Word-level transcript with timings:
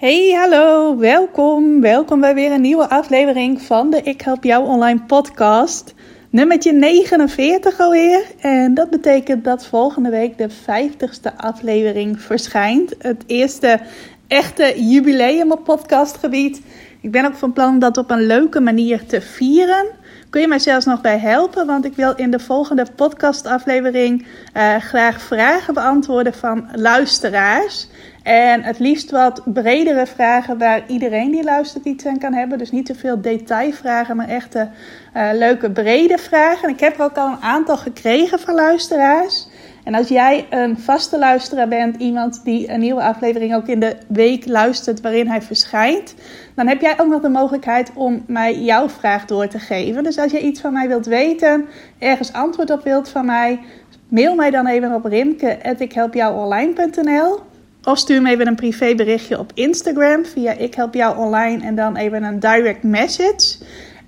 Hey, 0.00 0.30
hallo, 0.30 0.96
welkom. 0.98 1.80
Welkom 1.80 2.20
bij 2.20 2.34
weer 2.34 2.52
een 2.52 2.60
nieuwe 2.60 2.88
aflevering 2.88 3.62
van 3.62 3.90
de 3.90 4.02
Ik 4.02 4.20
Help 4.20 4.44
Jou 4.44 4.66
Online 4.66 5.00
podcast. 5.06 5.94
Nummertje 6.30 6.72
49 6.72 7.80
alweer. 7.80 8.22
En 8.38 8.74
dat 8.74 8.90
betekent 8.90 9.44
dat 9.44 9.66
volgende 9.66 10.10
week 10.10 10.38
de 10.38 10.48
50ste 10.50 11.36
aflevering 11.36 12.20
verschijnt. 12.20 12.94
Het 12.98 13.24
eerste 13.26 13.80
echte 14.28 14.88
jubileum 14.88 15.52
op 15.52 15.64
podcastgebied. 15.64 16.60
Ik 17.00 17.10
ben 17.10 17.24
ook 17.26 17.36
van 17.36 17.52
plan 17.52 17.78
dat 17.78 17.96
op 17.96 18.10
een 18.10 18.26
leuke 18.26 18.60
manier 18.60 19.06
te 19.06 19.20
vieren. 19.20 19.86
Kun 20.30 20.40
je 20.40 20.48
mij 20.48 20.58
zelfs 20.58 20.86
nog 20.86 21.00
bij 21.00 21.18
helpen? 21.18 21.66
Want 21.66 21.84
ik 21.84 21.94
wil 21.96 22.14
in 22.14 22.30
de 22.30 22.38
volgende 22.38 22.86
podcastaflevering 22.96 24.26
uh, 24.56 24.76
graag 24.76 25.20
vragen 25.20 25.74
beantwoorden 25.74 26.34
van 26.34 26.68
luisteraars. 26.74 27.88
En 28.30 28.62
het 28.62 28.78
liefst 28.78 29.10
wat 29.10 29.42
bredere 29.44 30.06
vragen 30.06 30.58
waar 30.58 30.82
iedereen 30.86 31.30
die 31.30 31.44
luistert 31.44 31.84
iets 31.84 32.06
aan 32.06 32.18
kan 32.18 32.32
hebben. 32.32 32.58
Dus 32.58 32.70
niet 32.70 32.86
te 32.86 32.94
veel 32.94 33.20
detailvragen, 33.20 34.16
maar 34.16 34.28
echte 34.28 34.68
uh, 35.16 35.28
leuke 35.32 35.70
brede 35.70 36.18
vragen. 36.18 36.68
ik 36.68 36.80
heb 36.80 36.98
er 36.98 37.04
ook 37.04 37.16
al 37.16 37.32
een 37.32 37.42
aantal 37.42 37.76
gekregen 37.76 38.38
van 38.38 38.54
luisteraars. 38.54 39.46
En 39.84 39.94
als 39.94 40.08
jij 40.08 40.46
een 40.50 40.78
vaste 40.78 41.18
luisteraar 41.18 41.68
bent, 41.68 41.96
iemand 41.96 42.44
die 42.44 42.70
een 42.70 42.80
nieuwe 42.80 43.02
aflevering 43.02 43.54
ook 43.54 43.66
in 43.66 43.80
de 43.80 43.96
week 44.08 44.46
luistert 44.46 45.00
waarin 45.00 45.28
hij 45.28 45.42
verschijnt, 45.42 46.14
dan 46.54 46.66
heb 46.66 46.80
jij 46.80 47.00
ook 47.00 47.08
nog 47.08 47.20
de 47.20 47.28
mogelijkheid 47.28 47.90
om 47.94 48.24
mij 48.26 48.60
jouw 48.60 48.88
vraag 48.88 49.24
door 49.24 49.48
te 49.48 49.58
geven. 49.58 50.02
Dus 50.02 50.18
als 50.18 50.32
je 50.32 50.40
iets 50.40 50.60
van 50.60 50.72
mij 50.72 50.88
wilt 50.88 51.06
weten, 51.06 51.68
ergens 51.98 52.32
antwoord 52.32 52.70
op 52.70 52.84
wilt 52.84 53.08
van 53.08 53.26
mij, 53.26 53.60
mail 54.08 54.34
mij 54.34 54.50
dan 54.50 54.66
even 54.66 54.94
op 54.94 55.04
rimke.ikhelpjouonline.nl 55.04 57.48
of 57.84 57.98
stuur 57.98 58.22
me 58.22 58.30
even 58.30 58.46
een 58.46 58.54
privéberichtje 58.54 59.38
op 59.38 59.50
Instagram 59.54 60.24
via 60.24 60.52
Ik 60.52 60.74
Help 60.74 60.94
Jou 60.94 61.18
Online 61.18 61.64
en 61.64 61.74
dan 61.74 61.96
even 61.96 62.22
een 62.22 62.40
direct 62.40 62.82
message. 62.82 63.58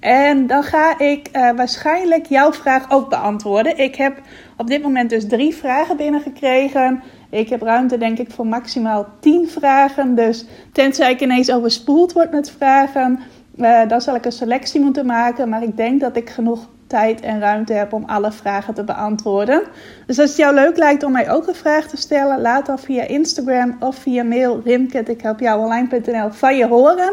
En 0.01 0.47
dan 0.47 0.63
ga 0.63 0.99
ik 0.99 1.29
uh, 1.33 1.51
waarschijnlijk 1.57 2.27
jouw 2.27 2.53
vraag 2.53 2.91
ook 2.91 3.09
beantwoorden. 3.09 3.79
Ik 3.79 3.95
heb 3.95 4.21
op 4.57 4.67
dit 4.67 4.83
moment 4.83 5.11
dus 5.11 5.27
drie 5.27 5.55
vragen 5.55 5.97
binnengekregen. 5.97 7.03
Ik 7.31 7.49
heb 7.49 7.63
ruimte 7.63 7.99
denk 7.99 8.19
ik 8.19 8.31
voor 8.31 8.47
maximaal 8.47 9.07
tien 9.21 9.49
vragen. 9.49 10.15
Dus 10.15 10.45
tenzij 10.73 11.11
ik 11.11 11.21
ineens 11.21 11.53
overspoeld 11.53 12.13
word 12.13 12.31
met 12.31 12.51
vragen, 12.51 13.19
uh, 13.57 13.89
dan 13.89 14.01
zal 14.01 14.15
ik 14.15 14.25
een 14.25 14.33
selectie 14.33 14.81
moeten 14.81 15.07
maken. 15.07 15.49
Maar 15.49 15.63
ik 15.63 15.77
denk 15.77 16.01
dat 16.01 16.17
ik 16.17 16.31
genoeg 16.31 16.69
tijd 16.93 17.21
en 17.21 17.41
ruimte 17.41 17.73
heb 17.73 17.93
om 17.93 18.05
alle 18.07 18.33
vragen 18.33 18.75
te 18.75 18.85
beantwoorden. 18.85 19.63
Dus 20.07 20.19
als 20.19 20.29
het 20.29 20.39
jou 20.39 20.55
leuk 20.55 20.77
lijkt 20.77 21.03
om 21.03 21.13
mij 21.13 21.31
ook 21.31 21.47
een 21.47 21.55
vraag 21.55 21.87
te 21.87 21.97
stellen, 21.97 22.41
laat 22.41 22.67
dan 22.67 22.79
via 22.79 23.07
Instagram 23.07 23.77
of 23.81 23.97
via 23.97 24.25
mail 24.25 24.61
rimket.ikhelpjouonline.nl 24.65 26.31
van 26.31 26.57
je 26.57 26.67
horen. 26.67 27.13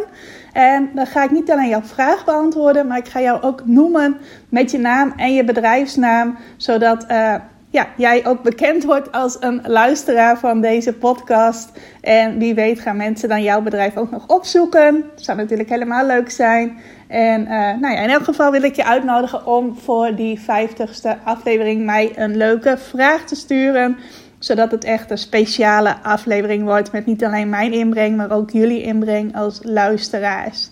En 0.53 0.89
dan 0.93 1.05
ga 1.05 1.23
ik 1.23 1.31
niet 1.31 1.51
alleen 1.51 1.69
jouw 1.69 1.81
vraag 1.81 2.25
beantwoorden, 2.25 2.87
maar 2.87 2.97
ik 2.97 3.07
ga 3.07 3.21
jou 3.21 3.41
ook 3.41 3.65
noemen 3.65 4.17
met 4.49 4.71
je 4.71 4.79
naam 4.79 5.13
en 5.15 5.33
je 5.33 5.43
bedrijfsnaam, 5.43 6.37
zodat 6.57 7.05
uh, 7.11 7.35
ja, 7.71 7.87
jij 7.97 8.25
ook 8.25 8.43
bekend 8.43 8.83
wordt 8.83 9.11
als 9.11 9.37
een 9.39 9.61
luisteraar 9.65 10.39
van 10.39 10.61
deze 10.61 10.93
podcast. 10.93 11.71
En 12.01 12.37
wie 12.37 12.53
weet 12.55 12.79
gaan 12.79 12.97
mensen 12.97 13.29
dan 13.29 13.43
jouw 13.43 13.61
bedrijf 13.61 13.97
ook 13.97 14.11
nog 14.11 14.27
opzoeken. 14.27 15.05
Dat 15.15 15.23
zou 15.23 15.37
natuurlijk 15.37 15.69
helemaal 15.69 16.05
leuk 16.05 16.29
zijn. 16.29 16.77
En 17.07 17.41
uh, 17.41 17.49
nou 17.49 17.93
ja, 17.93 17.99
in 18.01 18.09
elk 18.09 18.23
geval 18.23 18.51
wil 18.51 18.63
ik 18.63 18.75
je 18.75 18.85
uitnodigen 18.85 19.45
om 19.45 19.77
voor 19.77 20.15
die 20.15 20.39
50ste 20.39 21.23
aflevering 21.23 21.85
mij 21.85 22.11
een 22.15 22.37
leuke 22.37 22.77
vraag 22.77 23.23
te 23.25 23.35
sturen. 23.35 23.97
Zodat 24.39 24.71
het 24.71 24.83
echt 24.83 25.11
een 25.11 25.17
speciale 25.17 25.95
aflevering 26.03 26.63
wordt 26.63 26.91
met 26.91 27.05
niet 27.05 27.25
alleen 27.25 27.49
mijn 27.49 27.73
inbreng, 27.73 28.17
maar 28.17 28.31
ook 28.31 28.51
jullie 28.51 28.81
inbreng 28.81 29.35
als 29.35 29.59
luisteraars. 29.63 30.69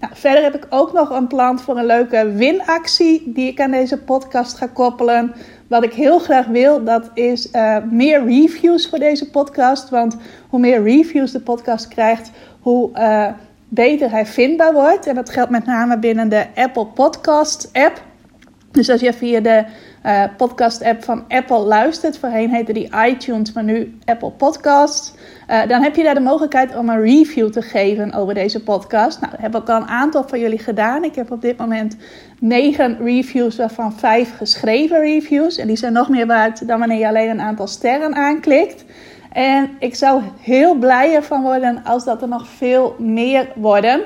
Nou, 0.00 0.12
verder 0.16 0.42
heb 0.42 0.54
ik 0.54 0.66
ook 0.68 0.92
nog 0.92 1.10
een 1.10 1.26
plan 1.26 1.58
voor 1.58 1.78
een 1.78 1.86
leuke 1.86 2.32
winactie 2.32 3.32
die 3.32 3.48
ik 3.48 3.60
aan 3.60 3.70
deze 3.70 3.98
podcast 3.98 4.56
ga 4.56 4.66
koppelen. 4.66 5.34
Wat 5.70 5.84
ik 5.84 5.92
heel 5.92 6.18
graag 6.18 6.46
wil, 6.46 6.84
dat 6.84 7.10
is 7.14 7.48
uh, 7.52 7.76
meer 7.90 8.24
reviews 8.24 8.88
voor 8.88 8.98
deze 8.98 9.30
podcast. 9.30 9.88
Want 9.88 10.16
hoe 10.48 10.60
meer 10.60 10.82
reviews 10.82 11.30
de 11.30 11.40
podcast 11.40 11.88
krijgt, 11.88 12.30
hoe 12.60 12.90
uh, 12.94 13.26
beter 13.68 14.10
hij 14.10 14.26
vindbaar 14.26 14.72
wordt. 14.72 15.06
En 15.06 15.14
dat 15.14 15.30
geldt 15.30 15.50
met 15.50 15.66
name 15.66 15.98
binnen 15.98 16.28
de 16.28 16.46
Apple 16.54 16.86
Podcast 16.86 17.70
app. 17.72 18.02
Dus 18.70 18.90
als 18.90 19.00
je 19.00 19.12
via 19.12 19.40
de 19.40 19.64
uh, 20.06 20.24
podcast 20.36 20.82
app 20.82 21.04
van 21.04 21.24
Apple 21.28 21.58
luistert, 21.58 22.18
voorheen 22.18 22.50
heette 22.50 22.72
die 22.72 22.90
iTunes, 23.06 23.52
maar 23.52 23.64
nu 23.64 23.98
Apple 24.04 24.30
Podcasts, 24.30 25.14
uh, 25.50 25.66
dan 25.68 25.82
heb 25.82 25.96
je 25.96 26.02
daar 26.02 26.14
de 26.14 26.20
mogelijkheid 26.20 26.76
om 26.76 26.88
een 26.88 27.02
review 27.02 27.50
te 27.50 27.62
geven 27.62 28.12
over 28.12 28.34
deze 28.34 28.62
podcast. 28.62 29.20
Nou, 29.20 29.32
dat 29.32 29.40
heb 29.40 29.56
ik 29.56 29.68
al 29.68 29.76
een 29.76 29.88
aantal 29.88 30.24
van 30.28 30.38
jullie 30.38 30.58
gedaan. 30.58 31.04
Ik 31.04 31.14
heb 31.14 31.30
op 31.30 31.42
dit 31.42 31.56
moment 31.56 31.96
negen 32.38 32.98
reviews, 33.00 33.56
waarvan 33.56 33.92
vijf 33.92 34.36
geschreven 34.36 35.00
reviews. 35.00 35.58
En 35.58 35.66
die 35.66 35.76
zijn 35.76 35.92
nog 35.92 36.08
meer 36.08 36.26
waard 36.26 36.68
dan 36.68 36.78
wanneer 36.78 36.98
je 36.98 37.08
alleen 37.08 37.30
een 37.30 37.40
aantal 37.40 37.66
sterren 37.66 38.14
aanklikt. 38.14 38.84
En 39.32 39.70
ik 39.78 39.94
zou 39.94 40.22
heel 40.40 40.74
blij 40.74 41.14
ervan 41.14 41.42
worden 41.42 41.80
als 41.84 42.04
dat 42.04 42.22
er 42.22 42.28
nog 42.28 42.48
veel 42.48 42.94
meer 42.98 43.48
worden. 43.54 44.00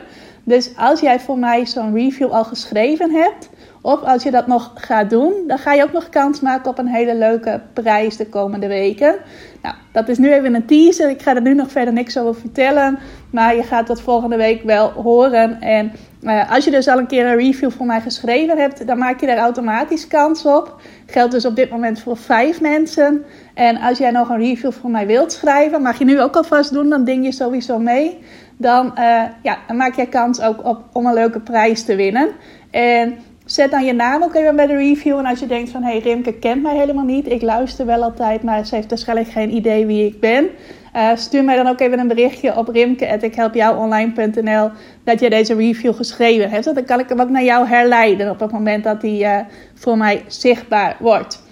Dus 0.44 0.76
als 0.76 1.00
jij 1.00 1.20
voor 1.20 1.38
mij 1.38 1.66
zo'n 1.66 1.94
review 1.94 2.30
al 2.30 2.44
geschreven 2.44 3.10
hebt, 3.10 3.48
of 3.84 4.02
als 4.02 4.22
je 4.22 4.30
dat 4.30 4.46
nog 4.46 4.70
gaat 4.74 5.10
doen, 5.10 5.32
dan 5.46 5.58
ga 5.58 5.72
je 5.72 5.82
ook 5.82 5.92
nog 5.92 6.08
kans 6.08 6.40
maken 6.40 6.70
op 6.70 6.78
een 6.78 6.88
hele 6.88 7.14
leuke 7.14 7.60
prijs 7.72 8.16
de 8.16 8.26
komende 8.26 8.66
weken. 8.66 9.14
Nou, 9.62 9.74
dat 9.92 10.08
is 10.08 10.18
nu 10.18 10.32
even 10.32 10.54
een 10.54 10.66
teaser. 10.66 11.10
Ik 11.10 11.22
ga 11.22 11.34
er 11.34 11.42
nu 11.42 11.54
nog 11.54 11.70
verder 11.70 11.94
niks 11.94 12.18
over 12.18 12.40
vertellen. 12.40 12.98
Maar 13.30 13.56
je 13.56 13.62
gaat 13.62 13.86
dat 13.86 14.00
volgende 14.00 14.36
week 14.36 14.62
wel 14.62 14.90
horen. 14.90 15.60
En 15.60 15.92
uh, 16.22 16.50
als 16.50 16.64
je 16.64 16.70
dus 16.70 16.88
al 16.88 16.98
een 16.98 17.06
keer 17.06 17.26
een 17.26 17.36
review 17.36 17.70
voor 17.70 17.86
mij 17.86 18.00
geschreven 18.00 18.58
hebt, 18.58 18.86
dan 18.86 18.98
maak 18.98 19.20
je 19.20 19.26
daar 19.26 19.36
automatisch 19.36 20.06
kans 20.06 20.46
op. 20.46 20.80
Geldt 21.06 21.32
dus 21.32 21.46
op 21.46 21.56
dit 21.56 21.70
moment 21.70 22.00
voor 22.00 22.16
vijf 22.16 22.60
mensen. 22.60 23.24
En 23.54 23.76
als 23.76 23.98
jij 23.98 24.10
nog 24.10 24.28
een 24.28 24.40
review 24.40 24.72
voor 24.72 24.90
mij 24.90 25.06
wilt 25.06 25.32
schrijven, 25.32 25.82
mag 25.82 25.98
je 25.98 26.04
nu 26.04 26.20
ook 26.20 26.36
alvast 26.36 26.72
doen, 26.72 26.88
dan 26.88 27.04
ding 27.04 27.24
je 27.24 27.32
sowieso 27.32 27.78
mee. 27.78 28.18
Dan, 28.56 28.86
uh, 28.98 29.22
ja, 29.42 29.58
dan 29.66 29.76
maak 29.76 29.94
jij 29.94 30.06
kans 30.06 30.40
ook 30.40 30.64
op, 30.64 30.82
om 30.92 31.06
een 31.06 31.14
leuke 31.14 31.40
prijs 31.40 31.84
te 31.84 31.94
winnen. 31.94 32.28
En 32.70 33.18
Zet 33.44 33.70
dan 33.70 33.84
je 33.84 33.92
naam 33.92 34.22
ook 34.22 34.34
even 34.34 34.56
bij 34.56 34.66
de 34.66 34.76
review. 34.76 35.18
En 35.18 35.26
als 35.26 35.40
je 35.40 35.46
denkt 35.46 35.70
van, 35.70 35.82
hé 35.82 35.90
hey, 35.90 35.98
Rimke 35.98 36.32
kent 36.32 36.62
mij 36.62 36.76
helemaal 36.76 37.04
niet. 37.04 37.30
Ik 37.30 37.42
luister 37.42 37.86
wel 37.86 38.02
altijd, 38.02 38.42
maar 38.42 38.66
ze 38.66 38.74
heeft 38.74 38.88
waarschijnlijk 38.88 39.28
geen 39.28 39.54
idee 39.54 39.86
wie 39.86 40.06
ik 40.06 40.20
ben. 40.20 40.48
Uh, 40.96 41.10
stuur 41.14 41.44
mij 41.44 41.56
dan 41.56 41.66
ook 41.66 41.80
even 41.80 41.98
een 41.98 42.08
berichtje 42.08 42.56
op 42.56 42.68
rimke.ikhelpjouonline.nl 42.68 44.70
dat 45.04 45.20
je 45.20 45.30
deze 45.30 45.54
review 45.54 45.94
geschreven 45.94 46.50
hebt. 46.50 46.64
Dan 46.64 46.84
kan 46.84 47.00
ik 47.00 47.08
hem 47.08 47.20
ook 47.20 47.28
naar 47.28 47.44
jou 47.44 47.66
herleiden 47.66 48.30
op 48.30 48.40
het 48.40 48.50
moment 48.50 48.84
dat 48.84 49.00
die 49.00 49.24
uh, 49.24 49.38
voor 49.74 49.96
mij 49.96 50.22
zichtbaar 50.26 50.96
wordt. 50.98 51.43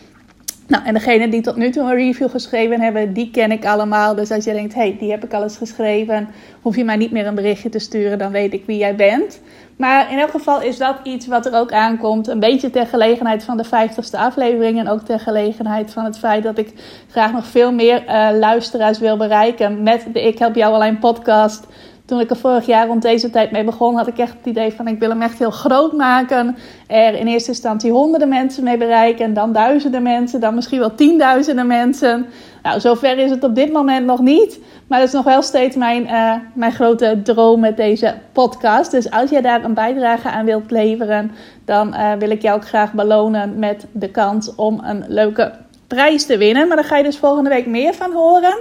Nou, 0.67 0.85
en 0.85 0.95
degene 0.95 1.29
die 1.29 1.41
tot 1.41 1.57
nu 1.57 1.71
toe 1.71 1.83
een 1.83 1.95
review 1.95 2.31
geschreven 2.31 2.81
hebben, 2.81 3.13
die 3.13 3.31
ken 3.31 3.53
ik 3.53 3.65
allemaal. 3.65 4.15
Dus 4.15 4.31
als 4.31 4.45
je 4.45 4.53
denkt, 4.53 4.75
hé, 4.75 4.81
hey, 4.81 4.97
die 4.99 5.11
heb 5.11 5.25
ik 5.25 5.35
al 5.35 5.43
eens 5.43 5.57
geschreven, 5.57 6.29
hoef 6.63 6.77
je 6.77 6.85
mij 6.85 6.97
niet 6.97 7.11
meer 7.11 7.27
een 7.27 7.35
berichtje 7.35 7.69
te 7.69 7.79
sturen, 7.79 8.19
dan 8.19 8.33
weet 8.33 8.53
ik 8.53 8.63
wie 8.67 8.79
jij 8.79 8.97
bent. 8.97 9.41
Maar 9.77 10.13
in 10.13 10.19
elk 10.19 10.31
geval 10.31 10.63
is 10.63 10.79
dat 10.79 10.97
iets 11.03 11.27
wat 11.27 11.47
er 11.47 11.55
ook 11.55 11.73
aankomt. 11.73 12.29
Een 12.29 12.41
beetje 12.41 12.71
ter 12.71 12.87
gelegenheid 12.87 13.45
van 13.45 13.57
de 13.57 13.67
50ste 13.67 14.19
aflevering. 14.19 14.79
En 14.79 14.89
ook 14.89 15.01
ter 15.01 15.21
gelegenheid 15.21 15.93
van 15.93 16.05
het 16.05 16.19
feit 16.19 16.43
dat 16.43 16.59
ik 16.59 16.73
graag 17.11 17.33
nog 17.33 17.47
veel 17.47 17.73
meer 17.73 18.05
uh, 18.05 18.29
luisteraars 18.39 18.99
wil 18.99 19.17
bereiken 19.17 19.83
met 19.83 20.07
de 20.13 20.23
Ik 20.23 20.39
Help 20.39 20.55
Jou 20.55 20.75
Alleen 20.75 20.99
podcast 20.99 21.67
toen 22.13 22.21
ik 22.21 22.31
er 22.31 22.37
vorig 22.37 22.67
jaar 22.67 22.87
rond 22.87 23.03
deze 23.03 23.31
tijd 23.31 23.51
mee 23.51 23.65
begon, 23.65 23.97
had 23.97 24.07
ik 24.07 24.19
echt 24.19 24.33
het 24.37 24.47
idee 24.47 24.73
van 24.73 24.89
ik 24.89 24.99
wil 24.99 25.09
hem 25.09 25.23
echt 25.23 25.39
heel 25.39 25.51
groot 25.51 25.93
maken. 25.93 26.57
Er 26.87 27.15
in 27.15 27.27
eerste 27.27 27.51
instantie 27.51 27.91
honderden 27.91 28.29
mensen 28.29 28.65
mee 28.65 28.77
bereiken, 28.77 29.35
dan 29.35 29.53
duizenden 29.53 30.03
mensen, 30.03 30.41
dan 30.41 30.55
misschien 30.55 30.79
wel 30.79 30.95
tienduizenden 30.95 31.67
mensen. 31.67 32.27
Nou, 32.63 32.81
zover 32.81 33.19
is 33.19 33.31
het 33.31 33.45
op 33.45 33.55
dit 33.55 33.73
moment 33.73 34.07
nog 34.07 34.21
niet. 34.21 34.59
Maar 34.87 34.99
dat 34.99 35.09
is 35.09 35.15
nog 35.15 35.25
wel 35.25 35.43
steeds 35.43 35.77
mijn, 35.77 36.03
uh, 36.03 36.35
mijn 36.55 36.73
grote 36.73 37.21
droom 37.23 37.61
met 37.61 37.77
deze 37.77 38.15
podcast. 38.33 38.91
Dus 38.91 39.11
als 39.11 39.31
jij 39.31 39.41
daar 39.41 39.65
een 39.65 39.75
bijdrage 39.75 40.31
aan 40.31 40.45
wilt 40.45 40.71
leveren, 40.71 41.31
dan 41.65 41.89
uh, 41.89 42.13
wil 42.19 42.31
ik 42.31 42.43
jou 42.43 42.57
ook 42.57 42.67
graag 42.67 42.93
belonen 42.93 43.59
met 43.59 43.87
de 43.93 44.11
kans 44.11 44.55
om 44.55 44.81
een 44.85 45.05
leuke 45.09 45.53
prijs 45.87 46.27
te 46.27 46.37
winnen. 46.37 46.69
Maar 46.69 46.77
daar 46.77 46.87
ga 46.87 46.97
je 46.97 47.05
dus 47.05 47.19
volgende 47.19 47.51
week 47.51 47.67
meer 47.67 47.95
van 47.95 48.13
horen. 48.13 48.59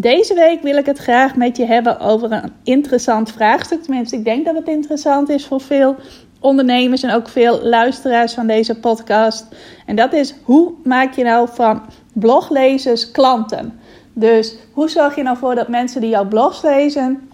Deze 0.00 0.34
week 0.34 0.62
wil 0.62 0.76
ik 0.76 0.86
het 0.86 0.98
graag 0.98 1.36
met 1.36 1.56
je 1.56 1.64
hebben 1.64 1.98
over 1.98 2.32
een 2.32 2.52
interessant 2.62 3.32
vraagstuk. 3.32 3.82
Tenminste, 3.82 4.16
ik 4.16 4.24
denk 4.24 4.44
dat 4.44 4.54
het 4.54 4.68
interessant 4.68 5.28
is 5.28 5.46
voor 5.46 5.60
veel 5.60 5.96
ondernemers 6.40 7.02
en 7.02 7.14
ook 7.14 7.28
veel 7.28 7.62
luisteraars 7.62 8.34
van 8.34 8.46
deze 8.46 8.78
podcast. 8.78 9.46
En 9.86 9.96
dat 9.96 10.12
is 10.12 10.34
hoe 10.42 10.72
maak 10.84 11.14
je 11.14 11.24
nou 11.24 11.48
van 11.52 11.82
bloglezers 12.12 13.10
klanten? 13.10 13.80
Dus 14.12 14.56
hoe 14.72 14.88
zorg 14.88 15.16
je 15.16 15.22
nou 15.22 15.36
voor 15.36 15.54
dat 15.54 15.68
mensen 15.68 16.00
die 16.00 16.10
jouw 16.10 16.28
blogs 16.28 16.62
lezen 16.62 17.30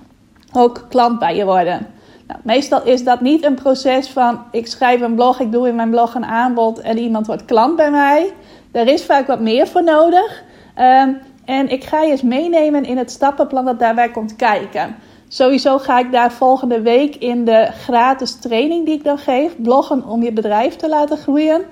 ook 0.53 0.87
klant 0.89 1.19
bij 1.19 1.37
je 1.37 1.45
worden? 1.45 1.87
Nou, 2.27 2.41
meestal 2.45 2.85
is 2.85 3.05
dat 3.05 3.21
niet 3.21 3.45
een 3.45 3.55
proces 3.55 4.09
van 4.09 4.43
ik 4.51 4.67
schrijf 4.67 5.01
een 5.01 5.15
blog, 5.15 5.41
ik 5.41 5.53
doe 5.53 5.69
in 5.69 5.75
mijn 5.75 5.91
blog 5.91 6.15
een 6.15 6.25
aanbod 6.25 6.81
en 6.81 6.99
iemand 6.99 7.27
wordt 7.27 7.45
klant 7.45 7.77
bij 7.77 7.91
mij. 7.91 8.33
Er 8.73 8.89
is 8.89 9.05
vaak 9.05 9.27
wat 9.27 9.41
meer 9.41 9.67
voor 9.67 9.85
nodig. 9.85 10.45
Ehm, 10.75 11.13
en 11.47 11.69
ik 11.69 11.85
ga 11.85 12.03
je 12.03 12.11
eens 12.11 12.23
meenemen 12.23 12.85
in 12.85 12.97
het 12.97 13.11
stappenplan 13.11 13.65
dat 13.65 13.79
daarbij 13.79 14.11
komt 14.11 14.37
kijken. 14.37 14.97
Sowieso 15.29 15.79
ga 15.79 15.99
ik 15.99 16.13
daar 16.13 16.33
volgende 16.33 16.81
week 16.81 17.17
in 17.17 17.45
de 17.45 17.69
gratis 17.73 18.39
training 18.39 18.85
die 18.85 18.95
ik 18.95 19.05
dan 19.05 19.19
geef, 19.19 19.57
bloggen 19.57 20.05
om 20.05 20.23
je 20.23 20.33
bedrijf 20.33 20.77
te 20.77 20.89
laten 20.89 21.17
groeien, 21.17 21.65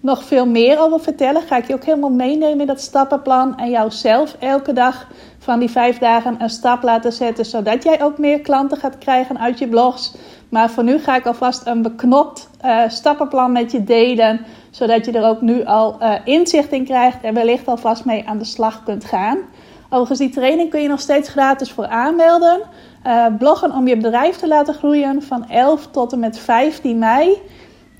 nog 0.00 0.24
veel 0.24 0.46
meer 0.46 0.78
over 0.78 1.00
vertellen. 1.00 1.42
Ga 1.42 1.56
ik 1.56 1.66
je 1.66 1.74
ook 1.74 1.84
helemaal 1.84 2.10
meenemen 2.10 2.60
in 2.60 2.66
dat 2.66 2.80
stappenplan 2.80 3.56
en 3.56 3.70
jou 3.70 3.90
zelf 3.90 4.36
elke 4.38 4.72
dag 4.72 5.06
van 5.38 5.58
die 5.58 5.70
vijf 5.70 5.98
dagen 5.98 6.36
een 6.38 6.50
stap 6.50 6.82
laten 6.82 7.12
zetten, 7.12 7.44
zodat 7.44 7.82
jij 7.82 8.02
ook 8.02 8.18
meer 8.18 8.40
klanten 8.40 8.78
gaat 8.78 8.98
krijgen 8.98 9.38
uit 9.38 9.58
je 9.58 9.68
blogs. 9.68 10.14
Maar 10.52 10.70
voor 10.70 10.84
nu 10.84 10.98
ga 10.98 11.16
ik 11.16 11.26
alvast 11.26 11.66
een 11.66 11.82
beknopt 11.82 12.50
uh, 12.64 12.82
stappenplan 12.88 13.52
met 13.52 13.72
je 13.72 13.84
delen, 13.84 14.40
zodat 14.70 15.04
je 15.04 15.12
er 15.12 15.24
ook 15.24 15.40
nu 15.40 15.64
al 15.64 15.96
uh, 16.00 16.14
inzicht 16.24 16.72
in 16.72 16.84
krijgt 16.84 17.22
en 17.22 17.34
wellicht 17.34 17.68
alvast 17.68 18.04
mee 18.04 18.28
aan 18.28 18.38
de 18.38 18.44
slag 18.44 18.82
kunt 18.82 19.04
gaan. 19.04 19.38
Overigens, 19.84 20.18
die 20.18 20.30
training 20.30 20.70
kun 20.70 20.82
je 20.82 20.88
nog 20.88 21.00
steeds 21.00 21.28
gratis 21.28 21.70
voor 21.70 21.86
aanmelden. 21.86 22.60
Uh, 23.06 23.26
bloggen 23.38 23.72
om 23.72 23.88
je 23.88 23.96
bedrijf 23.96 24.36
te 24.36 24.48
laten 24.48 24.74
groeien 24.74 25.22
van 25.22 25.48
11 25.48 25.86
tot 25.86 26.12
en 26.12 26.18
met 26.18 26.38
15 26.38 26.98
mei. 26.98 27.38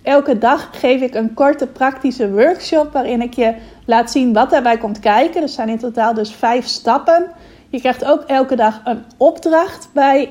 Elke 0.03 0.39
dag 0.39 0.69
geef 0.73 1.01
ik 1.01 1.15
een 1.15 1.35
korte 1.35 1.67
praktische 1.67 2.31
workshop 2.31 2.93
waarin 2.93 3.23
ik 3.23 3.35
je 3.35 3.55
laat 3.87 4.11
zien 4.11 4.33
wat 4.33 4.51
daarbij 4.51 4.79
komt 4.79 4.99
kijken. 4.99 5.43
Er 5.43 5.49
zijn 5.49 5.69
in 5.69 5.79
totaal 5.79 6.15
dus 6.15 6.33
vijf 6.35 6.67
stappen. 6.67 7.27
Je 7.69 7.81
krijgt 7.81 8.05
ook 8.05 8.23
elke 8.23 8.57
dag 8.57 8.81
een 8.85 9.05
opdracht 9.17 9.89
bij, 9.93 10.29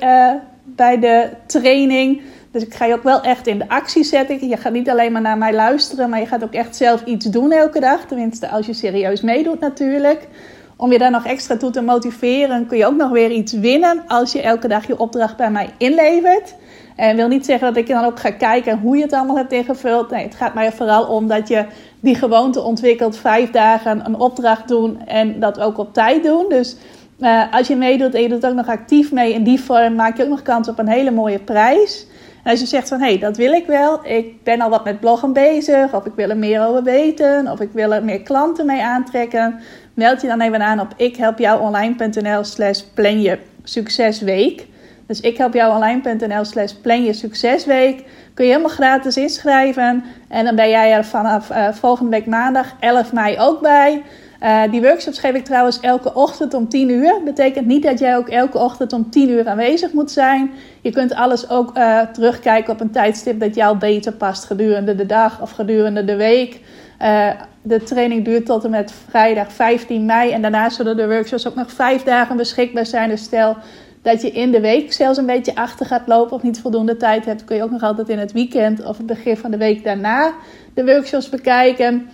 bij 0.75 0.99
de 0.99 1.29
training. 1.45 2.21
Dus 2.51 2.63
ik 2.63 2.73
ga 2.73 2.85
je 2.85 2.93
ook 2.93 3.03
wel 3.03 3.21
echt 3.21 3.47
in 3.47 3.57
de 3.57 3.69
actie 3.69 4.03
zetten. 4.03 4.47
Je 4.47 4.57
gaat 4.57 4.73
niet 4.73 4.89
alleen 4.89 5.11
maar 5.11 5.21
naar 5.21 5.37
mij 5.37 5.53
luisteren, 5.53 6.09
maar 6.09 6.19
je 6.19 6.25
gaat 6.25 6.43
ook 6.43 6.53
echt 6.53 6.75
zelf 6.75 7.03
iets 7.05 7.25
doen 7.25 7.51
elke 7.51 7.79
dag. 7.79 8.05
Tenminste, 8.05 8.49
als 8.49 8.65
je 8.65 8.73
serieus 8.73 9.21
meedoet 9.21 9.59
natuurlijk. 9.59 10.27
Om 10.75 10.91
je 10.91 10.97
daar 10.97 11.11
nog 11.11 11.25
extra 11.25 11.57
toe 11.57 11.71
te 11.71 11.81
motiveren, 11.81 12.67
kun 12.67 12.77
je 12.77 12.85
ook 12.85 12.95
nog 12.95 13.09
weer 13.09 13.31
iets 13.31 13.53
winnen 13.53 14.03
als 14.07 14.31
je 14.31 14.41
elke 14.41 14.67
dag 14.67 14.87
je 14.87 14.99
opdracht 14.99 15.37
bij 15.37 15.51
mij 15.51 15.69
inlevert. 15.77 16.55
En 16.95 17.15
wil 17.15 17.27
niet 17.27 17.45
zeggen 17.45 17.67
dat 17.67 17.77
ik 17.77 17.87
dan 17.87 18.05
ook 18.05 18.19
ga 18.19 18.31
kijken 18.31 18.79
hoe 18.79 18.97
je 18.97 19.03
het 19.03 19.13
allemaal 19.13 19.35
hebt 19.37 19.51
ingevuld. 19.51 20.09
Nee, 20.09 20.23
het 20.23 20.35
gaat 20.35 20.53
mij 20.53 20.71
vooral 20.71 21.05
om 21.05 21.27
dat 21.27 21.47
je 21.47 21.65
die 21.99 22.15
gewoonte 22.15 22.61
ontwikkelt. 22.61 23.17
Vijf 23.17 23.51
dagen 23.51 24.05
een 24.05 24.19
opdracht 24.19 24.67
doen 24.67 25.05
en 25.05 25.39
dat 25.39 25.59
ook 25.59 25.77
op 25.77 25.93
tijd 25.93 26.23
doen. 26.23 26.45
Dus 26.49 26.75
uh, 27.21 27.53
als 27.53 27.67
je 27.67 27.75
meedoet 27.75 28.13
en 28.13 28.21
je 28.21 28.29
doet 28.29 28.45
ook 28.45 28.53
nog 28.53 28.67
actief 28.67 29.11
mee 29.11 29.33
in 29.33 29.43
die 29.43 29.61
vorm, 29.61 29.95
maak 29.95 30.17
je 30.17 30.23
ook 30.23 30.29
nog 30.29 30.41
kans 30.41 30.67
op 30.67 30.79
een 30.79 30.87
hele 30.87 31.11
mooie 31.11 31.39
prijs. 31.39 32.07
En 32.43 32.51
als 32.51 32.59
je 32.59 32.65
zegt 32.65 32.87
van 32.87 32.99
hé, 32.99 33.07
hey, 33.07 33.17
dat 33.17 33.37
wil 33.37 33.51
ik 33.51 33.65
wel, 33.65 34.05
ik 34.05 34.43
ben 34.43 34.61
al 34.61 34.69
wat 34.69 34.83
met 34.83 34.99
bloggen 34.99 35.33
bezig, 35.33 35.93
of 35.93 36.05
ik 36.05 36.13
wil 36.15 36.29
er 36.29 36.37
meer 36.37 36.65
over 36.65 36.83
weten, 36.83 37.51
of 37.51 37.59
ik 37.59 37.69
wil 37.73 37.93
er 37.93 38.03
meer 38.03 38.21
klanten 38.21 38.65
mee 38.65 38.83
aantrekken, 38.83 39.59
meld 39.93 40.21
je 40.21 40.27
dan 40.27 40.41
even 40.41 40.61
aan 40.61 40.79
op 40.79 40.93
ikhelpjouonline.nl 40.97 42.43
slash 42.43 42.81
plan 42.81 43.21
je 43.21 43.37
succesweek. 43.63 44.67
Dus 45.07 45.21
ikhelpjouonline.nl 45.21 46.45
slash 46.45 46.71
plan 46.71 47.03
je 47.03 47.13
succesweek. 47.13 48.03
Kun 48.33 48.45
je 48.45 48.51
helemaal 48.51 48.75
gratis 48.75 49.17
inschrijven. 49.17 50.03
En 50.27 50.45
dan 50.45 50.55
ben 50.55 50.69
jij 50.69 50.93
er 50.93 51.05
vanaf 51.05 51.51
uh, 51.51 51.67
volgende 51.71 52.11
week 52.11 52.25
maandag 52.25 52.75
11 52.79 53.13
mei 53.13 53.39
ook 53.39 53.61
bij. 53.61 54.03
Uh, 54.43 54.61
die 54.71 54.81
workshops 54.81 55.19
geef 55.19 55.33
ik 55.33 55.45
trouwens 55.45 55.79
elke 55.79 56.13
ochtend 56.13 56.53
om 56.53 56.69
10 56.69 56.89
uur. 56.89 57.21
Betekent 57.25 57.65
niet 57.65 57.83
dat 57.83 57.99
jij 57.99 58.17
ook 58.17 58.29
elke 58.29 58.57
ochtend 58.57 58.93
om 58.93 59.09
10 59.09 59.29
uur 59.29 59.47
aanwezig 59.47 59.93
moet 59.93 60.11
zijn. 60.11 60.51
Je 60.81 60.91
kunt 60.91 61.13
alles 61.13 61.49
ook 61.49 61.77
uh, 61.77 62.01
terugkijken 62.01 62.73
op 62.73 62.79
een 62.79 62.91
tijdstip 62.91 63.39
dat 63.39 63.55
jou 63.55 63.77
beter 63.77 64.13
past 64.13 64.45
gedurende 64.45 64.95
de 64.95 65.05
dag 65.05 65.41
of 65.41 65.51
gedurende 65.51 66.05
de 66.05 66.15
week. 66.15 66.59
Uh, 67.01 67.29
de 67.61 67.83
training 67.83 68.25
duurt 68.25 68.45
tot 68.45 68.63
en 68.63 68.69
met 68.69 68.93
vrijdag 69.09 69.53
15 69.53 70.05
mei. 70.05 70.31
En 70.31 70.41
daarna 70.41 70.69
zullen 70.69 70.97
de 70.97 71.07
workshops 71.07 71.47
ook 71.47 71.55
nog 71.55 71.71
vijf 71.71 72.03
dagen 72.03 72.37
beschikbaar 72.37 72.85
zijn. 72.85 73.09
Dus 73.09 73.23
stel 73.23 73.57
dat 74.01 74.21
je 74.21 74.31
in 74.31 74.51
de 74.51 74.61
week 74.61 74.93
zelfs 74.93 75.17
een 75.17 75.25
beetje 75.25 75.55
achter 75.55 75.85
gaat 75.85 76.07
lopen 76.07 76.35
of 76.35 76.43
niet 76.43 76.61
voldoende 76.61 76.97
tijd 76.97 77.25
hebt, 77.25 77.43
kun 77.43 77.55
je 77.55 77.63
ook 77.63 77.71
nog 77.71 77.83
altijd 77.83 78.09
in 78.09 78.19
het 78.19 78.31
weekend 78.31 78.85
of 78.85 78.97
het 78.97 79.05
begin 79.05 79.37
van 79.37 79.51
de 79.51 79.57
week 79.57 79.83
daarna 79.83 80.33
de 80.73 80.85
workshops 80.85 81.29
bekijken. 81.29 82.09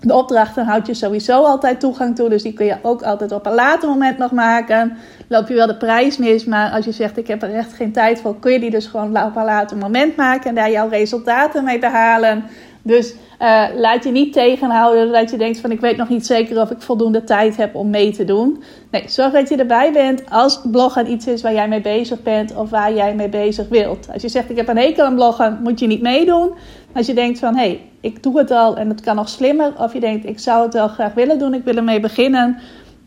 De 0.00 0.14
opdrachten 0.14 0.64
houd 0.64 0.86
je 0.86 0.94
sowieso 0.94 1.42
altijd 1.42 1.80
toegang 1.80 2.16
toe, 2.16 2.28
dus 2.28 2.42
die 2.42 2.52
kun 2.52 2.66
je 2.66 2.76
ook 2.82 3.02
altijd 3.02 3.32
op 3.32 3.46
een 3.46 3.54
later 3.54 3.88
moment 3.88 4.18
nog 4.18 4.32
maken. 4.32 4.96
Loop 5.28 5.48
je 5.48 5.54
wel 5.54 5.66
de 5.66 5.76
prijs 5.76 6.16
mis, 6.16 6.44
maar 6.44 6.70
als 6.70 6.84
je 6.84 6.92
zegt 6.92 7.16
ik 7.16 7.26
heb 7.26 7.42
er 7.42 7.54
echt 7.54 7.72
geen 7.72 7.92
tijd 7.92 8.20
voor, 8.20 8.38
kun 8.38 8.52
je 8.52 8.60
die 8.60 8.70
dus 8.70 8.86
gewoon 8.86 9.22
op 9.22 9.36
een 9.36 9.44
later 9.44 9.76
moment 9.76 10.16
maken 10.16 10.48
en 10.48 10.54
daar 10.54 10.70
jouw 10.70 10.88
resultaten 10.88 11.64
mee 11.64 11.78
behalen. 11.78 12.44
Dus 12.82 13.14
uh, 13.42 13.64
laat 13.76 14.04
je 14.04 14.10
niet 14.10 14.32
tegenhouden 14.32 15.12
dat 15.12 15.30
je 15.30 15.36
denkt 15.36 15.60
van 15.60 15.70
ik 15.70 15.80
weet 15.80 15.96
nog 15.96 16.08
niet 16.08 16.26
zeker 16.26 16.60
of 16.60 16.70
ik 16.70 16.82
voldoende 16.82 17.24
tijd 17.24 17.56
heb 17.56 17.74
om 17.74 17.90
mee 17.90 18.12
te 18.12 18.24
doen. 18.24 18.62
Nee, 18.90 19.02
zorg 19.06 19.32
dat 19.32 19.48
je 19.48 19.56
erbij 19.56 19.92
bent 19.92 20.22
als 20.30 20.60
bloggen 20.70 21.10
iets 21.10 21.26
is 21.26 21.42
waar 21.42 21.52
jij 21.52 21.68
mee 21.68 21.80
bezig 21.80 22.22
bent 22.22 22.56
of 22.56 22.70
waar 22.70 22.94
jij 22.94 23.14
mee 23.14 23.28
bezig 23.28 23.68
wilt. 23.68 24.08
Als 24.12 24.22
je 24.22 24.28
zegt 24.28 24.50
ik 24.50 24.56
heb 24.56 24.68
een 24.68 24.76
hekel 24.76 25.04
aan 25.04 25.14
bloggen, 25.14 25.58
moet 25.62 25.80
je 25.80 25.86
niet 25.86 26.02
meedoen. 26.02 26.52
Als 26.92 27.06
je 27.06 27.14
denkt 27.14 27.38
van 27.38 27.56
hé, 27.56 27.60
hey, 27.60 27.80
ik 28.00 28.22
doe 28.22 28.38
het 28.38 28.50
al 28.50 28.76
en 28.76 28.88
het 28.88 29.00
kan 29.00 29.16
nog 29.16 29.28
slimmer. 29.28 29.72
Of 29.78 29.92
je 29.92 30.00
denkt 30.00 30.26
ik 30.26 30.38
zou 30.38 30.64
het 30.64 30.74
wel 30.74 30.88
graag 30.88 31.14
willen 31.14 31.38
doen, 31.38 31.54
ik 31.54 31.64
wil 31.64 31.76
ermee 31.76 32.00
beginnen. 32.00 32.58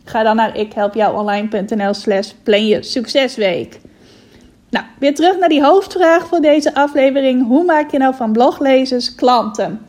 Ga 0.04 0.24
dan 0.24 0.36
naar 0.36 0.57
ikhelpjouonline.nl 0.57 1.94
slash 1.94 2.31
plan 2.44 2.66
je 2.66 2.83
succesweek. 2.83 3.80
Nou, 4.69 4.86
weer 5.00 5.16
terug 5.16 5.39
naar 5.39 5.50
die 5.50 5.63
hoofdvraag 5.63 6.28
voor 6.28 6.39
deze 6.39 6.74
aflevering. 6.74 7.48
Hoe 7.48 7.63
maak 7.63 7.92
je 7.92 7.98
nou 7.98 8.16
van 8.16 8.31
bloglezers 8.31 9.16
klanten? 9.16 9.86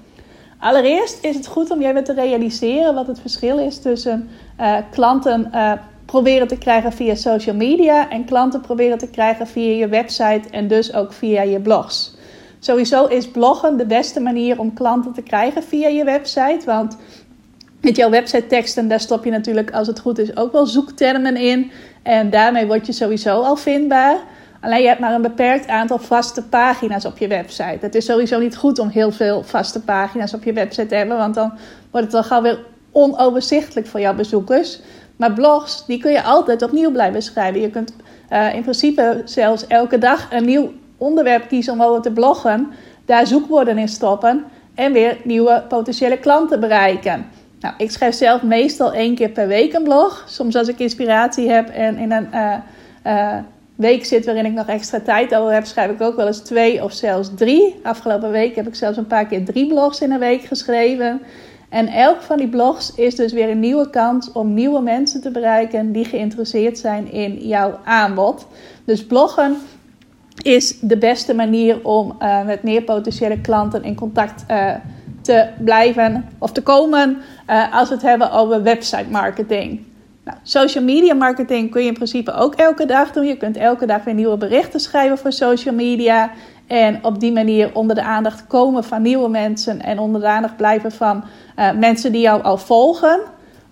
Allereerst 0.58 1.24
is 1.24 1.36
het 1.36 1.46
goed 1.46 1.70
om 1.70 1.80
je 1.80 1.88
even 1.88 2.04
te 2.04 2.12
realiseren 2.12 2.94
wat 2.94 3.06
het 3.06 3.20
verschil 3.20 3.58
is 3.58 3.78
tussen 3.78 4.28
uh, 4.60 4.76
klanten 4.90 5.50
uh, 5.54 5.72
proberen 6.06 6.48
te 6.48 6.58
krijgen 6.58 6.92
via 6.92 7.14
social 7.14 7.54
media 7.54 8.10
en 8.10 8.24
klanten 8.24 8.60
proberen 8.60 8.98
te 8.98 9.10
krijgen 9.10 9.46
via 9.46 9.74
je 9.74 9.88
website 9.88 10.42
en 10.50 10.68
dus 10.68 10.94
ook 10.94 11.12
via 11.12 11.42
je 11.42 11.60
blogs. 11.60 12.14
Sowieso 12.64 13.06
is 13.06 13.28
bloggen 13.28 13.76
de 13.76 13.86
beste 13.86 14.20
manier 14.20 14.58
om 14.58 14.74
klanten 14.74 15.12
te 15.12 15.22
krijgen 15.22 15.62
via 15.62 15.88
je 15.88 16.04
website, 16.04 16.60
want 16.64 16.96
met 17.80 17.96
jouw 17.96 18.10
website 18.10 18.46
teksten, 18.46 18.88
daar 18.88 19.00
stop 19.00 19.24
je 19.24 19.30
natuurlijk 19.30 19.70
als 19.70 19.86
het 19.86 20.00
goed 20.00 20.18
is 20.18 20.36
ook 20.36 20.52
wel 20.52 20.66
zoektermen 20.66 21.36
in. 21.36 21.70
En 22.02 22.30
daarmee 22.30 22.66
word 22.66 22.86
je 22.86 22.92
sowieso 22.92 23.40
al 23.40 23.56
vindbaar. 23.56 24.16
Alleen 24.60 24.80
je 24.80 24.88
hebt 24.88 25.00
maar 25.00 25.14
een 25.14 25.22
beperkt 25.22 25.66
aantal 25.66 25.98
vaste 25.98 26.42
pagina's 26.42 27.04
op 27.04 27.18
je 27.18 27.28
website. 27.28 27.78
Het 27.80 27.94
is 27.94 28.04
sowieso 28.04 28.38
niet 28.38 28.56
goed 28.56 28.78
om 28.78 28.88
heel 28.88 29.10
veel 29.10 29.42
vaste 29.42 29.80
pagina's 29.80 30.34
op 30.34 30.44
je 30.44 30.52
website 30.52 30.86
te 30.86 30.94
hebben, 30.94 31.16
want 31.16 31.34
dan 31.34 31.52
wordt 31.90 32.06
het 32.06 32.12
wel 32.12 32.24
gauw 32.24 32.42
weer 32.42 32.64
onoverzichtelijk 32.92 33.86
voor 33.86 34.00
jouw 34.00 34.14
bezoekers. 34.14 34.80
Maar 35.16 35.32
blogs, 35.32 35.86
die 35.86 35.98
kun 35.98 36.12
je 36.12 36.22
altijd 36.22 36.62
opnieuw 36.62 36.90
blijven 36.90 37.22
schrijven. 37.22 37.60
Je 37.60 37.70
kunt 37.70 37.94
uh, 38.32 38.54
in 38.54 38.62
principe 38.62 39.22
zelfs 39.24 39.66
elke 39.66 39.98
dag 39.98 40.28
een 40.30 40.44
nieuw 40.44 40.72
onderwerp 41.02 41.48
kiezen 41.48 41.72
om 41.72 41.82
over 41.82 42.02
te 42.02 42.12
bloggen. 42.12 42.70
Daar 43.04 43.26
zoekwoorden 43.26 43.78
in 43.78 43.88
stoppen 43.88 44.44
en 44.74 44.92
weer 44.92 45.16
nieuwe 45.24 45.64
potentiële 45.68 46.18
klanten 46.18 46.60
bereiken. 46.60 47.26
Nou, 47.60 47.74
ik 47.78 47.90
schrijf 47.90 48.14
zelf 48.14 48.42
meestal 48.42 48.92
één 48.92 49.14
keer 49.14 49.28
per 49.28 49.48
week 49.48 49.72
een 49.72 49.82
blog. 49.82 50.24
Soms 50.28 50.56
als 50.56 50.68
ik 50.68 50.78
inspiratie 50.78 51.50
heb 51.50 51.68
en 51.68 51.98
in 51.98 52.12
een 52.12 52.28
uh, 52.34 52.54
uh, 53.06 53.34
week 53.74 54.04
zit 54.04 54.24
waarin 54.24 54.44
ik 54.44 54.52
nog 54.52 54.66
extra 54.66 55.00
tijd 55.00 55.34
over 55.34 55.52
heb, 55.52 55.64
schrijf 55.64 55.90
ik 55.90 56.00
ook 56.00 56.16
wel 56.16 56.26
eens 56.26 56.40
twee 56.40 56.84
of 56.84 56.92
zelfs 56.92 57.30
drie. 57.36 57.80
Afgelopen 57.82 58.30
week 58.30 58.56
heb 58.56 58.66
ik 58.66 58.74
zelfs 58.74 58.98
een 58.98 59.06
paar 59.06 59.26
keer 59.26 59.44
drie 59.44 59.66
blogs 59.66 60.00
in 60.00 60.12
een 60.12 60.18
week 60.18 60.42
geschreven. 60.42 61.20
En 61.68 61.86
elk 61.86 62.22
van 62.22 62.36
die 62.36 62.48
blogs 62.48 62.94
is 62.94 63.14
dus 63.14 63.32
weer 63.32 63.50
een 63.50 63.60
nieuwe 63.60 63.90
kans 63.90 64.32
om 64.32 64.54
nieuwe 64.54 64.80
mensen 64.80 65.20
te 65.20 65.30
bereiken 65.30 65.92
die 65.92 66.04
geïnteresseerd 66.04 66.78
zijn 66.78 67.12
in 67.12 67.34
jouw 67.34 67.78
aanbod. 67.84 68.46
Dus 68.84 69.06
bloggen 69.06 69.56
is 70.42 70.78
de 70.80 70.98
beste 70.98 71.34
manier 71.34 71.84
om 71.84 72.16
uh, 72.20 72.44
met 72.44 72.62
meer 72.62 72.82
potentiële 72.82 73.40
klanten 73.40 73.84
in 73.84 73.94
contact 73.94 74.44
uh, 74.50 74.74
te 75.20 75.48
blijven 75.58 76.28
of 76.38 76.52
te 76.52 76.62
komen 76.62 77.18
uh, 77.50 77.74
als 77.74 77.88
we 77.88 77.94
het 77.94 78.04
hebben 78.04 78.30
over 78.30 78.62
website 78.62 79.10
marketing. 79.10 79.80
Nou, 80.24 80.38
social 80.42 80.84
media 80.84 81.14
marketing 81.14 81.70
kun 81.70 81.80
je 81.80 81.88
in 81.88 81.94
principe 81.94 82.32
ook 82.32 82.54
elke 82.54 82.86
dag 82.86 83.12
doen. 83.12 83.24
Je 83.24 83.36
kunt 83.36 83.56
elke 83.56 83.86
dag 83.86 84.04
weer 84.04 84.14
nieuwe 84.14 84.36
berichten 84.36 84.80
schrijven 84.80 85.18
voor 85.18 85.32
social 85.32 85.74
media. 85.74 86.30
En 86.66 87.04
op 87.04 87.20
die 87.20 87.32
manier 87.32 87.70
onder 87.74 87.96
de 87.96 88.02
aandacht 88.02 88.46
komen 88.46 88.84
van 88.84 89.02
nieuwe 89.02 89.28
mensen. 89.28 89.82
En 89.82 89.98
onder 89.98 90.20
de 90.20 90.26
aandacht 90.26 90.56
blijven 90.56 90.92
van 90.92 91.24
mensen 91.78 92.12
die 92.12 92.20
jou 92.20 92.42
al 92.42 92.58
volgen. 92.58 93.20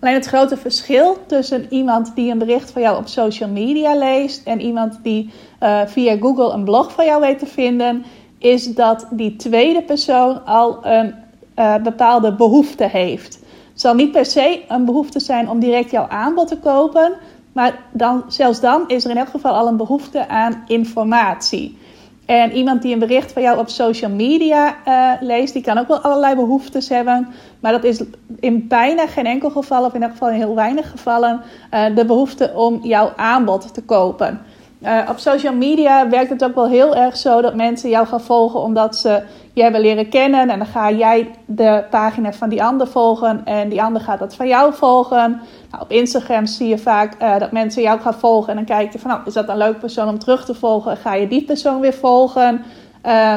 Alleen 0.01 0.13
het 0.13 0.25
grote 0.25 0.57
verschil 0.57 1.17
tussen 1.25 1.65
iemand 1.69 2.15
die 2.15 2.31
een 2.31 2.37
bericht 2.37 2.71
van 2.71 2.81
jou 2.81 2.97
op 2.97 3.07
social 3.07 3.49
media 3.49 3.95
leest 3.95 4.47
en 4.47 4.61
iemand 4.61 4.99
die 5.03 5.29
uh, 5.63 5.81
via 5.85 6.17
Google 6.17 6.53
een 6.53 6.63
blog 6.63 6.91
van 6.91 7.05
jou 7.05 7.21
weet 7.21 7.39
te 7.39 7.45
vinden, 7.45 8.05
is 8.37 8.73
dat 8.73 9.07
die 9.11 9.35
tweede 9.35 9.81
persoon 9.81 10.45
al 10.45 10.85
een 10.85 11.13
uh, 11.59 11.75
bepaalde 11.75 12.35
behoefte 12.35 12.83
heeft. 12.83 13.39
Het 13.71 13.81
zal 13.81 13.93
niet 13.93 14.11
per 14.11 14.25
se 14.25 14.63
een 14.67 14.85
behoefte 14.85 15.19
zijn 15.19 15.49
om 15.49 15.59
direct 15.59 15.91
jouw 15.91 16.07
aanbod 16.07 16.47
te 16.47 16.57
kopen, 16.57 17.13
maar 17.51 17.79
dan, 17.91 18.23
zelfs 18.27 18.59
dan 18.59 18.83
is 18.87 19.03
er 19.05 19.11
in 19.11 19.17
elk 19.17 19.29
geval 19.29 19.53
al 19.53 19.67
een 19.67 19.77
behoefte 19.77 20.27
aan 20.27 20.63
informatie. 20.67 21.77
En 22.25 22.51
iemand 22.51 22.81
die 22.81 22.93
een 22.93 22.99
bericht 22.99 23.31
van 23.31 23.41
jou 23.41 23.57
op 23.57 23.69
social 23.69 24.11
media 24.11 24.75
uh, 24.87 25.11
leest, 25.19 25.53
die 25.53 25.61
kan 25.61 25.77
ook 25.77 25.87
wel 25.87 25.99
allerlei 25.99 26.35
behoeftes 26.35 26.89
hebben. 26.89 27.27
Maar 27.59 27.71
dat 27.71 27.83
is 27.83 28.03
in 28.39 28.67
bijna 28.67 29.07
geen 29.07 29.25
enkel 29.25 29.49
geval, 29.49 29.85
of 29.85 29.93
in 29.93 30.03
elk 30.03 30.11
geval 30.11 30.29
in 30.29 30.35
heel 30.35 30.55
weinig 30.55 30.89
gevallen, 30.89 31.41
uh, 31.73 31.95
de 31.95 32.05
behoefte 32.05 32.51
om 32.55 32.79
jouw 32.83 33.13
aanbod 33.15 33.73
te 33.73 33.83
kopen. 33.83 34.41
Uh, 34.83 34.99
op 35.09 35.17
social 35.17 35.53
media 35.53 36.09
werkt 36.09 36.29
het 36.29 36.43
ook 36.43 36.55
wel 36.55 36.67
heel 36.67 36.95
erg 36.95 37.17
zo 37.17 37.41
dat 37.41 37.55
mensen 37.55 37.89
jou 37.89 38.07
gaan 38.07 38.21
volgen 38.21 38.59
omdat 38.59 38.95
ze 38.95 39.21
je 39.53 39.61
hebben 39.61 39.81
leren 39.81 40.09
kennen. 40.09 40.49
En 40.49 40.57
dan 40.57 40.67
ga 40.67 40.91
jij 40.91 41.29
de 41.45 41.83
pagina 41.89 42.33
van 42.33 42.49
die 42.49 42.63
ander 42.63 42.87
volgen 42.87 43.45
en 43.45 43.69
die 43.69 43.81
ander 43.81 44.01
gaat 44.01 44.19
dat 44.19 44.35
van 44.35 44.47
jou 44.47 44.73
volgen. 44.73 45.41
Nou, 45.71 45.83
op 45.83 45.91
Instagram 45.91 46.45
zie 46.45 46.67
je 46.67 46.77
vaak 46.77 47.21
uh, 47.21 47.39
dat 47.39 47.51
mensen 47.51 47.81
jou 47.81 47.99
gaan 47.99 48.13
volgen 48.13 48.49
en 48.49 48.55
dan 48.55 48.77
kijk 48.77 48.93
je 48.93 48.99
van, 48.99 49.09
nou, 49.09 49.21
is 49.25 49.33
dat 49.33 49.49
een 49.49 49.57
leuk 49.57 49.79
persoon 49.79 50.07
om 50.07 50.19
terug 50.19 50.45
te 50.45 50.55
volgen? 50.55 50.97
Ga 50.97 51.13
je 51.13 51.27
die 51.27 51.43
persoon 51.43 51.79
weer 51.79 51.93
volgen? 51.93 52.63
Uh, 53.05 53.35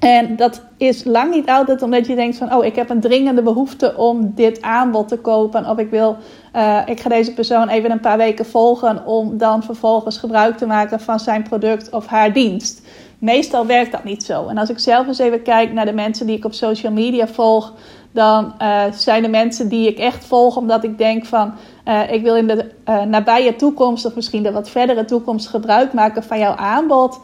en 0.00 0.36
dat 0.36 0.62
is 0.76 1.04
lang 1.04 1.34
niet 1.34 1.48
altijd 1.48 1.82
omdat 1.82 2.06
je 2.06 2.14
denkt 2.14 2.36
van, 2.36 2.54
oh, 2.54 2.64
ik 2.64 2.76
heb 2.76 2.90
een 2.90 3.00
dringende 3.00 3.42
behoefte 3.42 3.96
om 3.96 4.32
dit 4.34 4.62
aanbod 4.62 5.08
te 5.08 5.18
kopen. 5.18 5.68
Of 5.68 5.78
ik 5.78 5.90
wil, 5.90 6.16
uh, 6.56 6.78
ik 6.86 7.00
ga 7.00 7.08
deze 7.08 7.34
persoon 7.34 7.68
even 7.68 7.90
een 7.90 8.00
paar 8.00 8.16
weken 8.16 8.46
volgen 8.46 9.06
om 9.06 9.38
dan 9.38 9.62
vervolgens 9.62 10.18
gebruik 10.18 10.56
te 10.56 10.66
maken 10.66 11.00
van 11.00 11.20
zijn 11.20 11.42
product 11.42 11.90
of 11.90 12.06
haar 12.06 12.32
dienst. 12.32 12.82
Meestal 13.18 13.66
werkt 13.66 13.92
dat 13.92 14.04
niet 14.04 14.22
zo. 14.22 14.46
En 14.46 14.58
als 14.58 14.70
ik 14.70 14.78
zelf 14.78 15.06
eens 15.06 15.18
even 15.18 15.42
kijk 15.42 15.72
naar 15.72 15.86
de 15.86 15.92
mensen 15.92 16.26
die 16.26 16.36
ik 16.36 16.44
op 16.44 16.54
social 16.54 16.92
media 16.92 17.26
volg, 17.26 17.72
dan 18.12 18.54
uh, 18.62 18.82
zijn 18.92 19.22
de 19.22 19.28
mensen 19.28 19.68
die 19.68 19.88
ik 19.88 19.98
echt 19.98 20.24
volg 20.24 20.56
omdat 20.56 20.84
ik 20.84 20.98
denk 20.98 21.24
van 21.24 21.52
uh, 21.88 22.12
ik 22.12 22.22
wil 22.22 22.36
in 22.36 22.46
de 22.46 22.64
nabije 23.08 23.56
toekomst 23.56 24.04
of 24.06 24.14
misschien 24.14 24.42
de 24.42 24.52
wat 24.52 24.70
verdere 24.70 25.04
toekomst 25.04 25.48
gebruik 25.48 25.92
maken 25.92 26.22
van 26.22 26.38
jouw 26.38 26.54
aanbod. 26.54 27.20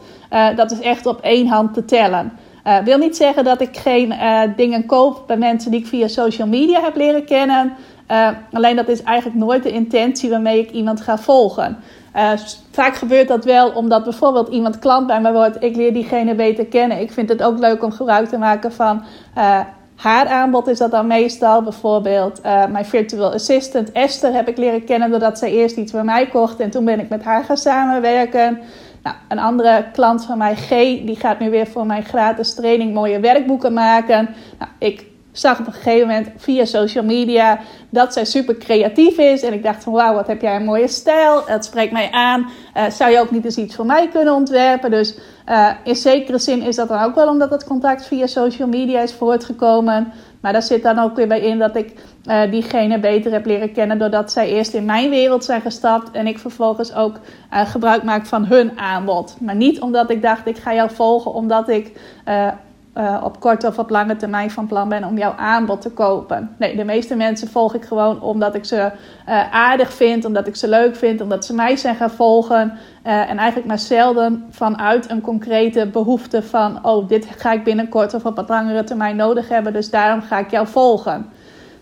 dat 0.55 0.71
is 0.71 0.79
echt 0.79 1.05
op 1.05 1.21
één 1.21 1.47
hand 1.47 1.73
te 1.73 1.85
tellen. 1.85 2.31
Uh, 2.67 2.77
wil 2.77 2.97
niet 2.97 3.17
zeggen 3.17 3.43
dat 3.43 3.61
ik 3.61 3.77
geen 3.77 4.11
uh, 4.11 4.41
dingen 4.55 4.85
koop 4.85 5.23
bij 5.27 5.37
mensen 5.37 5.71
die 5.71 5.79
ik 5.79 5.87
via 5.87 6.07
social 6.07 6.47
media 6.47 6.81
heb 6.81 6.95
leren 6.95 7.25
kennen. 7.25 7.73
Uh, 8.11 8.29
alleen 8.51 8.75
dat 8.75 8.87
is 8.87 9.03
eigenlijk 9.03 9.39
nooit 9.39 9.63
de 9.63 9.71
intentie 9.71 10.29
waarmee 10.29 10.59
ik 10.59 10.71
iemand 10.71 11.01
ga 11.01 11.17
volgen. 11.17 11.77
vaak 12.71 12.95
gebeurt 12.95 13.27
dat 13.27 13.45
wel 13.45 13.69
omdat 13.69 14.03
bijvoorbeeld 14.03 14.47
iemand 14.49 14.79
klant 14.79 15.07
bij 15.07 15.21
me 15.21 15.31
wordt. 15.31 15.63
Ik 15.63 15.75
leer 15.75 15.93
diegene 15.93 16.35
beter 16.35 16.65
kennen. 16.65 16.99
Ik 16.99 17.11
vind 17.11 17.29
het 17.29 17.43
ook 17.43 17.59
leuk 17.59 17.83
om 17.83 17.91
gebruik 17.91 18.27
te 18.27 18.37
maken 18.37 18.71
van 18.71 19.03
haar 19.95 20.27
aanbod. 20.27 20.67
Is 20.67 20.77
dat 20.77 20.91
dan 20.91 21.07
meestal 21.07 21.61
bijvoorbeeld 21.61 22.41
mijn 22.43 22.85
virtual 22.85 23.33
assistant 23.33 23.91
Esther 23.91 24.33
heb 24.33 24.47
ik 24.47 24.57
leren 24.57 24.83
kennen 24.83 25.09
doordat 25.09 25.37
zij 25.37 25.51
eerst 25.51 25.77
iets 25.77 25.91
bij 25.91 26.03
mij 26.03 26.27
kocht. 26.27 26.59
En 26.59 26.69
toen 26.69 26.85
ben 26.85 26.99
ik 26.99 27.09
met 27.09 27.23
haar 27.23 27.43
gaan 27.43 27.57
samenwerken. 27.57 28.59
Nou, 29.07 29.19
een 29.27 29.39
andere 29.39 29.85
klant 29.93 30.25
van 30.25 30.37
mij, 30.37 30.55
G, 30.55 30.69
die 31.05 31.15
gaat 31.15 31.39
nu 31.39 31.49
weer 31.49 31.67
voor 31.67 31.85
mijn 31.85 32.03
gratis 32.03 32.53
training 32.53 32.93
mooie 32.93 33.19
werkboeken 33.19 33.73
maken. 33.73 34.29
Nou, 34.59 34.71
ik 34.79 35.05
zag 35.31 35.59
op 35.59 35.67
een 35.67 35.73
gegeven 35.73 36.07
moment 36.07 36.29
via 36.37 36.65
social 36.65 37.03
media 37.03 37.59
dat 37.89 38.13
zij 38.13 38.25
super 38.25 38.57
creatief 38.57 39.17
is. 39.17 39.43
En 39.43 39.53
ik 39.53 39.63
dacht 39.63 39.83
van 39.83 39.93
wauw, 39.93 40.13
wat 40.13 40.27
heb 40.27 40.41
jij 40.41 40.55
een 40.55 40.63
mooie 40.63 40.87
stijl. 40.87 41.43
Het 41.45 41.65
spreekt 41.65 41.91
mij 41.91 42.11
aan. 42.11 42.49
Uh, 42.77 42.89
zou 42.89 43.11
je 43.11 43.19
ook 43.19 43.31
niet 43.31 43.45
eens 43.45 43.57
iets 43.57 43.75
voor 43.75 43.85
mij 43.85 44.07
kunnen 44.07 44.33
ontwerpen? 44.33 44.91
Dus 44.91 45.17
uh, 45.49 45.69
in 45.83 45.95
zekere 45.95 46.39
zin 46.39 46.61
is 46.61 46.75
dat 46.75 46.87
dan 46.87 47.03
ook 47.03 47.15
wel 47.15 47.27
omdat 47.27 47.49
het 47.49 47.63
contact 47.63 48.05
via 48.05 48.27
social 48.27 48.67
media 48.67 49.01
is 49.01 49.13
voortgekomen. 49.13 50.11
Maar 50.41 50.53
daar 50.53 50.63
zit 50.63 50.83
dan 50.83 50.99
ook 50.99 51.15
weer 51.15 51.27
bij 51.27 51.41
in 51.41 51.57
dat 51.57 51.75
ik 51.75 51.93
uh, 52.25 52.51
diegene 52.51 52.99
beter 52.99 53.31
heb 53.31 53.45
leren 53.45 53.71
kennen 53.71 53.99
doordat 53.99 54.31
zij 54.31 54.49
eerst 54.49 54.73
in 54.73 54.85
mijn 54.85 55.09
wereld 55.09 55.43
zijn 55.43 55.61
gestapt 55.61 56.11
en 56.11 56.27
ik 56.27 56.39
vervolgens 56.39 56.93
ook 56.93 57.19
uh, 57.53 57.69
gebruik 57.69 58.03
maak 58.03 58.25
van 58.25 58.45
hun 58.45 58.79
aanbod. 58.79 59.37
Maar 59.39 59.55
niet 59.55 59.81
omdat 59.81 60.09
ik 60.09 60.21
dacht 60.21 60.47
ik 60.47 60.57
ga 60.57 60.73
jou 60.73 60.89
volgen 60.91 61.33
omdat 61.33 61.69
ik 61.69 61.91
uh, 62.97 63.21
op 63.23 63.39
korte 63.39 63.67
of 63.67 63.79
op 63.79 63.89
lange 63.89 64.15
termijn 64.15 64.51
van 64.51 64.67
plan 64.67 64.89
ben 64.89 65.03
om 65.03 65.17
jouw 65.17 65.33
aanbod 65.35 65.81
te 65.81 65.91
kopen. 65.91 66.55
Nee, 66.57 66.75
de 66.75 66.83
meeste 66.83 67.15
mensen 67.15 67.47
volg 67.47 67.73
ik 67.73 67.85
gewoon 67.85 68.21
omdat 68.21 68.55
ik 68.55 68.65
ze 68.65 68.75
uh, 68.75 69.53
aardig 69.53 69.93
vind, 69.93 70.25
omdat 70.25 70.47
ik 70.47 70.55
ze 70.55 70.67
leuk 70.67 70.95
vind, 70.95 71.21
omdat 71.21 71.45
ze 71.45 71.53
mij 71.53 71.75
zijn 71.75 71.95
gaan 71.95 72.09
volgen. 72.09 72.77
Uh, 73.05 73.29
en 73.29 73.37
eigenlijk 73.37 73.67
maar 73.67 73.79
zelden 73.79 74.45
vanuit 74.49 75.09
een 75.09 75.21
concrete 75.21 75.87
behoefte 75.87 76.43
van: 76.43 76.85
oh, 76.85 77.07
dit 77.07 77.27
ga 77.37 77.51
ik 77.51 77.63
binnenkort 77.63 78.13
of 78.13 78.25
op 78.25 78.35
wat 78.35 78.49
langere 78.49 78.83
termijn 78.83 79.15
nodig 79.15 79.49
hebben, 79.49 79.73
dus 79.73 79.89
daarom 79.89 80.21
ga 80.21 80.39
ik 80.39 80.51
jou 80.51 80.67
volgen. 80.67 81.29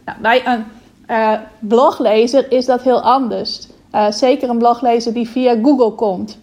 Nou, 0.05 0.17
bij 0.21 0.41
een 0.45 0.65
bloglezer 1.59 2.51
is 2.51 2.65
dat 2.65 2.81
heel 2.81 3.01
anders. 3.01 3.67
zeker 4.09 4.49
een 4.49 4.57
bloglezer 4.57 5.13
die 5.13 5.29
via 5.29 5.55
Google 5.61 5.91
komt. 5.91 6.39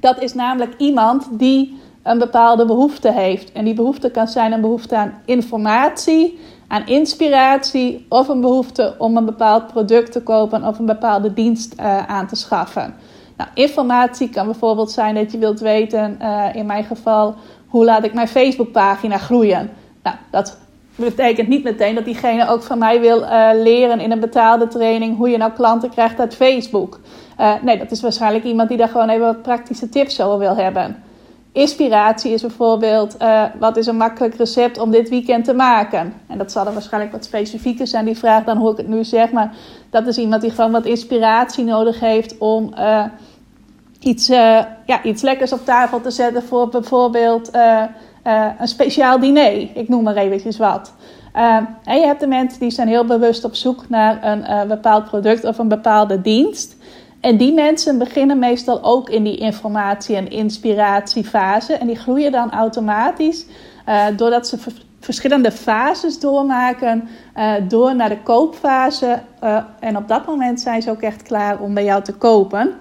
Dat 0.00 0.22
is 0.22 0.34
namelijk 0.34 0.74
iemand 0.76 1.28
die 1.30 1.80
een 2.10 2.18
bepaalde 2.18 2.64
behoefte 2.64 3.12
heeft. 3.12 3.52
En 3.52 3.64
die 3.64 3.74
behoefte 3.74 4.10
kan 4.10 4.28
zijn 4.28 4.52
een 4.52 4.60
behoefte 4.60 4.96
aan 4.96 5.14
informatie, 5.24 6.38
aan 6.68 6.86
inspiratie 6.86 8.06
of 8.08 8.28
een 8.28 8.40
behoefte 8.40 8.94
om 8.98 9.16
een 9.16 9.24
bepaald 9.24 9.66
product 9.66 10.12
te 10.12 10.22
kopen 10.22 10.64
of 10.64 10.78
een 10.78 10.86
bepaalde 10.86 11.32
dienst 11.32 11.74
uh, 11.80 12.06
aan 12.06 12.26
te 12.26 12.36
schaffen. 12.36 12.94
Nou, 13.36 13.50
informatie 13.54 14.28
kan 14.28 14.44
bijvoorbeeld 14.44 14.90
zijn 14.90 15.14
dat 15.14 15.32
je 15.32 15.38
wilt 15.38 15.60
weten, 15.60 16.18
uh, 16.22 16.44
in 16.54 16.66
mijn 16.66 16.84
geval, 16.84 17.34
hoe 17.68 17.84
laat 17.84 18.04
ik 18.04 18.14
mijn 18.14 18.28
Facebookpagina 18.28 19.18
groeien. 19.18 19.70
Nou, 20.02 20.16
dat 20.30 20.58
betekent 20.94 21.48
niet 21.48 21.64
meteen 21.64 21.94
dat 21.94 22.04
diegene 22.04 22.48
ook 22.48 22.62
van 22.62 22.78
mij 22.78 23.00
wil 23.00 23.22
uh, 23.22 23.48
leren 23.54 24.00
in 24.00 24.10
een 24.10 24.20
betaalde 24.20 24.68
training 24.68 25.16
hoe 25.16 25.30
je 25.30 25.36
nou 25.36 25.52
klanten 25.52 25.90
krijgt 25.90 26.20
uit 26.20 26.34
Facebook. 26.34 27.00
nee, 27.62 27.78
dat 27.78 27.90
is 27.90 28.00
waarschijnlijk 28.00 28.44
iemand 28.44 28.68
die 28.68 28.78
daar 28.78 28.88
gewoon 28.88 29.08
even 29.08 29.26
wat 29.26 29.42
praktische 29.42 29.88
tips 29.88 30.20
over 30.20 30.38
wil 30.38 30.56
hebben. 30.56 31.08
Inspiratie 31.52 32.32
is 32.32 32.40
bijvoorbeeld, 32.40 33.16
uh, 33.22 33.44
wat 33.58 33.76
is 33.76 33.86
een 33.86 33.96
makkelijk 33.96 34.34
recept 34.34 34.78
om 34.78 34.90
dit 34.90 35.08
weekend 35.08 35.44
te 35.44 35.54
maken? 35.54 36.12
En 36.26 36.38
dat 36.38 36.52
zal 36.52 36.66
er 36.66 36.72
waarschijnlijk 36.72 37.12
wat 37.12 37.24
specifieker 37.24 37.86
zijn, 37.86 38.04
die 38.04 38.18
vraag, 38.18 38.44
dan 38.44 38.56
hoe 38.56 38.70
ik 38.70 38.76
het 38.76 38.88
nu 38.88 39.04
zeg. 39.04 39.30
Maar 39.30 39.54
dat 39.90 40.06
is 40.06 40.18
iemand 40.18 40.42
die 40.42 40.50
gewoon 40.50 40.70
wat 40.70 40.84
inspiratie 40.84 41.64
nodig 41.64 42.00
heeft 42.00 42.38
om 42.38 42.72
uh, 42.78 43.04
iets, 44.00 44.30
uh, 44.30 44.36
ja, 44.86 45.02
iets 45.02 45.22
lekkers 45.22 45.52
op 45.52 45.64
tafel 45.64 46.00
te 46.00 46.10
zetten 46.10 46.42
voor 46.42 46.68
bijvoorbeeld 46.68 47.50
een 48.58 48.68
speciaal 48.68 49.20
diner. 49.20 49.76
Ik 49.76 49.88
noem 49.88 50.02
maar 50.02 50.16
eventjes 50.16 50.58
wat. 50.58 50.92
en 51.84 51.98
je 51.98 52.06
hebt 52.06 52.20
de 52.20 52.26
mensen 52.26 52.60
die 52.60 52.70
zijn 52.70 52.88
heel 52.88 53.04
bewust 53.04 53.44
op 53.44 53.54
zoek 53.54 53.88
naar 53.88 54.24
een 54.24 54.68
bepaald 54.68 55.04
product 55.04 55.44
of 55.44 55.58
een 55.58 55.68
bepaalde 55.68 56.20
dienst. 56.20 56.76
En 57.20 57.36
die 57.36 57.52
mensen 57.52 57.98
beginnen 57.98 58.38
meestal 58.38 58.82
ook 58.82 59.10
in 59.10 59.24
die 59.24 59.36
informatie- 59.36 60.16
en 60.16 60.30
inspiratiefase. 60.30 61.72
En 61.72 61.86
die 61.86 61.96
groeien 61.96 62.32
dan 62.32 62.52
automatisch 62.52 63.46
uh, 63.88 64.06
doordat 64.16 64.48
ze 64.48 64.58
verschillende 65.00 65.52
fases 65.52 66.20
doormaken, 66.20 67.08
uh, 67.36 67.52
door 67.68 67.96
naar 67.96 68.08
de 68.08 68.22
koopfase. 68.22 69.22
Uh, 69.44 69.62
en 69.80 69.96
op 69.96 70.08
dat 70.08 70.26
moment 70.26 70.60
zijn 70.60 70.82
ze 70.82 70.90
ook 70.90 71.02
echt 71.02 71.22
klaar 71.22 71.60
om 71.60 71.74
bij 71.74 71.84
jou 71.84 72.02
te 72.02 72.14
kopen. 72.14 72.72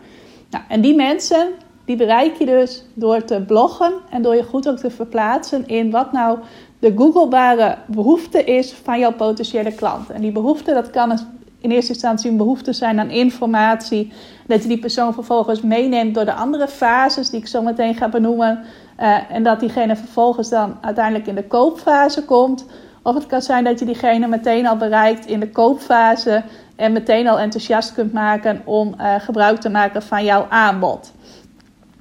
Nou, 0.50 0.64
en 0.68 0.82
die 0.82 0.96
mensen, 0.96 1.48
die 1.86 1.96
bereik 1.96 2.36
je 2.38 2.46
dus 2.46 2.84
door 2.94 3.24
te 3.24 3.44
bloggen 3.48 3.94
en 4.10 4.22
door 4.22 4.36
je 4.36 4.44
goed 4.44 4.70
ook 4.70 4.78
te 4.78 4.90
verplaatsen 4.90 5.68
in 5.68 5.92
wat 5.92 6.12
nou 6.12 6.40
de 6.80 6.94
googlebare 6.96 7.78
behoefte 7.88 8.44
is 8.44 8.74
van 8.74 9.00
jouw 9.00 9.14
potentiële 9.14 9.74
klant. 9.74 10.10
En 10.10 10.22
die 10.22 10.32
behoefte, 10.32 10.74
dat 10.74 10.90
kan 10.90 11.20
in 11.62 11.72
eerste 11.72 11.92
instantie 11.92 12.32
een 12.32 12.38
behoefte 12.38 12.74
zijn 12.74 13.00
aan 13.00 13.10
informatie. 13.10 14.14
Dat 14.48 14.62
je 14.62 14.68
die 14.68 14.80
persoon 14.80 15.14
vervolgens 15.14 15.62
meeneemt 15.62 16.16
door 16.16 16.26
de 16.26 16.34
andere 16.34 16.68
fases 16.68 17.30
die 17.30 17.40
ik 17.40 17.48
zo 17.48 17.62
meteen 17.62 17.96
ga 17.96 18.10
benoemen. 18.10 18.60
Uh, 19.00 19.32
en 19.32 19.44
dat 19.44 19.60
diegene 19.60 19.96
vervolgens 19.96 20.50
dan 20.50 20.78
uiteindelijk 20.82 21.28
in 21.28 21.36
de 21.36 21.48
koopfase 21.48 22.26
komt. 22.26 22.66
Of 23.04 23.16
het 23.16 23.26
kan 23.26 23.42
zijn 23.42 23.64
dat 23.64 23.80
je 23.80 23.86
diegene 23.86 24.28
meteen 24.28 24.68
al 24.68 24.78
bereikt 24.78 25.26
in 25.26 25.40
de 25.40 25.50
koopfase. 25.50 26.44
En 26.76 26.92
meteen 26.92 27.28
al 27.28 27.40
enthousiast 27.40 27.94
kunt 27.94 28.14
maken 28.14 28.62
om 28.66 28.96
uh, 28.98 29.16
gebruik 29.20 29.60
te 29.60 29.70
maken 29.70 30.02
van 30.02 30.24
jouw 30.24 30.46
aanbod. 30.50 31.14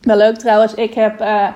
Wel 0.01 0.17
leuk 0.17 0.37
trouwens, 0.37 0.75
ik 0.75 0.95
heb. 0.95 1.21
Uh, 1.21 1.49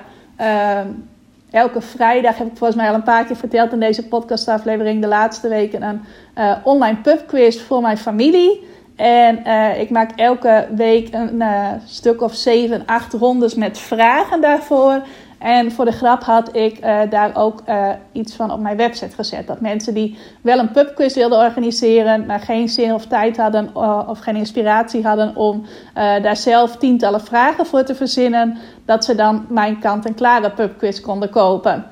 elke 1.53 1.81
vrijdag 1.81 2.37
heb 2.37 2.47
ik 2.47 2.57
volgens 2.57 2.79
mij 2.79 2.89
al 2.89 2.95
een 2.95 3.03
paar 3.03 3.25
keer 3.25 3.35
verteld 3.35 3.71
in 3.71 3.79
deze 3.79 4.07
podcastaflevering 4.07 5.01
de 5.01 5.07
laatste 5.07 5.47
weken 5.47 5.81
een 5.83 6.01
uh, 6.37 6.55
online 6.63 6.97
pubquiz 6.97 7.61
voor 7.61 7.81
mijn 7.81 7.97
familie. 7.97 8.67
En 8.95 9.39
uh, 9.47 9.79
ik 9.79 9.89
maak 9.89 10.11
elke 10.15 10.67
week 10.75 11.13
een 11.13 11.35
uh, 11.35 11.67
stuk 11.85 12.21
of 12.21 12.33
zeven, 12.33 12.83
acht 12.85 13.13
rondes 13.13 13.55
met 13.55 13.77
vragen 13.77 14.41
daarvoor. 14.41 15.01
En 15.43 15.71
voor 15.71 15.85
de 15.85 15.91
grap 15.91 16.23
had 16.23 16.55
ik 16.55 16.85
uh, 16.85 16.99
daar 17.09 17.31
ook 17.35 17.61
uh, 17.67 17.89
iets 18.11 18.35
van 18.35 18.51
op 18.51 18.59
mijn 18.59 18.77
website 18.77 19.15
gezet. 19.15 19.47
Dat 19.47 19.61
mensen 19.61 19.93
die 19.93 20.17
wel 20.41 20.59
een 20.59 20.71
pubquiz 20.71 21.15
wilden 21.15 21.39
organiseren, 21.39 22.25
maar 22.25 22.39
geen 22.39 22.69
zin 22.69 22.93
of 22.93 23.05
tijd 23.05 23.37
hadden 23.37 23.69
uh, 23.77 24.03
of 24.07 24.19
geen 24.19 24.35
inspiratie 24.35 25.05
hadden 25.05 25.35
om 25.35 25.65
daar 25.93 26.37
zelf 26.37 26.77
tientallen 26.77 27.21
vragen 27.21 27.65
voor 27.65 27.83
te 27.83 27.95
verzinnen, 27.95 28.57
dat 28.85 29.05
ze 29.05 29.15
dan 29.15 29.45
mijn 29.49 29.79
kant-en-klare 29.79 30.51
pubquiz 30.51 30.99
konden 30.99 31.29
kopen. 31.29 31.85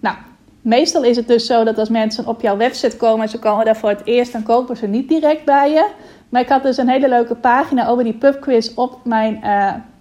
Nou, 0.00 0.16
meestal 0.60 1.02
is 1.02 1.16
het 1.16 1.28
dus 1.28 1.46
zo 1.46 1.64
dat 1.64 1.78
als 1.78 1.88
mensen 1.88 2.26
op 2.26 2.40
jouw 2.40 2.56
website 2.56 2.96
komen 2.96 3.22
en 3.22 3.28
ze 3.28 3.38
komen 3.38 3.64
daar 3.64 3.76
voor 3.76 3.88
het 3.88 4.04
eerst, 4.04 4.32
dan 4.32 4.42
kopen 4.42 4.76
ze 4.76 4.86
niet 4.86 5.08
direct 5.08 5.44
bij 5.44 5.70
je. 5.70 5.86
Maar 6.28 6.40
ik 6.40 6.48
had 6.48 6.62
dus 6.62 6.76
een 6.76 6.88
hele 6.88 7.08
leuke 7.08 7.34
pagina 7.34 7.88
over 7.88 8.04
die 8.04 8.14
pubquiz 8.14 8.74
op 8.74 8.98
mijn 9.04 9.42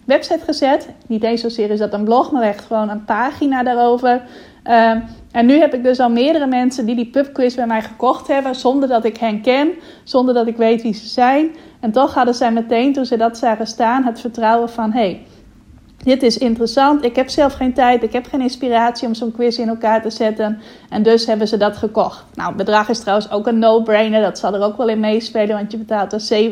website 0.07 0.43
gezet. 0.45 0.89
Niet 1.07 1.23
eens 1.23 1.41
zozeer 1.41 1.69
is 1.69 1.79
dat 1.79 1.93
een 1.93 2.03
blog, 2.03 2.31
maar 2.31 2.43
echt 2.43 2.65
gewoon 2.65 2.89
een 2.89 3.05
pagina 3.05 3.63
daarover. 3.63 4.21
Uh, 4.63 4.91
en 5.31 5.45
nu 5.45 5.59
heb 5.59 5.73
ik 5.73 5.83
dus 5.83 5.99
al 5.99 6.09
meerdere 6.09 6.47
mensen 6.47 6.85
die 6.85 6.95
die 6.95 7.09
pubquiz 7.09 7.55
bij 7.55 7.67
mij 7.67 7.81
gekocht 7.81 8.27
hebben, 8.27 8.55
zonder 8.55 8.89
dat 8.89 9.05
ik 9.05 9.17
hen 9.17 9.41
ken, 9.41 9.69
zonder 10.03 10.33
dat 10.33 10.47
ik 10.47 10.57
weet 10.57 10.81
wie 10.81 10.93
ze 10.93 11.07
zijn. 11.07 11.55
En 11.79 11.91
toch 11.91 12.13
hadden 12.13 12.33
zij 12.33 12.51
meteen, 12.51 12.93
toen 12.93 13.05
ze 13.05 13.17
dat 13.17 13.37
zagen 13.37 13.67
staan, 13.67 14.03
het 14.03 14.19
vertrouwen 14.19 14.69
van: 14.69 14.91
hey, 14.91 15.25
dit 16.03 16.23
is 16.23 16.37
interessant. 16.37 17.03
Ik 17.03 17.15
heb 17.15 17.29
zelf 17.29 17.53
geen 17.53 17.73
tijd, 17.73 18.03
ik 18.03 18.13
heb 18.13 18.27
geen 18.27 18.41
inspiratie 18.41 19.07
om 19.07 19.13
zo'n 19.13 19.31
quiz 19.31 19.57
in 19.57 19.67
elkaar 19.67 20.01
te 20.01 20.09
zetten. 20.09 20.61
En 20.89 21.03
dus 21.03 21.25
hebben 21.25 21.47
ze 21.47 21.57
dat 21.57 21.77
gekocht. 21.77 22.25
Nou, 22.33 22.55
bedrag 22.55 22.89
is 22.89 22.99
trouwens 22.99 23.31
ook 23.31 23.47
een 23.47 23.59
no-brainer. 23.59 24.21
Dat 24.21 24.37
zal 24.37 24.53
er 24.53 24.61
ook 24.61 24.77
wel 24.77 24.89
in 24.89 24.99
meespelen, 24.99 25.55
want 25.55 25.71
je 25.71 25.77
betaalt 25.77 26.13
er 26.13 26.49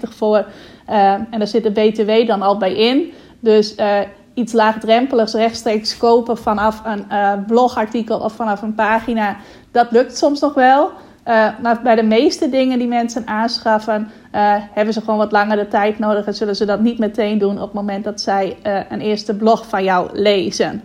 7,50 0.00 0.16
voor. 0.16 0.46
Uh, 0.90 1.12
en 1.12 1.38
daar 1.38 1.46
zit 1.46 1.62
de 1.62 1.70
BTW 1.70 2.26
dan 2.26 2.42
al 2.42 2.58
bij 2.58 2.74
in. 2.74 3.12
Dus 3.40 3.76
uh, 3.76 3.98
iets 4.34 4.52
laagdrempeligs 4.52 5.32
rechtstreeks 5.32 5.96
kopen 5.96 6.38
vanaf 6.38 6.82
een 6.84 7.06
uh, 7.10 7.32
blogartikel 7.46 8.18
of 8.18 8.32
vanaf 8.32 8.62
een 8.62 8.74
pagina, 8.74 9.36
dat 9.70 9.90
lukt 9.90 10.16
soms 10.16 10.40
nog 10.40 10.54
wel. 10.54 10.90
Uh, 11.28 11.48
maar 11.62 11.82
bij 11.82 11.94
de 11.94 12.02
meeste 12.02 12.48
dingen 12.48 12.78
die 12.78 12.88
mensen 12.88 13.26
aanschaffen, 13.26 14.10
uh, 14.34 14.54
hebben 14.72 14.94
ze 14.94 15.00
gewoon 15.00 15.16
wat 15.16 15.32
langer 15.32 15.56
de 15.56 15.68
tijd 15.68 15.98
nodig 15.98 16.26
en 16.26 16.34
zullen 16.34 16.56
ze 16.56 16.64
dat 16.64 16.80
niet 16.80 16.98
meteen 16.98 17.38
doen 17.38 17.54
op 17.54 17.62
het 17.62 17.72
moment 17.72 18.04
dat 18.04 18.20
zij 18.20 18.56
uh, 18.66 18.80
een 18.88 19.00
eerste 19.00 19.36
blog 19.36 19.68
van 19.68 19.84
jou 19.84 20.08
lezen. 20.12 20.82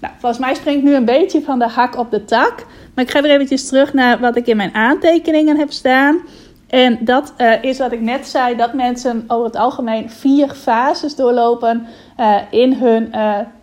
Nou, 0.00 0.14
volgens 0.18 0.40
mij 0.40 0.54
springt 0.54 0.84
nu 0.84 0.94
een 0.94 1.04
beetje 1.04 1.42
van 1.42 1.58
de 1.58 1.68
hak 1.68 1.98
op 1.98 2.10
de 2.10 2.24
tak. 2.24 2.66
Maar 2.94 3.04
ik 3.04 3.10
ga 3.10 3.22
weer 3.22 3.30
eventjes 3.30 3.68
terug 3.68 3.92
naar 3.92 4.18
wat 4.18 4.36
ik 4.36 4.46
in 4.46 4.56
mijn 4.56 4.74
aantekeningen 4.74 5.58
heb 5.58 5.70
staan. 5.70 6.20
En 6.66 6.98
dat 7.00 7.34
is 7.60 7.78
wat 7.78 7.92
ik 7.92 8.00
net 8.00 8.26
zei, 8.26 8.56
dat 8.56 8.72
mensen 8.72 9.24
over 9.26 9.44
het 9.44 9.56
algemeen 9.56 10.10
vier 10.10 10.48
fases 10.48 11.16
doorlopen 11.16 11.86
in 12.50 12.72
hun 12.72 13.12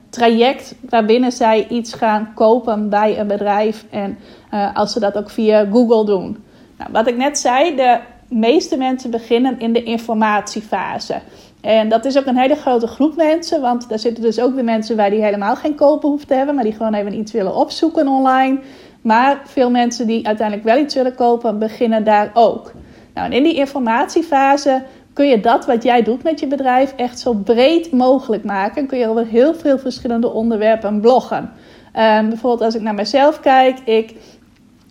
traject 0.10 0.76
waarbinnen 0.90 1.32
zij 1.32 1.68
iets 1.70 1.94
gaan 1.94 2.32
kopen 2.36 2.90
bij 2.90 3.20
een 3.20 3.28
bedrijf. 3.28 3.86
En 3.90 4.18
uh, 4.54 4.76
als 4.76 4.92
ze 4.94 5.00
dat 5.00 5.18
ook 5.18 5.30
via 5.30 5.66
Google 5.72 6.06
doen. 6.06 6.44
Nou, 6.78 6.92
wat 6.92 7.08
ik 7.08 7.18
net 7.18 7.40
zei, 7.40 7.76
de 7.76 8.00
meeste 8.28 8.78
mensen 8.78 9.12
beginnen 9.12 9.60
in 9.60 9.74
de 9.74 9.84
informatiefase. 9.84 11.16
En 11.62 11.90
dat 11.90 12.06
is 12.06 12.18
ook 12.18 12.26
een 12.26 12.38
hele 12.38 12.56
grote 12.56 12.88
groep 12.88 13.16
mensen, 13.16 13.62
want 13.62 13.90
daar 13.90 14.00
zitten 14.00 14.24
dus 14.24 14.40
ook 14.40 14.56
de 14.56 14.64
mensen 14.64 14.96
bij 14.96 15.10
die 15.10 15.24
helemaal 15.24 15.56
geen 15.56 15.76
koopbehoefte 15.76 16.34
hebben, 16.34 16.56
maar 16.56 16.64
die 16.64 16.74
gewoon 16.74 16.94
even 16.94 17.14
iets 17.14 17.32
willen 17.32 17.56
opzoeken 17.56 18.08
online. 18.08 18.60
Maar 19.02 19.42
veel 19.46 19.70
mensen 19.70 20.08
die 20.08 20.28
uiteindelijk 20.28 20.68
wel 20.68 20.78
iets 20.78 20.96
willen 20.96 21.16
kopen, 21.16 21.60
beginnen 21.60 22.04
daar 22.04 22.32
ook. 22.34 22.72
Nou, 23.14 23.28
en 23.28 23.34
in 23.34 23.44
die 23.44 23.56
informatiefase 23.56 24.84
kun 25.14 25.28
je 25.28 25.40
dat 25.40 25.66
wat 25.66 25.84
jij 25.84 26.04
doet 26.04 26.24
met 26.24 26.40
je 26.40 26.48
bedrijf 26.48 26.94
echt 26.96 27.20
zo 27.20 27.34
breed 27.34 27.92
mogelijk 27.92 28.44
maken. 28.44 28.88
Kun 28.88 28.98
je 28.98 29.08
over 29.08 29.26
heel 29.26 29.56
veel 29.56 29.80
verschillende 29.80 30.32
onderwerpen 30.32 31.02
bloggen. 31.02 31.52
Um, 31.96 32.30
bijvoorbeeld 32.30 32.62
als 32.62 32.76
ik 32.76 32.82
naar 32.82 32.94
mezelf 32.94 33.40
kijk, 33.40 33.80
ik 33.80 34.16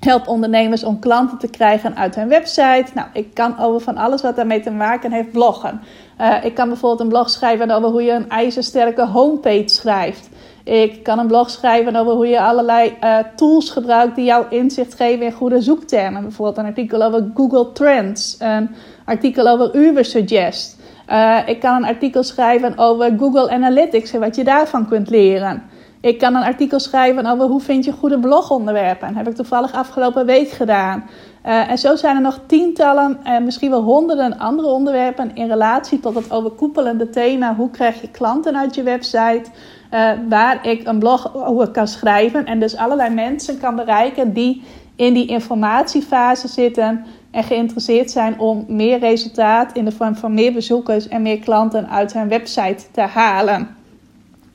help 0.00 0.28
ondernemers 0.28 0.84
om 0.84 0.98
klanten 0.98 1.38
te 1.38 1.48
krijgen 1.48 1.96
uit 1.96 2.14
hun 2.14 2.28
website. 2.28 2.86
Nou, 2.94 3.08
ik 3.12 3.34
kan 3.34 3.58
over 3.58 3.80
van 3.80 3.96
alles 3.96 4.22
wat 4.22 4.36
daarmee 4.36 4.60
te 4.60 4.70
maken 4.70 5.12
heeft 5.12 5.30
bloggen. 5.30 5.80
Uh, 6.20 6.44
ik 6.44 6.54
kan 6.54 6.68
bijvoorbeeld 6.68 7.00
een 7.00 7.08
blog 7.08 7.30
schrijven 7.30 7.70
over 7.70 7.88
hoe 7.88 8.02
je 8.02 8.12
een 8.12 8.28
ijzersterke 8.28 9.06
homepage 9.06 9.68
schrijft. 9.68 10.28
Ik 10.64 11.02
kan 11.02 11.18
een 11.18 11.26
blog 11.26 11.50
schrijven 11.50 11.96
over 11.96 12.12
hoe 12.12 12.26
je 12.26 12.40
allerlei 12.40 12.96
uh, 13.04 13.18
tools 13.36 13.70
gebruikt 13.70 14.16
die 14.16 14.24
jou 14.24 14.44
inzicht 14.50 14.94
geven 14.94 15.26
in 15.26 15.32
goede 15.32 15.60
zoektermen. 15.60 16.22
Bijvoorbeeld 16.22 16.58
een 16.58 16.64
artikel 16.64 17.02
over 17.02 17.30
Google 17.34 17.72
Trends, 17.72 18.36
een 18.38 18.70
artikel 19.04 19.48
over 19.48 19.76
Ubersuggest. 19.76 20.76
Uh, 21.10 21.38
ik 21.46 21.60
kan 21.60 21.76
een 21.76 21.88
artikel 21.88 22.22
schrijven 22.22 22.78
over 22.78 23.14
Google 23.18 23.50
Analytics 23.50 24.12
en 24.12 24.20
wat 24.20 24.36
je 24.36 24.44
daarvan 24.44 24.88
kunt 24.88 25.10
leren. 25.10 25.62
Ik 26.00 26.18
kan 26.18 26.34
een 26.34 26.42
artikel 26.42 26.80
schrijven 26.80 27.26
over 27.26 27.46
hoe 27.46 27.60
vind 27.60 27.84
je 27.84 27.92
goede 27.92 28.18
blogonderwerpen. 28.18 29.08
Dat 29.08 29.16
heb 29.16 29.28
ik 29.28 29.34
toevallig 29.34 29.72
afgelopen 29.72 30.26
week 30.26 30.48
gedaan. 30.48 31.04
Uh, 31.46 31.70
en 31.70 31.78
zo 31.78 31.96
zijn 31.96 32.16
er 32.16 32.22
nog 32.22 32.40
tientallen 32.46 33.18
en 33.24 33.44
misschien 33.44 33.70
wel 33.70 33.82
honderden 33.82 34.38
andere 34.38 34.68
onderwerpen 34.68 35.34
in 35.34 35.48
relatie 35.48 36.00
tot 36.00 36.14
het 36.14 36.30
overkoepelende 36.30 37.10
thema 37.10 37.54
hoe 37.54 37.70
krijg 37.70 38.00
je 38.00 38.10
klanten 38.10 38.56
uit 38.56 38.74
je 38.74 38.82
website. 38.82 39.44
Uh, 39.90 40.10
waar 40.28 40.66
ik 40.66 40.86
een 40.86 40.98
blog 40.98 41.34
over 41.34 41.68
kan 41.68 41.88
schrijven 41.88 42.46
en 42.46 42.60
dus 42.60 42.76
allerlei 42.76 43.14
mensen 43.14 43.58
kan 43.58 43.76
bereiken 43.76 44.32
die 44.32 44.62
in 44.96 45.14
die 45.14 45.26
informatiefase 45.26 46.48
zitten 46.48 47.04
en 47.30 47.44
geïnteresseerd 47.44 48.10
zijn 48.10 48.38
om 48.38 48.64
meer 48.68 48.98
resultaat 48.98 49.72
in 49.72 49.84
de 49.84 49.92
vorm 49.92 50.16
van 50.16 50.34
meer 50.34 50.52
bezoekers 50.52 51.08
en 51.08 51.22
meer 51.22 51.38
klanten 51.38 51.88
uit 51.88 52.12
hun 52.12 52.28
website 52.28 52.84
te 52.92 53.00
halen. 53.00 53.75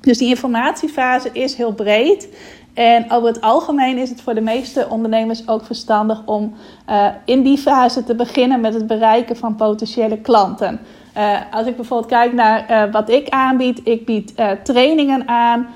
Dus 0.02 0.18
die 0.18 0.28
informatiefase 0.28 1.30
is 1.34 1.56
heel 1.56 1.74
breed. 1.74 2.30
En 2.74 3.12
over 3.12 3.28
het 3.28 3.42
algemeen 3.42 3.98
is 3.98 4.10
het 4.10 4.22
voor 4.22 4.34
de 4.34 4.42
meeste 4.42 4.88
ondernemers 4.90 5.48
ook 5.48 5.66
verstandig 5.66 6.22
om 6.26 6.54
uh, 6.90 7.08
in 7.26 7.44
die 7.44 7.58
fase 7.58 8.04
te 8.04 8.16
beginnen 8.16 8.62
met 8.62 8.74
het 8.74 8.88
bereiken 8.88 9.38
van 9.38 9.56
potentiële 9.56 10.18
klanten. 10.18 10.80
Uh, 11.18 11.38
als 11.52 11.68
ik 11.68 11.76
bijvoorbeeld 11.76 12.12
kijk 12.12 12.34
naar 12.34 12.72
uh, 12.72 12.92
wat 12.92 13.10
ik 13.10 13.30
aanbied, 13.30 13.82
ik 13.84 14.06
bied 14.06 14.34
trainingen 14.64 15.28
aan 15.28 15.68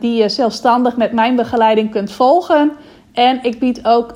die 0.00 0.22
je 0.22 0.28
zelfstandig 0.28 0.96
met 0.96 1.12
mijn 1.12 1.36
begeleiding 1.36 1.90
kunt 1.90 2.12
volgen. 2.12 2.72
En 3.12 3.38
ik 3.42 3.58
bied 3.58 3.86
ook 3.86 4.12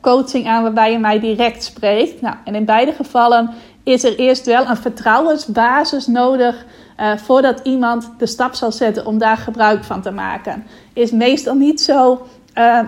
coaching 0.00 0.46
aan 0.46 0.62
waarbij 0.62 0.92
je 0.92 0.98
mij 0.98 1.20
direct 1.20 1.64
spreekt. 1.64 2.20
Nou, 2.20 2.34
en 2.44 2.54
in 2.54 2.64
beide 2.64 2.92
gevallen 2.92 3.50
is 3.82 4.04
er 4.04 4.18
eerst 4.18 4.46
wel 4.46 4.66
een 4.66 4.76
vertrouwensbasis 4.76 6.06
nodig 6.06 6.64
uh, 7.00 7.16
voordat 7.16 7.60
iemand 7.62 8.10
de 8.18 8.26
stap 8.26 8.54
zal 8.54 8.72
zetten 8.72 9.06
om 9.06 9.18
daar 9.18 9.36
gebruik 9.36 9.84
van 9.84 10.02
te 10.02 10.10
maken. 10.10 10.66
Is 10.92 11.10
meestal 11.10 11.54
niet 11.54 11.80
zo 11.80 12.26
uh, 12.54 12.80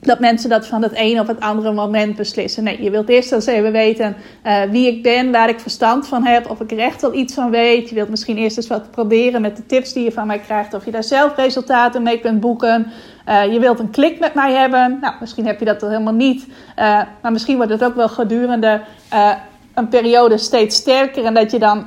dat 0.00 0.20
mensen 0.20 0.50
dat 0.50 0.66
van 0.66 0.82
het 0.82 0.92
ene 0.92 1.20
op 1.20 1.26
het 1.26 1.40
andere 1.40 1.72
moment 1.72 2.16
beslissen. 2.16 2.64
Nee, 2.64 2.82
je 2.82 2.90
wilt 2.90 3.08
eerst 3.08 3.32
eens 3.32 3.46
even 3.46 3.72
weten 3.72 4.16
uh, 4.44 4.62
wie 4.62 4.86
ik 4.86 5.02
ben, 5.02 5.32
waar 5.32 5.48
ik 5.48 5.60
verstand 5.60 6.06
van 6.06 6.24
heb, 6.24 6.50
of 6.50 6.60
ik 6.60 6.72
er 6.72 6.78
echt 6.78 7.02
al 7.02 7.14
iets 7.14 7.34
van 7.34 7.50
weet. 7.50 7.88
Je 7.88 7.94
wilt 7.94 8.08
misschien 8.08 8.36
eerst 8.36 8.56
eens 8.56 8.66
wat 8.66 8.90
proberen 8.90 9.40
met 9.40 9.56
de 9.56 9.66
tips 9.66 9.92
die 9.92 10.04
je 10.04 10.12
van 10.12 10.26
mij 10.26 10.38
krijgt, 10.38 10.74
of 10.74 10.84
je 10.84 10.90
daar 10.90 11.04
zelf 11.04 11.36
resultaten 11.36 12.02
mee 12.02 12.20
kunt 12.20 12.40
boeken. 12.40 12.92
Je 13.50 13.58
wilt 13.60 13.78
een 13.78 13.90
klik 13.90 14.18
met 14.18 14.34
mij 14.34 14.52
hebben. 14.52 14.98
Nou, 15.00 15.14
misschien 15.20 15.46
heb 15.46 15.58
je 15.58 15.64
dat 15.64 15.82
er 15.82 15.90
helemaal 15.90 16.12
niet. 16.12 16.46
Maar 17.22 17.32
misschien 17.32 17.56
wordt 17.56 17.72
het 17.72 17.84
ook 17.84 17.94
wel 17.94 18.08
gedurende 18.08 18.80
een 19.74 19.88
periode 19.88 20.38
steeds 20.38 20.76
sterker. 20.76 21.24
En 21.24 21.34
dat 21.34 21.50
je 21.50 21.58
dan 21.58 21.86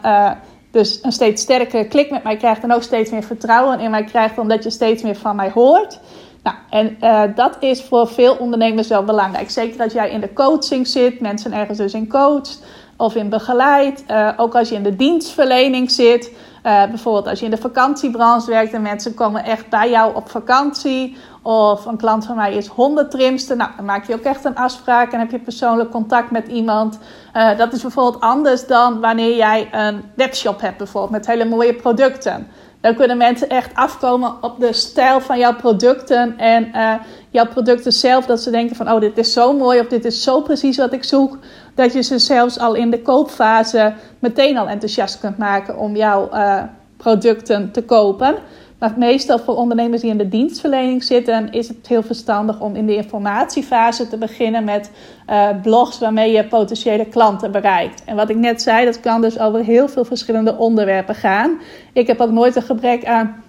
dus 0.72 1.00
een 1.02 1.12
steeds 1.12 1.42
sterkere 1.42 1.88
klik 1.88 2.10
met 2.10 2.24
mij 2.24 2.38
krijgt 2.38 2.64
en 2.64 2.74
ook 2.74 2.84
steeds 2.84 3.12
meer 3.12 3.24
vertrouwen 3.24 3.80
in 3.80 3.92
mij 3.92 4.04
krijgt, 4.04 4.38
omdat 4.38 4.64
je 4.64 4.70
steeds 4.70 5.04
meer 5.04 5.16
van 5.16 5.36
mij 5.36 5.52
hoort. 5.52 6.00
Nou, 6.44 6.56
en 6.70 6.98
uh, 7.02 7.36
dat 7.36 7.58
is 7.60 7.82
voor 7.82 8.08
veel 8.08 8.36
ondernemers 8.36 8.88
wel 8.88 9.04
belangrijk. 9.04 9.50
Zeker 9.50 9.84
als 9.84 9.94
jij 9.94 10.10
in 10.10 10.22
de 10.22 10.34
coaching 10.34 10.88
zit, 10.88 11.20
mensen 11.20 11.54
ergens 11.54 11.78
dus 11.78 11.94
in 11.94 12.08
coacht 12.08 12.62
of 12.98 13.16
in 13.16 13.30
begeleid. 13.30 14.04
Uh, 14.08 14.30
ook 14.38 14.56
als 14.56 14.70
je 14.70 14.76
in 14.76 14.84
de 14.84 14.96
dienstverlening 14.96 15.92
zit. 15.92 16.32
Uh, 16.64 16.86
bijvoorbeeld 16.86 17.28
als 17.28 17.40
je 17.40 17.46
in 17.46 17.52
de 17.52 17.58
vakantiebranche 17.58 18.50
werkt 18.50 18.74
en 18.74 18.82
mensen 18.82 19.14
komen 19.14 19.44
echt 19.44 19.70
bij 19.70 19.90
jou 19.90 20.16
op 20.16 20.30
vakantie. 20.30 21.18
Of 21.42 21.86
een 21.86 21.98
klant 21.98 22.26
van 22.26 22.36
mij 22.36 22.54
is 22.54 22.68
hondentrimster. 22.68 23.56
Nou, 23.56 23.70
dan 23.76 23.86
maak 23.86 24.06
je 24.06 24.14
ook 24.14 24.24
echt 24.24 24.46
een 24.46 24.56
afspraak 24.56 25.12
en 25.12 25.20
heb 25.20 25.32
je 25.32 25.40
persoonlijk 25.40 25.92
contact 25.92 26.32
met 26.32 26.48
iemand. 26.48 27.00
Uh, 27.36 27.58
dat 27.58 27.74
is 27.74 27.82
bijvoorbeeld 27.82 28.24
anders 28.24 28.68
dan 28.68 29.00
wanneer 29.00 29.36
jij 29.36 29.70
een 29.72 30.04
webshop 30.16 30.62
hebt, 30.62 30.78
bijvoorbeeld 30.78 31.12
met 31.12 31.28
hele 31.28 31.46
mooie 31.46 31.74
producten. 31.74 32.48
Dan 32.82 32.96
kunnen 32.96 33.18
mensen 33.18 33.50
echt 33.50 33.76
afkomen 33.76 34.34
op 34.42 34.60
de 34.60 34.74
stijl 34.74 35.22
van 35.22 35.40
jouw 35.40 35.56
producten 35.56 36.38
en 36.38 36.72
uh, 36.76 36.94
jouw 37.30 37.48
producten 37.48 37.92
zelf. 37.92 38.26
Dat 38.26 38.42
ze 38.42 38.52
denken 38.52 38.76
van, 38.76 38.92
oh, 38.92 39.00
dit 39.00 39.18
is 39.18 39.34
zo 39.34 39.54
mooi 39.54 39.80
of 39.80 39.88
dit 39.88 40.06
is 40.06 40.24
zo 40.24 40.42
precies 40.42 40.78
wat 40.78 40.94
ik 40.94 41.04
zoek. 41.04 41.38
Dat 41.76 41.94
je 41.94 42.02
ze 42.02 42.20
zelfs 42.20 42.60
al 42.60 42.74
in 42.74 42.90
de 42.90 43.02
koopfase 43.02 43.94
meteen 44.20 44.58
al 44.58 44.68
enthousiast 44.68 45.20
kunt 45.20 45.38
maken 45.38 45.78
om 45.78 45.96
jouw 45.96 46.30
uh, 46.34 46.64
producten 46.98 47.72
te 47.72 47.84
kopen. 47.84 48.36
Maar 48.80 48.94
meestal 48.98 49.40
voor 49.40 49.56
ondernemers 49.56 50.02
die 50.02 50.12
in 50.12 50.18
de 50.18 50.30
dienstverlening 50.30 51.04
zitten, 51.04 51.52
is 51.52 51.68
het 51.68 51.88
heel 51.88 52.04
verstandig 52.04 52.60
om 52.60 52.76
in 52.76 52.86
de 52.86 52.96
informatiefase 52.96 54.08
te 54.08 54.18
beginnen 54.18 54.64
met 54.64 54.92
uh, 55.30 55.48
blogs 55.62 56.00
waarmee 56.00 56.32
je 56.32 56.48
potentiële 56.48 57.06
klanten 57.06 57.52
bereikt. 57.52 58.04
En 58.06 58.16
wat 58.16 58.30
ik 58.30 58.36
net 58.36 58.62
zei, 58.62 58.86
dat 58.86 59.00
kan 59.00 59.22
dus 59.22 59.40
over 59.40 59.64
heel 59.64 59.88
veel 59.88 60.06
verschillende 60.06 60.58
onderwerpen 60.58 61.16
gaan. 61.16 61.60
Ik 61.94 62.08
heb 62.08 62.20
ook 62.20 62.32
nooit 62.32 62.56
een 62.56 62.62
gebrek 62.62 63.06
aan 63.06 63.44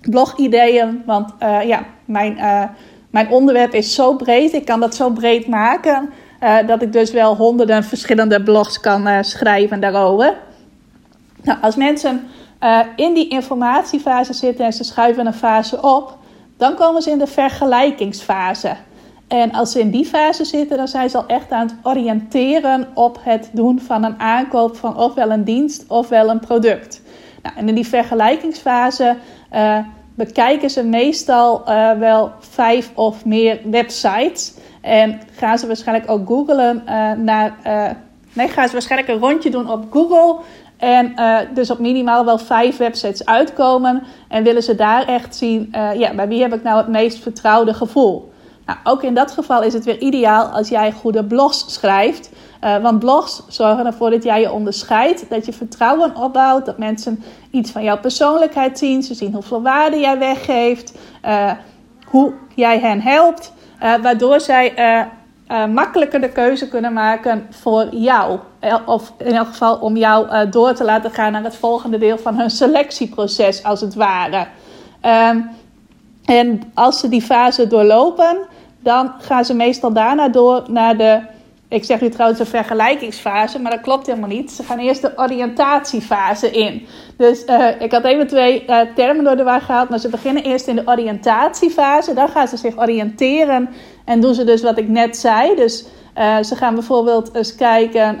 blogideeën. 0.00 1.02
Want 1.06 1.32
ja, 1.64 1.84
mijn, 2.04 2.38
mijn 3.10 3.28
onderwerp 3.28 3.74
is 3.74 3.94
zo 3.94 4.14
breed. 4.14 4.52
Ik 4.52 4.64
kan 4.64 4.80
dat 4.80 4.94
zo 4.94 5.10
breed 5.10 5.46
maken. 5.46 6.10
dat 6.66 6.82
ik 6.82 6.92
dus 6.92 7.12
wel 7.12 7.36
honderden 7.36 7.84
verschillende 7.84 8.42
blogs 8.42 8.80
kan 8.80 9.24
schrijven 9.24 9.80
daarover. 9.80 10.34
Nou, 11.42 11.58
als 11.60 11.76
mensen 11.76 12.20
in 12.96 13.14
die 13.14 13.28
informatiefase 13.28 14.32
zitten 14.32 14.64
en 14.64 14.72
ze 14.72 14.84
schuiven 14.84 15.26
een 15.26 15.34
fase 15.34 15.82
op, 15.82 16.18
dan 16.56 16.74
komen 16.74 17.02
ze 17.02 17.10
in 17.10 17.18
de 17.18 17.26
vergelijkingsfase. 17.26 18.76
En 19.30 19.52
als 19.52 19.72
ze 19.72 19.80
in 19.80 19.90
die 19.90 20.04
fase 20.04 20.44
zitten, 20.44 20.76
dan 20.76 20.88
zijn 20.88 21.10
ze 21.10 21.16
al 21.16 21.26
echt 21.26 21.50
aan 21.50 21.66
het 21.66 21.74
oriënteren 21.82 22.88
op 22.94 23.18
het 23.20 23.50
doen 23.52 23.80
van 23.80 24.04
een 24.04 24.20
aankoop 24.20 24.76
van 24.76 24.96
ofwel 24.96 25.30
een 25.30 25.44
dienst 25.44 25.84
ofwel 25.88 26.30
een 26.30 26.40
product. 26.40 27.02
Nou, 27.42 27.56
en 27.56 27.68
in 27.68 27.74
die 27.74 27.86
vergelijkingsfase 27.86 29.16
uh, 29.54 29.78
bekijken 30.14 30.70
ze 30.70 30.84
meestal 30.84 31.62
uh, 31.68 31.92
wel 31.92 32.32
vijf 32.38 32.90
of 32.94 33.24
meer 33.24 33.60
websites. 33.64 34.54
En 34.80 35.20
gaan 35.32 35.58
ze 35.58 35.66
waarschijnlijk 35.66 36.10
ook 36.10 36.26
googlen 36.26 36.82
naar. 37.24 37.56
nee, 38.32 38.48
gaan 38.48 38.66
ze 38.66 38.72
waarschijnlijk 38.72 39.10
een 39.10 39.28
rondje 39.28 39.50
doen 39.50 39.70
op 39.70 39.84
Google. 39.90 40.36
En 40.80 41.14
dus 41.54 41.70
op 41.70 41.78
minimaal 41.78 42.24
wel 42.24 42.38
vijf 42.38 42.76
websites 42.76 43.24
uitkomen. 43.24 44.02
En 44.28 44.42
willen 44.42 44.62
ze 44.62 44.74
daar 44.74 45.06
echt 45.06 45.36
zien, 45.36 45.74
ja, 45.94 46.14
bij 46.14 46.28
wie 46.28 46.42
heb 46.42 46.54
ik 46.54 46.62
nou 46.62 46.76
het 46.76 46.88
meest 46.88 47.18
vertrouwde 47.18 47.74
gevoel? 47.74 48.32
Nou, 48.66 48.78
ook 48.84 49.02
in 49.02 49.14
dat 49.14 49.30
geval 49.30 49.62
is 49.62 49.72
het 49.72 49.84
weer 49.84 49.98
ideaal 49.98 50.46
als 50.46 50.68
jij 50.68 50.92
goede 50.92 51.24
blogs 51.24 51.64
schrijft. 51.66 52.30
Uh, 52.64 52.76
want 52.82 52.98
blogs 52.98 53.42
zorgen 53.48 53.86
ervoor 53.86 54.10
dat 54.10 54.24
jij 54.24 54.40
je 54.40 54.52
onderscheidt, 54.52 55.30
dat 55.30 55.46
je 55.46 55.52
vertrouwen 55.52 56.16
opbouwt, 56.16 56.66
dat 56.66 56.78
mensen 56.78 57.22
iets 57.50 57.70
van 57.70 57.82
jouw 57.82 57.98
persoonlijkheid 57.98 58.78
zien. 58.78 59.02
Ze 59.02 59.14
zien 59.14 59.32
hoeveel 59.32 59.62
waarde 59.62 59.98
jij 59.98 60.18
weggeeft, 60.18 60.92
hoe 62.06 62.32
jij 62.54 62.78
hen 62.78 63.00
helpt, 63.00 63.52
waardoor 64.02 64.40
zij 64.40 64.74
makkelijker 65.72 66.20
de 66.20 66.28
keuze 66.28 66.68
kunnen 66.68 66.92
maken 66.92 67.46
voor 67.50 67.88
jou. 67.90 68.38
Of 68.86 69.12
in 69.18 69.34
elk 69.34 69.46
geval 69.46 69.76
om 69.76 69.96
jou 69.96 70.48
door 70.48 70.74
te 70.74 70.84
laten 70.84 71.10
gaan 71.10 71.32
naar 71.32 71.44
het 71.44 71.56
volgende 71.56 71.98
deel 71.98 72.18
van 72.18 72.38
hun 72.38 72.50
selectieproces, 72.50 73.62
als 73.62 73.80
het 73.80 73.94
ware. 73.94 74.46
Um, 75.32 75.50
en 76.24 76.62
als 76.74 77.00
ze 77.00 77.08
die 77.08 77.22
fase 77.22 77.66
doorlopen, 77.66 78.38
dan 78.78 79.12
gaan 79.20 79.44
ze 79.44 79.54
meestal 79.54 79.92
daarna 79.92 80.28
door 80.28 80.62
naar 80.68 80.96
de. 80.96 81.20
Ik 81.68 81.84
zeg 81.84 82.00
nu 82.00 82.08
trouwens 82.08 82.40
een 82.40 82.46
vergelijkingsfase, 82.46 83.60
maar 83.60 83.70
dat 83.70 83.80
klopt 83.80 84.06
helemaal 84.06 84.28
niet. 84.28 84.50
Ze 84.50 84.62
gaan 84.62 84.78
eerst 84.78 85.02
de 85.02 85.12
oriëntatiefase 85.16 86.50
in. 86.50 86.86
Dus 87.16 87.44
ik 87.78 87.92
had 87.92 88.04
even 88.04 88.26
twee 88.26 88.64
termen 88.94 89.24
door 89.24 89.36
de 89.36 89.42
war 89.42 89.60
gehaald, 89.60 89.88
maar 89.88 89.98
ze 89.98 90.08
beginnen 90.08 90.42
eerst 90.42 90.66
in 90.66 90.76
de 90.76 90.82
oriëntatiefase. 90.86 92.14
Dan 92.14 92.28
gaan 92.28 92.48
ze 92.48 92.56
zich 92.56 92.78
oriënteren 92.78 93.68
en 94.10 94.20
doen 94.20 94.34
ze 94.34 94.44
dus 94.44 94.62
wat 94.62 94.78
ik 94.78 94.88
net 94.88 95.16
zei. 95.16 95.54
Dus 95.54 95.84
uh, 96.18 96.42
ze 96.42 96.56
gaan 96.56 96.74
bijvoorbeeld 96.74 97.34
eens 97.34 97.54
kijken. 97.54 98.20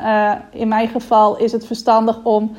in 0.52 0.68
mijn 0.68 0.88
geval 0.88 1.36
is 1.38 1.52
het 1.52 1.66
verstandig 1.66 2.18
om 2.22 2.56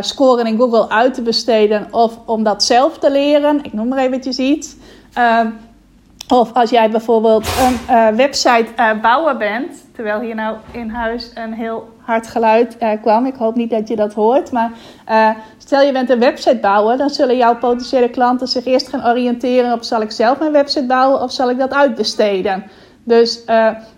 scoren 0.00 0.46
in 0.46 0.58
Google 0.58 0.88
uit 0.88 1.14
te 1.14 1.22
besteden 1.22 1.88
of 1.90 2.18
om 2.26 2.42
dat 2.42 2.64
zelf 2.64 2.98
te 2.98 3.10
leren. 3.10 3.64
Ik 3.64 3.72
noem 3.72 3.88
maar 3.88 3.98
eventjes 3.98 4.38
iets. 4.38 4.76
Ehm, 5.12 5.50
of 6.28 6.52
als 6.52 6.70
jij 6.70 6.90
bijvoorbeeld 6.90 7.48
een 7.88 8.16
website 8.16 8.98
bouwer 9.02 9.36
bent, 9.36 9.84
terwijl 9.94 10.20
hier 10.20 10.34
nou 10.34 10.56
in 10.70 10.90
huis 10.90 11.30
een 11.34 11.52
heel 11.52 11.88
hard 11.98 12.26
geluid 12.26 12.76
kwam. 13.02 13.26
Ik 13.26 13.34
hoop 13.34 13.54
niet 13.54 13.70
dat 13.70 13.88
je 13.88 13.96
dat 13.96 14.14
hoort. 14.14 14.52
Maar 14.52 14.72
stel 15.66 15.80
je 15.80 15.92
bent 15.92 16.10
een 16.10 16.18
website 16.18 16.56
bouwer, 16.56 16.96
dan 16.96 17.10
zullen 17.10 17.36
jouw 17.36 17.56
potentiële 17.56 18.10
klanten 18.10 18.46
zich 18.46 18.64
eerst 18.64 18.88
gaan 18.88 19.06
oriënteren 19.06 19.72
op 19.72 19.82
zal 19.82 20.00
ik 20.00 20.10
zelf 20.10 20.38
mijn 20.38 20.52
website 20.52 20.86
bouwen 20.86 21.22
of 21.22 21.32
zal 21.32 21.50
ik 21.50 21.58
dat 21.58 21.72
uitbesteden. 21.72 22.64
Dus 23.04 23.44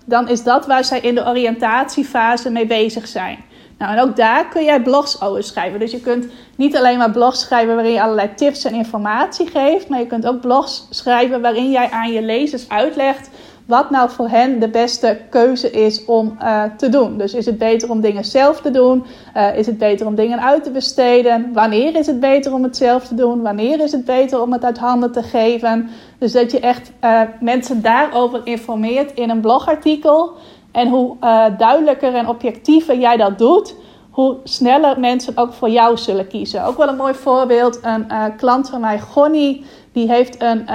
dan 0.05 0.29
is 0.29 0.43
dat 0.43 0.67
waar 0.67 0.85
zij 0.85 1.01
in 1.01 1.15
de 1.15 1.27
oriëntatiefase 1.27 2.51
mee 2.51 2.67
bezig 2.67 3.09
zijn. 3.09 3.39
Nou, 3.79 3.97
en 3.97 4.03
ook 4.03 4.17
daar 4.17 4.49
kun 4.49 4.65
jij 4.65 4.83
blogs 4.83 5.21
over 5.21 5.43
schrijven. 5.43 5.79
Dus 5.79 5.91
je 5.91 6.01
kunt 6.01 6.27
niet 6.57 6.77
alleen 6.77 6.99
maar 6.99 7.11
blogs 7.11 7.41
schrijven 7.41 7.75
waarin 7.75 7.93
je 7.93 8.03
allerlei 8.03 8.35
tips 8.35 8.65
en 8.65 8.75
informatie 8.75 9.47
geeft, 9.47 9.89
maar 9.89 9.99
je 9.99 10.07
kunt 10.07 10.27
ook 10.27 10.41
blogs 10.41 10.87
schrijven 10.91 11.41
waarin 11.41 11.71
jij 11.71 11.91
aan 11.91 12.13
je 12.13 12.23
lezers 12.23 12.69
uitlegt 12.69 13.31
wat 13.69 13.91
nou 13.91 14.11
voor 14.11 14.29
hen 14.29 14.61
de 14.61 14.69
beste 14.69 15.21
keuze 15.31 15.71
is 15.71 16.05
om 16.05 16.39
uh, 16.43 16.63
te 16.77 16.89
doen. 16.89 17.19
Dus 17.19 17.35
is 17.35 17.47
het 17.47 17.59
beter 17.59 17.91
om 17.91 18.01
dingen 18.01 18.25
zelf 18.25 18.61
te 18.61 18.71
doen? 18.71 19.05
Uh, 19.37 19.59
is 19.59 19.67
het 19.67 19.79
beter 19.79 20.07
om 20.07 20.15
dingen 20.15 20.41
uit 20.41 20.65
te 20.65 20.71
besteden? 20.71 21.51
Wanneer 21.53 21.97
is 21.97 22.07
het 22.07 22.21
beter 22.21 22.53
om 22.53 22.63
het 22.63 22.77
zelf 22.77 23.07
te 23.07 23.15
doen? 23.15 23.43
Wanneer 23.43 23.81
is 23.81 23.93
het 23.93 24.05
beter 24.05 24.41
om 24.41 24.53
het 24.53 24.65
uit 24.65 24.79
handen 24.79 25.13
te 25.13 25.23
geven? 25.23 25.89
Dus 26.19 26.33
dat 26.33 26.51
je 26.51 26.61
echt 26.61 26.93
uh, 27.05 27.21
mensen 27.41 27.83
daarover 27.83 28.41
informeert 28.45 29.15
in 29.15 29.31
een 29.31 29.41
blogartikel. 29.41 30.33
En 30.73 30.89
hoe 30.89 31.17
duidelijker 31.59 32.15
en 32.15 32.29
objectiever 32.29 32.99
jij 32.99 33.17
dat 33.17 33.39
doet, 33.39 33.75
hoe 34.11 34.37
sneller 34.45 35.01
mensen 35.01 35.37
ook 35.37 35.53
voor 35.53 35.71
jou 35.71 35.97
zullen 35.97 36.29
kiezen. 36.29 36.65
Ook 36.65 36.77
wel 36.77 36.89
een 36.89 36.97
mooi 36.97 37.15
voorbeeld: 37.15 37.79
een 37.83 38.37
klant 38.37 38.69
van 38.69 38.81
mij, 38.81 38.99
Gonnie, 38.99 39.65
die 39.93 40.11
heeft 40.11 40.43
een, 40.43 40.69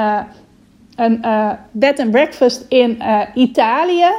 een 0.95 1.25
bed 1.71 1.99
and 1.99 2.11
breakfast 2.11 2.65
in 2.69 3.01
Italië. 3.33 4.11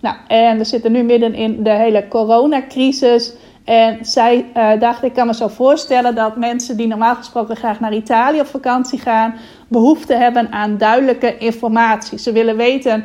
Nou, 0.00 0.16
en 0.28 0.58
we 0.58 0.64
zitten 0.64 0.92
nu 0.92 1.02
midden 1.02 1.34
in 1.34 1.62
de 1.62 1.70
hele 1.70 2.08
coronacrisis. 2.08 3.34
En 3.64 3.98
zij 4.04 4.46
dacht, 4.78 5.02
ik 5.02 5.12
kan 5.12 5.26
me 5.26 5.34
zo 5.34 5.48
voorstellen 5.48 6.14
dat 6.14 6.36
mensen 6.36 6.76
die 6.76 6.86
normaal 6.86 7.14
gesproken 7.14 7.56
graag 7.56 7.80
naar 7.80 7.94
Italië 7.94 8.40
op 8.40 8.46
vakantie 8.46 8.98
gaan, 8.98 9.34
behoefte 9.68 10.14
hebben 10.14 10.52
aan 10.52 10.78
duidelijke 10.78 11.38
informatie. 11.38 12.18
Ze 12.18 12.32
willen 12.32 12.56
weten 12.56 13.04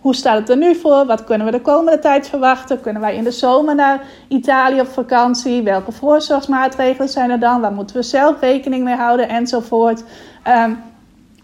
hoe 0.00 0.14
staat 0.14 0.38
het 0.38 0.48
er 0.48 0.56
nu 0.56 0.74
voor? 0.74 1.06
Wat 1.06 1.24
kunnen 1.24 1.46
we 1.46 1.52
de 1.52 1.60
komende 1.60 1.98
tijd 1.98 2.28
verwachten? 2.28 2.80
Kunnen 2.80 3.02
wij 3.02 3.14
in 3.14 3.24
de 3.24 3.30
zomer 3.30 3.74
naar 3.74 4.02
Italië 4.28 4.80
op 4.80 4.88
vakantie? 4.88 5.62
Welke 5.62 5.92
voorzorgsmaatregelen 5.92 7.08
zijn 7.08 7.30
er 7.30 7.40
dan? 7.40 7.60
Waar 7.60 7.72
moeten 7.72 7.96
we 7.96 8.02
zelf 8.02 8.40
rekening 8.40 8.84
mee 8.84 8.96
houden? 8.96 9.28
Enzovoort. 9.28 10.04
Um, 10.48 10.78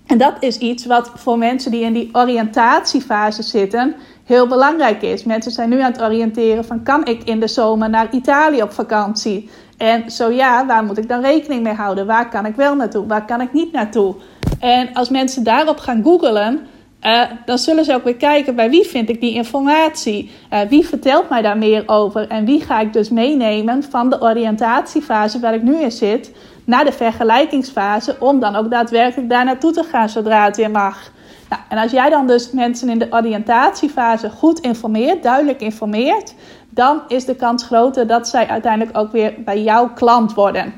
en 0.07 0.19
dat 0.19 0.35
is 0.41 0.59
iets 0.59 0.87
wat 0.87 1.11
voor 1.15 1.39
mensen 1.39 1.71
die 1.71 1.85
in 1.85 1.93
die 1.93 2.09
oriëntatiefase 2.13 3.43
zitten 3.43 3.95
heel 4.25 4.47
belangrijk 4.47 5.03
is. 5.03 5.25
Mensen 5.25 5.53
zijn 5.53 5.69
nu 5.69 5.81
aan 5.81 5.93
het 5.93 6.03
oriënteren 6.03 6.65
van 6.65 6.83
kan 6.83 7.07
ik 7.07 7.23
in 7.25 7.41
de 7.41 7.49
zomer 7.49 7.91
naar 7.91 8.09
Italië 8.11 8.63
op 8.63 8.73
vakantie? 8.73 9.51
En 9.77 10.11
zo 10.11 10.31
ja, 10.31 10.67
waar 10.67 10.85
moet 10.85 10.99
ik 10.99 11.09
dan 11.09 11.21
rekening 11.21 11.63
mee 11.63 11.75
houden? 11.75 12.07
Waar 12.07 12.29
kan 12.29 12.47
ik 12.47 12.57
wel 12.57 12.75
naartoe? 12.75 13.07
Waar 13.07 13.25
kan 13.25 13.41
ik 13.41 13.53
niet 13.53 13.73
naartoe? 13.73 14.15
En 14.61 14.89
als 14.93 15.09
mensen 15.09 15.45
daarop 15.45 15.79
gaan 15.79 16.03
googelen, 16.03 16.67
uh, 17.03 17.23
dan 17.45 17.59
zullen 17.59 17.85
ze 17.85 17.95
ook 17.95 18.05
weer 18.05 18.17
kijken 18.17 18.55
bij 18.55 18.71
wie 18.71 18.87
vind 18.87 19.09
ik 19.09 19.21
die 19.21 19.35
informatie. 19.35 20.31
Uh, 20.53 20.61
wie 20.61 20.87
vertelt 20.87 21.29
mij 21.29 21.43
daar 21.43 21.59
meer 21.59 21.83
over? 21.87 22.29
En 22.29 22.45
wie 22.45 22.61
ga 22.61 22.81
ik 22.81 22.93
dus 22.93 23.11
meenemen 23.11 23.83
van 23.83 24.11
de 24.11 24.21
oriëntatiefase 24.21 25.41
waar 25.41 25.55
ik 25.55 25.63
nu 25.63 25.81
in 25.81 25.93
zit 25.93 26.33
naar 26.67 26.85
de 26.85 26.93
vergelijkingsfase 26.93 28.17
om 28.19 28.41
dan 28.41 28.57
ook 28.57 28.71
daadwerkelijk 28.71 29.29
daar 29.29 29.45
naartoe 29.45 29.73
te 29.73 29.83
gaan 29.83 30.09
zodra 30.09 30.45
het 30.45 30.57
weer 30.57 30.71
mag. 30.71 31.11
Nou, 31.49 31.63
en 31.69 31.79
als 31.79 31.91
jij 31.91 32.11
dan 32.11 32.27
dus 32.27 32.51
mensen 32.51 32.89
in 32.89 32.99
de 32.99 33.07
oriëntatiefase 33.11 34.31
goed 34.31 34.59
informeert, 34.59 35.23
duidelijk 35.23 35.61
informeert, 35.61 36.35
dan 36.71 37.03
is 37.09 37.25
de 37.25 37.37
kans 37.37 37.65
groter 37.65 38.07
dat 38.07 38.29
zij 38.29 38.49
uiteindelijk 38.49 38.99
ook 38.99 39.13
weer 39.13 39.35
bij 39.39 39.63
jouw 39.63 39.89
klant 39.89 40.35
worden. 40.35 40.75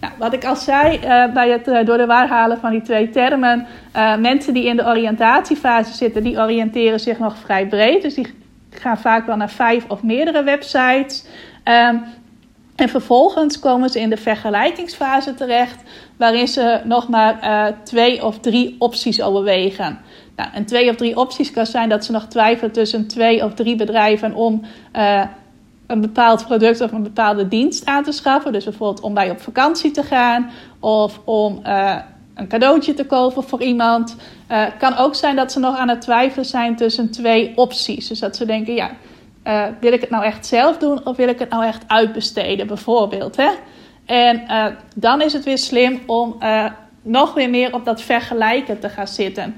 Nou, 0.00 0.12
wat 0.18 0.32
ik 0.32 0.44
al 0.44 0.56
zei 0.56 0.96
uh, 0.96 1.32
bij 1.32 1.50
het 1.50 1.68
uh, 1.68 1.84
door 1.84 1.96
de 1.96 2.06
waar 2.06 2.28
halen 2.28 2.58
van 2.58 2.70
die 2.70 2.82
twee 2.82 3.10
termen. 3.10 3.66
Uh, 3.96 4.16
mensen 4.16 4.54
die 4.54 4.64
in 4.64 4.76
de 4.76 4.86
oriëntatiefase 4.86 5.92
zitten, 5.92 6.22
die 6.22 6.38
oriënteren 6.38 7.00
zich 7.00 7.18
nog 7.18 7.36
vrij 7.36 7.66
breed. 7.66 8.02
Dus 8.02 8.14
die 8.14 8.34
gaan 8.70 8.98
vaak 8.98 9.26
wel 9.26 9.36
naar 9.36 9.50
vijf 9.50 9.84
of 9.88 10.02
meerdere 10.02 10.42
websites. 10.42 11.26
Um, 11.64 12.04
en 12.76 12.88
vervolgens 12.88 13.58
komen 13.58 13.90
ze 13.90 14.00
in 14.00 14.10
de 14.10 14.16
vergelijkingsfase 14.16 15.34
terecht, 15.34 15.82
waarin 16.16 16.48
ze 16.48 16.80
nog 16.84 17.08
maar 17.08 17.74
twee 17.84 18.24
of 18.24 18.38
drie 18.38 18.76
opties 18.78 19.22
overwegen. 19.22 19.98
Nou, 20.36 20.50
en 20.52 20.64
twee 20.64 20.90
of 20.90 20.96
drie 20.96 21.16
opties 21.16 21.50
kan 21.50 21.66
zijn 21.66 21.88
dat 21.88 22.04
ze 22.04 22.12
nog 22.12 22.26
twijfelen 22.26 22.72
tussen 22.72 23.06
twee 23.06 23.44
of 23.44 23.54
drie 23.54 23.76
bedrijven 23.76 24.34
om 24.34 24.62
een 25.92 26.00
bepaald 26.00 26.46
product 26.46 26.80
of 26.80 26.92
een 26.92 27.02
bepaalde 27.02 27.48
dienst 27.48 27.86
aan 27.86 28.02
te 28.02 28.12
schaffen. 28.12 28.52
Dus 28.52 28.64
bijvoorbeeld 28.64 29.00
om 29.00 29.14
bij 29.14 29.30
op 29.30 29.40
vakantie 29.40 29.90
te 29.90 30.02
gaan 30.02 30.50
of 30.80 31.20
om 31.24 31.60
uh, 31.66 31.96
een 32.34 32.48
cadeautje 32.48 32.94
te 32.94 33.06
kopen 33.06 33.42
voor 33.42 33.62
iemand. 33.62 34.16
Uh, 34.50 34.64
kan 34.78 34.96
ook 34.96 35.14
zijn 35.14 35.36
dat 35.36 35.52
ze 35.52 35.58
nog 35.58 35.76
aan 35.76 35.88
het 35.88 36.00
twijfelen 36.00 36.46
zijn 36.46 36.76
tussen 36.76 37.10
twee 37.10 37.52
opties. 37.54 38.08
Dus 38.08 38.18
dat 38.18 38.36
ze 38.36 38.46
denken, 38.46 38.74
ja, 38.74 38.90
uh, 39.44 39.64
wil 39.80 39.92
ik 39.92 40.00
het 40.00 40.10
nou 40.10 40.24
echt 40.24 40.46
zelf 40.46 40.78
doen 40.78 41.06
of 41.06 41.16
wil 41.16 41.28
ik 41.28 41.38
het 41.38 41.50
nou 41.50 41.64
echt 41.64 41.84
uitbesteden, 41.86 42.66
bijvoorbeeld. 42.66 43.36
Hè? 43.36 43.50
En 44.06 44.42
dan 44.94 45.20
is 45.20 45.32
het 45.32 45.44
weer 45.44 45.58
slim 45.58 46.00
om 46.06 46.38
nog 47.02 47.34
weer 47.34 47.50
meer 47.50 47.74
op 47.74 47.84
dat 47.84 48.02
vergelijken 48.02 48.78
te 48.78 48.88
gaan 48.88 49.08
zitten. 49.08 49.56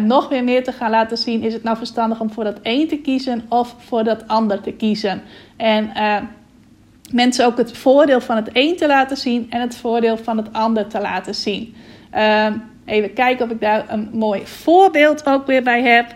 Nog 0.00 0.28
weer 0.28 0.44
meer 0.44 0.64
te 0.64 0.72
gaan 0.72 0.90
laten 0.90 1.16
zien: 1.16 1.42
is 1.42 1.52
het 1.52 1.62
nou 1.62 1.76
verstandig 1.76 2.20
om 2.20 2.30
voor 2.30 2.44
dat 2.44 2.58
een 2.62 2.88
te 2.88 2.96
kiezen 2.96 3.44
of 3.48 3.74
voor 3.78 4.04
dat 4.04 4.28
ander 4.28 4.60
te 4.60 4.72
kiezen? 4.72 5.22
En 5.56 5.92
mensen 7.12 7.46
ook 7.46 7.56
het 7.56 7.76
voordeel 7.76 8.20
van 8.20 8.36
het 8.36 8.48
een 8.52 8.76
te 8.76 8.86
laten 8.86 9.16
zien 9.16 9.46
en 9.50 9.60
het 9.60 9.76
voordeel 9.76 10.16
van 10.16 10.36
het 10.36 10.52
ander 10.52 10.86
te 10.86 11.00
laten 11.00 11.34
zien. 11.34 11.74
Ehm, 12.10 12.52
even 12.84 13.12
kijken 13.12 13.44
of 13.44 13.50
ik 13.50 13.60
daar 13.60 13.84
een 13.88 14.08
mooi 14.12 14.46
voorbeeld 14.46 15.26
ook 15.26 15.46
weer 15.46 15.62
bij 15.62 15.82
heb. 15.82 16.14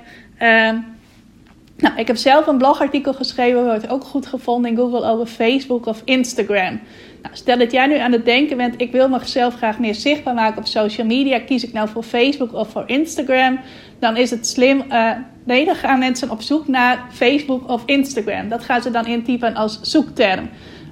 Nou, 1.79 1.97
ik 1.97 2.07
heb 2.07 2.17
zelf 2.17 2.47
een 2.47 2.59
blogartikel 2.59 3.15
geschreven, 3.15 3.65
wordt 3.65 3.91
ook 3.91 4.05
goed 4.05 4.27
gevonden 4.27 4.71
in 4.71 4.77
Google 4.77 5.05
over 5.05 5.27
Facebook 5.27 5.87
of 5.87 6.03
Instagram. 6.05 6.81
Nou, 7.23 7.35
stel 7.37 7.59
dat 7.59 7.73
jij 7.73 7.87
nu 7.87 7.99
aan 7.99 8.13
het 8.13 8.25
denken 8.25 8.57
bent, 8.57 8.75
ik 8.81 8.93
wil 8.93 9.09
mezelf 9.09 9.55
graag 9.55 9.79
meer 9.79 9.95
zichtbaar 9.95 10.35
maken 10.35 10.59
op 10.59 10.67
social 10.67 11.07
media. 11.07 11.39
Kies 11.39 11.65
ik 11.65 11.73
nou 11.73 11.89
voor 11.89 12.03
Facebook 12.03 12.53
of 12.53 12.71
voor 12.71 12.85
Instagram? 12.87 13.61
Dan 13.99 14.17
is 14.17 14.31
het 14.31 14.47
slim, 14.47 14.85
uh, 14.91 15.11
nee, 15.45 15.65
dan 15.65 15.75
gaan 15.75 15.99
mensen 15.99 16.31
op 16.31 16.43
zoek 16.43 16.69
naar 16.69 17.05
Facebook 17.13 17.69
of 17.69 17.83
Instagram. 17.87 18.49
Dat 18.49 18.65
gaan 18.65 18.83
ze 18.83 18.91
dan 18.91 19.07
intypen 19.07 19.55
als 19.55 19.79
zoekterm. 19.83 20.49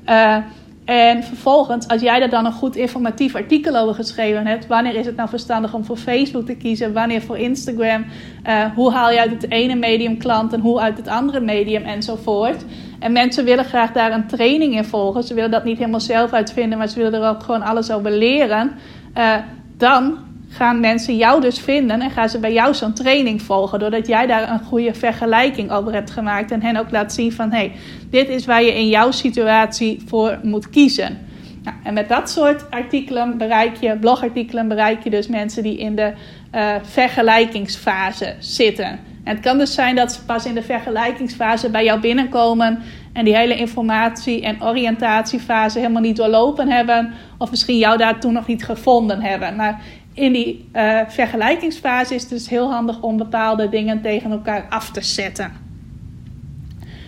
Uh, 0.09 0.37
en 0.85 1.23
vervolgens, 1.23 1.89
als 1.89 2.01
jij 2.01 2.23
er 2.23 2.31
dan 2.31 2.45
een 2.45 2.53
goed 2.53 2.77
informatief 2.77 3.35
artikel 3.35 3.77
over 3.77 3.95
geschreven 3.95 4.47
hebt, 4.47 4.67
wanneer 4.67 4.95
is 4.95 5.07
het 5.07 5.17
nou 5.17 5.29
verstandig 5.29 5.75
om 5.75 5.85
voor 5.85 5.97
Facebook 5.97 6.47
te 6.47 6.55
kiezen, 6.55 6.93
wanneer 6.93 7.23
voor 7.23 7.39
Instagram, 7.39 8.05
uh, 8.47 8.65
hoe 8.75 8.93
haal 8.93 9.11
je 9.11 9.21
uit 9.21 9.31
het 9.31 9.51
ene 9.51 9.75
medium 9.75 10.19
klanten, 10.19 10.61
hoe 10.61 10.81
uit 10.81 10.97
het 10.97 11.09
andere 11.09 11.41
medium 11.41 11.83
enzovoort. 11.83 12.65
En 12.99 13.13
mensen 13.13 13.45
willen 13.45 13.65
graag 13.65 13.93
daar 13.93 14.13
een 14.13 14.27
training 14.27 14.77
in 14.77 14.85
volgen. 14.85 15.23
Ze 15.23 15.35
willen 15.35 15.51
dat 15.51 15.65
niet 15.65 15.79
helemaal 15.79 16.01
zelf 16.01 16.33
uitvinden, 16.33 16.79
maar 16.79 16.89
ze 16.89 17.03
willen 17.03 17.23
er 17.23 17.29
ook 17.29 17.43
gewoon 17.43 17.63
alles 17.63 17.91
over 17.91 18.11
leren. 18.11 18.73
Uh, 19.19 19.37
dan 19.77 20.19
gaan 20.55 20.81
mensen 20.81 21.17
jou 21.17 21.41
dus 21.41 21.59
vinden 21.59 22.01
en 22.01 22.11
gaan 22.11 22.29
ze 22.29 22.39
bij 22.39 22.53
jou 22.53 22.75
zo'n 22.75 22.93
training 22.93 23.43
volgen. 23.43 23.79
Doordat 23.79 24.07
jij 24.07 24.27
daar 24.27 24.51
een 24.51 24.65
goede 24.65 24.95
vergelijking 24.95 25.71
over 25.71 25.93
hebt 25.93 26.11
gemaakt. 26.11 26.51
En 26.51 26.63
hen 26.63 26.77
ook 26.77 26.91
laat 26.91 27.13
zien 27.13 27.33
van 27.33 27.51
hé, 27.51 27.57
hey, 27.57 27.73
dit 28.11 28.29
is 28.29 28.47
waar 28.47 28.63
je 28.63 28.75
in 28.75 28.89
jouw 28.89 29.11
situatie 29.11 30.03
voor 30.07 30.39
moet 30.43 30.71
kiezen. 30.71 31.19
Nou, 31.63 31.77
en 31.83 31.95
met 31.95 32.09
dat 32.09 32.31
soort 32.31 32.71
artikelen 32.71 33.39
bereik 33.39 33.77
je, 33.77 33.97
blogartikelen 33.97 34.69
bereik 34.69 35.05
je 35.05 35.11
dus 35.11 35.27
mensen 35.27 35.63
die 35.63 35.79
in 35.79 35.97
de 35.97 36.13
uh, 36.55 36.75
vergelijkingsfase 36.83 38.35
zitten. 38.39 38.99
En 39.25 39.35
het 39.35 39.41
kan 39.41 39.59
dus 39.59 39.75
zijn 39.75 39.97
dat 39.97 40.13
ze 40.13 40.25
pas 40.25 40.47
in 40.47 40.55
de 40.55 40.63
vergelijkingsfase 40.63 41.71
bij 41.71 41.85
jou 41.85 42.01
binnenkomen 42.01 42.83
en 43.13 43.25
die 43.25 43.37
hele 43.37 43.57
informatie- 43.57 44.43
en 44.43 44.63
oriëntatiefase 44.63 45.79
helemaal 45.79 46.03
niet 46.03 46.17
doorlopen 46.17 46.71
hebben. 46.71 47.13
Of 47.39 47.51
misschien 47.51 47.79
jou 47.79 47.99
daar 47.99 48.21
toen 48.21 48.33
nog 48.33 48.47
niet 48.47 48.65
gevonden 48.65 49.23
hebben. 49.23 49.57
Maar 49.57 49.81
in 50.15 50.33
die 50.33 50.69
uh, 50.73 51.01
vergelijkingsfase 51.09 52.15
is 52.15 52.21
het 52.21 52.31
dus 52.31 52.49
heel 52.49 52.71
handig 52.71 53.01
om 53.01 53.17
bepaalde 53.17 53.69
dingen 53.69 54.03
tegen 54.03 54.31
elkaar 54.31 54.67
af 54.69 54.91
te 54.91 55.03
zetten. 55.03 55.53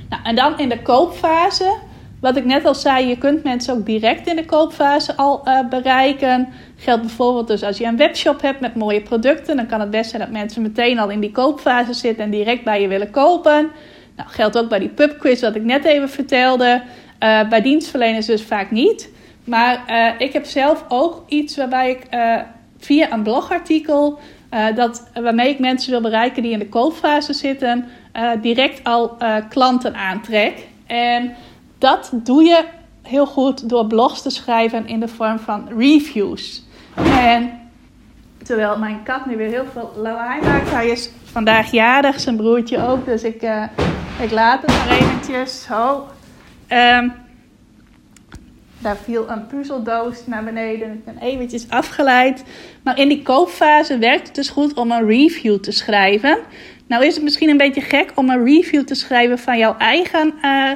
Nou, 0.09 0.23
en 0.25 0.35
dan 0.35 0.59
in 0.59 0.69
de 0.69 0.83
koopfase, 0.83 1.75
wat 2.21 2.37
ik 2.37 2.45
net 2.45 2.65
al 2.65 2.75
zei, 2.75 3.07
je 3.07 3.19
kunt 3.19 3.43
mensen 3.43 3.75
ook 3.75 3.87
direct 3.87 4.27
in 4.27 4.37
de 4.37 4.45
koopfase 4.45 5.17
al 5.17 5.43
uh, 5.45 5.69
bereiken. 5.69 6.49
Geldt 6.77 7.03
bijvoorbeeld 7.03 7.49
dus 7.49 7.63
als 7.63 7.79
je 7.79 7.85
een 7.85 7.97
webshop 7.97 8.43
hebt 8.43 8.61
met 8.61 8.75
mooie 8.75 9.01
producten, 9.01 9.57
dan 9.57 9.67
kan 9.67 9.81
het 9.81 9.91
best 9.91 10.11
zijn 10.11 10.23
dat 10.23 10.31
mensen 10.31 10.63
meteen 10.63 10.99
al 10.99 11.11
in 11.11 11.21
die 11.21 11.33
koopfase 11.33 11.93
zitten 11.93 12.25
en 12.25 12.31
direct 12.31 12.65
bij 12.65 12.81
je 12.81 12.89
willen 12.89 13.11
kopen. 13.11 13.71
Nou, 14.17 14.29
geldt 14.29 14.59
ook 14.59 14.69
bij 14.69 14.79
die 14.79 14.89
pubquiz 14.89 15.41
wat 15.41 15.57
ik 15.57 15.65
net 15.65 15.85
even 15.85 16.09
vertelde. 16.09 16.83
Uh, 17.23 17.49
bij 17.49 17.63
dienstverleners 17.63 18.27
dus 18.27 18.43
vaak 18.43 18.71
niet. 18.71 19.11
Maar 19.45 19.81
ik 20.19 20.33
heb 20.33 20.45
zelf 20.45 20.85
ook 20.89 21.25
iets 21.29 21.57
waarbij 21.57 21.91
ik 21.91 22.07
via 22.79 23.13
een 23.13 23.23
blogartikel. 23.23 24.19
Uh, 24.55 24.77
dat, 24.77 25.11
waarmee 25.15 25.49
ik 25.49 25.59
mensen 25.59 25.91
wil 25.91 26.01
bereiken 26.01 26.43
die 26.43 26.53
in 26.53 26.59
de 26.59 26.69
koopfase 26.69 27.33
zitten, 27.33 27.89
uh, 28.17 28.31
direct 28.43 28.85
al 28.85 29.17
uh, 29.19 29.37
klanten 29.49 29.95
aantrek. 29.95 30.67
En 30.87 31.35
dat 31.79 32.11
doe 32.13 32.43
je 32.43 32.65
heel 33.03 33.27
goed 33.27 33.69
door 33.69 33.87
blogs 33.87 34.23
te 34.23 34.31
schrijven 34.31 34.87
in 34.87 35.01
de 35.01 35.09
vorm 35.09 35.39
van 35.39 35.69
reviews. 35.79 36.65
En 36.95 37.51
terwijl 38.43 38.79
mijn 38.79 39.03
kat 39.03 39.27
nu 39.27 39.37
weer 39.37 39.49
heel 39.49 39.67
veel 39.73 39.93
lawaai 39.97 40.41
maakt, 40.43 40.71
hij 40.71 40.89
is 40.89 41.11
vandaag 41.25 41.71
jarig, 41.71 42.21
zijn 42.21 42.37
broertje 42.37 42.87
ook, 42.87 43.05
dus 43.05 43.23
ik, 43.23 43.43
ik 44.21 44.31
laat 44.31 44.63
het 44.63 44.71
maar 44.71 44.91
eventjes. 44.91 45.63
Zo. 45.63 46.07
Um, 46.69 47.13
daar 48.87 48.97
viel 48.97 49.29
een 49.29 49.47
puzzeldoos 49.47 50.27
naar 50.27 50.45
beneden. 50.45 50.93
Ik 50.93 51.05
ben 51.05 51.19
eventjes 51.19 51.69
afgeleid. 51.69 52.45
Maar 52.83 52.99
in 52.99 53.09
die 53.09 53.23
koopfase 53.23 53.99
werkt 53.99 54.27
het 54.27 54.35
dus 54.35 54.49
goed 54.49 54.75
om 54.75 54.91
een 54.91 55.07
review 55.07 55.59
te 55.59 55.73
schrijven. 55.73 56.39
Nou 56.87 57.05
is 57.05 57.15
het 57.15 57.23
misschien 57.25 57.49
een 57.49 57.57
beetje 57.57 57.81
gek 57.81 58.13
om 58.15 58.31
een 58.31 58.45
review 58.45 58.85
te 58.85 58.95
schrijven 58.95 59.39
van 59.39 59.59
jouw 59.59 59.77
eigen 59.77 60.35
uh, 60.43 60.71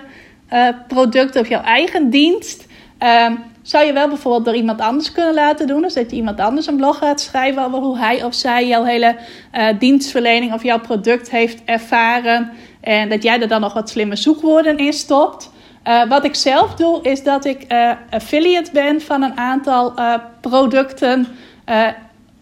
uh, 0.53 0.69
product 0.89 1.37
of 1.37 1.49
jouw 1.49 1.63
eigen 1.63 2.11
dienst. 2.11 2.67
Uh, 3.03 3.31
zou 3.63 3.87
je 3.87 3.93
wel 3.93 4.09
bijvoorbeeld 4.09 4.45
door 4.45 4.55
iemand 4.55 4.81
anders 4.81 5.13
kunnen 5.13 5.35
laten 5.35 5.67
doen. 5.67 5.83
Dus 5.83 5.95
dat 5.95 6.11
je 6.11 6.17
iemand 6.17 6.41
anders 6.41 6.67
een 6.67 6.77
blog 6.77 6.99
gaat 6.99 7.21
schrijven 7.21 7.65
over 7.65 7.79
hoe 7.79 7.99
hij 7.99 8.25
of 8.25 8.35
zij 8.35 8.67
jouw 8.67 8.85
hele 8.85 9.17
uh, 9.55 9.69
dienstverlening 9.79 10.53
of 10.53 10.63
jouw 10.63 10.81
product 10.81 11.31
heeft 11.31 11.63
ervaren. 11.65 12.51
En 12.81 13.09
dat 13.09 13.23
jij 13.23 13.41
er 13.41 13.49
dan 13.49 13.61
nog 13.61 13.73
wat 13.73 13.91
slimme 13.91 14.17
zoekwoorden 14.17 14.79
in 14.79 14.93
stopt. 14.93 15.50
Uh, 15.87 16.09
wat 16.09 16.25
ik 16.25 16.35
zelf 16.35 16.75
doe, 16.75 17.03
is 17.03 17.23
dat 17.23 17.45
ik 17.45 17.73
uh, 17.73 17.91
affiliate 18.11 18.71
ben 18.73 19.01
van 19.01 19.23
een 19.23 19.39
aantal 19.39 19.93
uh, 19.99 20.15
producten. 20.41 21.27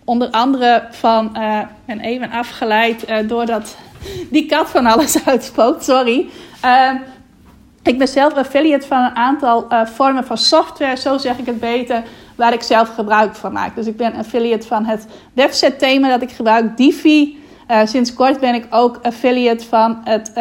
onder 0.05 0.31
andere 0.31 0.87
van, 0.91 1.27
ik 1.27 1.87
ben 1.87 2.01
even 2.01 2.31
afgeleid 2.31 3.07
doordat 3.27 3.77
die 4.31 4.47
kat 4.47 4.71
van 4.71 4.87
alles 4.87 5.25
uitspookt, 5.27 5.85
sorry. 5.85 6.27
ik 7.83 7.99
ben 7.99 8.09
zelf 8.09 8.35
affiliate 8.35 8.87
van 8.87 9.05
een 9.05 9.17
aantal 9.17 9.67
vormen 9.85 10.25
van 10.25 10.39
software, 10.39 10.97
zo 10.97 11.19
zeg 11.19 11.39
ik 11.39 11.47
het 11.47 11.61
beter, 11.61 12.03
waar 12.35 12.53
ik 12.53 12.63
zelf 12.63 12.95
gebruik 12.95 13.35
van 13.35 13.53
maak. 13.53 13.75
Dus 13.75 13.87
ik 13.87 13.97
ben 13.97 14.15
affiliate 14.15 14.67
van 14.67 14.85
het 14.85 15.07
website 15.33 15.77
thema 15.77 16.09
dat 16.09 16.23
ik 16.23 16.31
gebruik, 16.31 16.77
Divi. 16.77 17.39
sinds 17.85 18.15
kort 18.15 18.41
ben 18.41 18.55
ik 18.55 18.67
ook 18.71 18.99
affiliate 19.03 19.65
van 19.65 20.01
het 20.05 20.33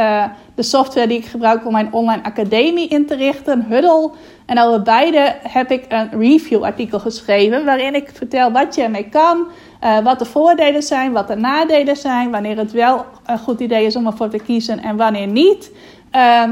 de 0.57 0.63
software 0.63 1.07
die 1.07 1.17
ik 1.17 1.25
gebruik 1.25 1.65
om 1.65 1.71
mijn 1.71 1.93
online 1.93 2.23
academie 2.23 2.87
in 2.87 3.05
te 3.05 3.15
richten, 3.15 3.65
Huddle. 3.69 4.11
En 4.45 4.59
over 4.59 4.81
beide 4.81 5.35
heb 5.41 5.71
ik 5.71 5.85
een 5.87 6.09
review 6.19 6.63
artikel 6.63 6.99
geschreven 6.99 7.65
waarin 7.65 7.95
ik 7.95 8.09
vertel 8.13 8.51
wat 8.51 8.75
je 8.75 8.81
ermee 8.81 9.09
kan, 9.09 9.47
uh, 9.83 9.99
wat 9.99 10.19
de 10.19 10.25
voordelen 10.25 10.83
zijn, 10.83 11.11
wat 11.11 11.27
de 11.27 11.35
nadelen 11.35 11.95
zijn, 11.95 12.31
wanneer 12.31 12.57
het 12.57 12.71
wel 12.71 13.05
een 13.25 13.39
goed 13.39 13.59
idee 13.59 13.85
is 13.85 13.95
om 13.95 14.05
ervoor 14.05 14.29
te 14.29 14.39
kiezen 14.39 14.83
en 14.83 14.95
wanneer 14.95 15.27
niet. 15.27 15.71
Uh, 16.15 16.43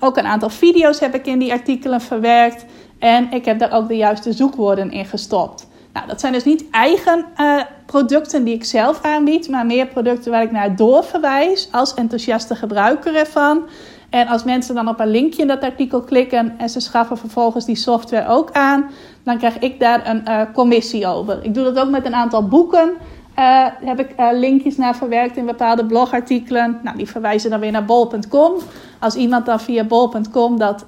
ook 0.00 0.16
een 0.16 0.26
aantal 0.26 0.50
video's 0.50 1.00
heb 1.00 1.14
ik 1.14 1.26
in 1.26 1.38
die 1.38 1.52
artikelen 1.52 2.00
verwerkt 2.00 2.64
en 2.98 3.32
ik 3.32 3.44
heb 3.44 3.58
daar 3.58 3.72
ook 3.72 3.88
de 3.88 3.96
juiste 3.96 4.32
zoekwoorden 4.32 4.90
in 4.90 5.04
gestopt. 5.04 5.67
Nou, 5.92 6.06
dat 6.06 6.20
zijn 6.20 6.32
dus 6.32 6.44
niet 6.44 6.70
eigen 6.70 7.24
uh, 7.40 7.62
producten 7.86 8.44
die 8.44 8.54
ik 8.54 8.64
zelf 8.64 9.02
aanbied, 9.02 9.48
maar 9.48 9.66
meer 9.66 9.86
producten 9.86 10.30
waar 10.30 10.42
ik 10.42 10.50
naar 10.50 10.76
doorverwijs 10.76 11.68
als 11.72 11.94
enthousiaste 11.94 12.54
gebruiker 12.54 13.14
ervan. 13.14 13.62
En 14.10 14.26
als 14.26 14.44
mensen 14.44 14.74
dan 14.74 14.88
op 14.88 15.00
een 15.00 15.10
linkje 15.10 15.42
in 15.42 15.48
dat 15.48 15.62
artikel 15.62 16.00
klikken 16.00 16.54
en 16.58 16.68
ze 16.68 16.80
schaffen 16.80 17.18
vervolgens 17.18 17.64
die 17.64 17.76
software 17.76 18.28
ook 18.28 18.52
aan, 18.52 18.90
dan 19.22 19.38
krijg 19.38 19.58
ik 19.58 19.80
daar 19.80 20.08
een 20.08 20.22
uh, 20.28 20.40
commissie 20.54 21.06
over. 21.06 21.44
Ik 21.44 21.54
doe 21.54 21.64
dat 21.64 21.78
ook 21.78 21.90
met 21.90 22.06
een 22.06 22.14
aantal 22.14 22.48
boeken. 22.48 22.92
Uh, 23.38 23.66
heb 23.84 24.00
ik 24.00 24.14
linkjes 24.32 24.76
naar 24.76 24.96
verwerkt 24.96 25.36
in 25.36 25.46
bepaalde 25.46 25.86
blogartikelen. 25.86 26.80
Nou, 26.82 26.96
die 26.96 27.08
verwijzen 27.08 27.50
dan 27.50 27.60
weer 27.60 27.70
naar 27.70 27.84
bol.com. 27.84 28.52
Als 28.98 29.14
iemand 29.14 29.46
dan 29.46 29.60
via 29.60 29.84
bol.com 29.84 30.58
dat 30.58 30.84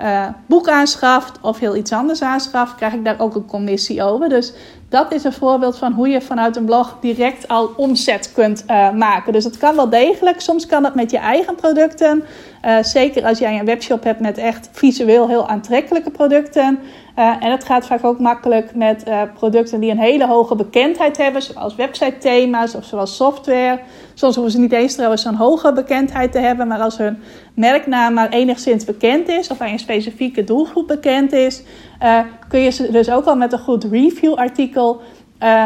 uh, 0.00 0.26
boek 0.46 0.68
aanschaft 0.68 1.40
of 1.40 1.58
heel 1.58 1.76
iets 1.76 1.92
anders 1.92 2.22
aanschaft, 2.22 2.74
krijg 2.74 2.92
ik 2.92 3.04
daar 3.04 3.20
ook 3.20 3.34
een 3.34 3.46
commissie 3.46 4.02
over. 4.02 4.28
Dus 4.28 4.52
dat 4.88 5.12
is 5.12 5.24
een 5.24 5.32
voorbeeld 5.32 5.78
van 5.78 5.92
hoe 5.92 6.08
je 6.08 6.20
vanuit 6.20 6.56
een 6.56 6.64
blog 6.64 6.96
direct 7.00 7.48
al 7.48 7.70
omzet 7.76 8.32
kunt 8.32 8.64
uh, 8.70 8.92
maken. 8.92 9.32
Dus 9.32 9.44
het 9.44 9.58
kan 9.58 9.76
wel 9.76 9.88
degelijk. 9.88 10.40
Soms 10.40 10.66
kan 10.66 10.82
dat 10.82 10.94
met 10.94 11.10
je 11.10 11.18
eigen 11.18 11.54
producten. 11.54 12.24
Uh, 12.64 12.82
zeker 12.82 13.24
als 13.24 13.38
jij 13.38 13.58
een 13.58 13.64
webshop 13.64 14.04
hebt 14.04 14.20
met 14.20 14.38
echt 14.38 14.68
visueel 14.72 15.28
heel 15.28 15.48
aantrekkelijke 15.48 16.10
producten. 16.10 16.78
Uh, 17.18 17.34
en 17.40 17.50
het 17.50 17.64
gaat 17.64 17.86
vaak 17.86 18.04
ook 18.04 18.18
makkelijk 18.18 18.74
met 18.74 19.04
producten 19.34 19.80
die 19.80 19.90
een 19.90 19.98
hele 19.98 20.26
hoge 20.26 20.54
bekendheid 20.54 21.16
hebben, 21.16 21.42
zoals 21.42 21.74
website 21.74 22.18
thema's 22.18 22.74
of 22.74 22.84
zoals 22.84 23.16
software. 23.16 23.80
Soms 24.14 24.34
hoeven 24.34 24.52
ze 24.52 24.60
niet 24.60 24.72
eens 24.72 24.94
trouwens 24.94 25.22
zo'n 25.22 25.34
hoge 25.34 25.72
bekendheid 25.72 26.32
te 26.32 26.38
hebben, 26.38 26.66
maar 26.66 26.80
als 26.80 26.98
hun 26.98 27.22
merknaam 27.54 28.14
maar 28.14 28.28
enigszins 28.28 28.84
bekend 28.84 29.28
is 29.28 29.48
of 29.48 29.58
bij 29.58 29.72
een 29.72 29.78
specifieke 29.78 30.44
doelgroep 30.44 30.86
bekend 30.86 31.32
is, 31.32 31.62
uh, 32.02 32.20
kun 32.48 32.60
je 32.60 32.70
ze 32.70 32.90
dus 32.90 33.10
ook 33.10 33.24
al 33.24 33.36
met 33.36 33.52
een 33.52 33.58
goed 33.58 33.84
review-artikel 33.84 35.00
uh, 35.42 35.64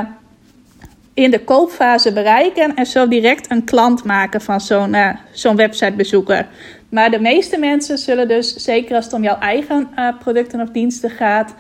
in 1.15 1.31
de 1.31 1.45
koopfase 1.45 2.13
bereiken 2.13 2.75
en 2.75 2.87
zo 2.87 3.09
direct 3.09 3.51
een 3.51 3.65
klant 3.65 4.05
maken 4.05 4.41
van 4.41 4.61
zo'n 4.61 4.95
uh, 4.95 5.09
zo'n 5.33 5.57
websitebezoeker. 5.57 6.47
Maar 6.89 7.11
de 7.11 7.21
meeste 7.21 7.59
mensen 7.59 7.99
zullen 7.99 8.29
dus, 8.29 8.55
zeker 8.55 8.97
als 8.97 9.05
het 9.05 9.15
om 9.15 9.23
jouw 9.23 9.39
eigen 9.39 9.89
producten 10.19 10.61
of 10.61 10.69
diensten 10.69 11.11
gaat, 11.11 11.55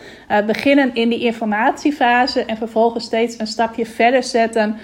beginnen 0.47 0.95
in 0.95 1.09
die 1.09 1.21
informatiefase 1.21 2.45
en 2.45 2.57
vervolgens 2.57 3.05
steeds 3.05 3.39
een 3.39 3.47
stapje 3.47 3.87
verder 3.87 4.23
zetten 4.23 4.77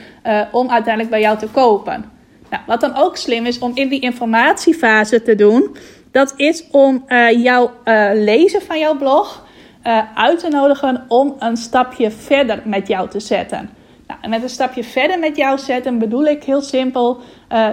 om 0.52 0.70
uiteindelijk 0.70 1.10
bij 1.10 1.20
jou 1.20 1.38
te 1.38 1.46
kopen. 1.46 2.04
Nou, 2.50 2.62
wat 2.66 2.80
dan 2.80 2.96
ook 2.96 3.16
slim 3.16 3.46
is 3.46 3.58
om 3.58 3.70
in 3.74 3.88
die 3.88 4.00
informatiefase 4.00 5.22
te 5.22 5.34
doen, 5.34 5.76
Dat 6.10 6.34
is 6.36 6.64
om 6.70 7.04
jouw 7.36 7.70
lezen 8.14 8.62
van 8.62 8.78
jouw 8.78 8.96
blog 8.96 9.46
uh, 9.88 10.02
uit 10.14 10.38
te 10.38 10.48
nodigen 10.48 11.04
om 11.08 11.34
een 11.38 11.56
stapje 11.56 12.10
verder 12.10 12.62
met 12.64 12.88
jou 12.88 13.08
te 13.08 13.20
zetten. 13.20 13.70
Nou, 14.06 14.20
en 14.22 14.30
met 14.30 14.42
een 14.42 14.48
stapje 14.48 14.84
verder 14.84 15.18
met 15.18 15.36
jou 15.36 15.58
zetten 15.58 15.98
bedoel 15.98 16.24
ik 16.24 16.44
heel 16.44 16.62
simpel 16.62 17.20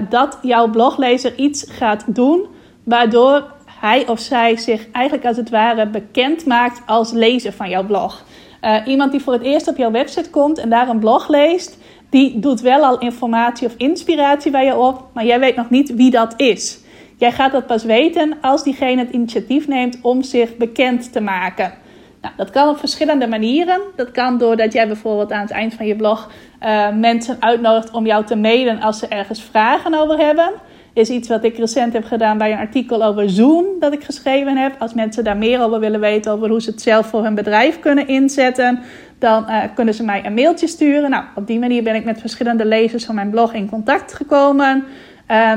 dat 0.09 0.37
jouw 0.41 0.69
bloglezer 0.69 1.35
iets 1.35 1.65
gaat 1.71 2.15
doen 2.15 2.45
waardoor 2.83 3.51
hij 3.65 4.07
of 4.07 4.19
zij 4.19 4.57
zich 4.57 4.91
eigenlijk 4.91 5.25
als 5.25 5.37
het 5.37 5.49
ware 5.49 5.87
bekend 5.87 6.45
maakt 6.45 6.81
als 6.85 7.11
lezer 7.11 7.53
van 7.53 7.69
jouw 7.69 7.85
blog. 7.85 8.25
iemand 8.85 9.11
die 9.11 9.21
voor 9.21 9.33
het 9.33 9.41
eerst 9.41 9.67
op 9.67 9.77
jouw 9.77 9.91
website 9.91 10.29
komt 10.29 10.57
en 10.57 10.69
daar 10.69 10.89
een 10.89 10.99
blog 10.99 11.27
leest, 11.27 11.77
die 12.09 12.39
doet 12.39 12.61
wel 12.61 12.83
al 12.83 12.99
informatie 12.99 13.67
of 13.67 13.73
inspiratie 13.77 14.51
bij 14.51 14.65
je 14.65 14.77
op, 14.77 15.03
maar 15.13 15.25
jij 15.25 15.39
weet 15.39 15.55
nog 15.55 15.69
niet 15.69 15.93
wie 15.93 16.11
dat 16.11 16.33
is. 16.37 16.79
Jij 17.17 17.31
gaat 17.31 17.51
dat 17.51 17.67
pas 17.67 17.83
weten 17.83 18.37
als 18.41 18.63
diegene 18.63 19.01
het 19.01 19.11
initiatief 19.11 19.67
neemt 19.67 19.97
om 20.01 20.23
zich 20.23 20.57
bekend 20.57 21.11
te 21.11 21.21
maken. 21.21 21.73
Nou, 22.25 22.37
dat 22.37 22.49
kan 22.49 22.69
op 22.69 22.77
verschillende 22.79 23.27
manieren. 23.27 23.81
Dat 23.95 24.11
kan 24.11 24.37
doordat 24.37 24.73
jij 24.73 24.87
bijvoorbeeld 24.87 25.31
aan 25.31 25.41
het 25.41 25.51
eind 25.51 25.73
van 25.73 25.85
je 25.85 25.95
blog 25.95 26.29
uh, 26.63 26.91
mensen 26.91 27.37
uitnodigt 27.39 27.91
om 27.91 28.05
jou 28.05 28.25
te 28.25 28.35
mailen 28.35 28.81
als 28.81 28.99
ze 28.99 29.07
ergens 29.07 29.41
vragen 29.41 29.93
over 29.93 30.17
hebben. 30.17 30.51
Is 30.93 31.09
iets 31.09 31.27
wat 31.27 31.43
ik 31.43 31.57
recent 31.57 31.93
heb 31.93 32.05
gedaan 32.05 32.37
bij 32.37 32.51
een 32.51 32.57
artikel 32.57 33.03
over 33.03 33.29
Zoom 33.29 33.65
dat 33.79 33.93
ik 33.93 34.03
geschreven 34.03 34.57
heb. 34.57 34.75
Als 34.79 34.93
mensen 34.93 35.23
daar 35.23 35.37
meer 35.37 35.61
over 35.61 35.79
willen 35.79 35.99
weten, 35.99 36.31
over 36.31 36.49
hoe 36.49 36.61
ze 36.61 36.69
het 36.69 36.81
zelf 36.81 37.05
voor 37.05 37.23
hun 37.23 37.35
bedrijf 37.35 37.79
kunnen 37.79 38.07
inzetten, 38.07 38.79
dan 39.19 39.45
uh, 39.49 39.63
kunnen 39.75 39.93
ze 39.93 40.03
mij 40.03 40.25
een 40.25 40.33
mailtje 40.33 40.67
sturen. 40.67 41.09
Nou, 41.09 41.23
op 41.35 41.47
die 41.47 41.59
manier 41.59 41.83
ben 41.83 41.95
ik 41.95 42.05
met 42.05 42.19
verschillende 42.19 42.65
lezers 42.65 43.05
van 43.05 43.15
mijn 43.15 43.29
blog 43.29 43.53
in 43.53 43.69
contact 43.69 44.13
gekomen. 44.13 44.83
Uh, 45.31 45.51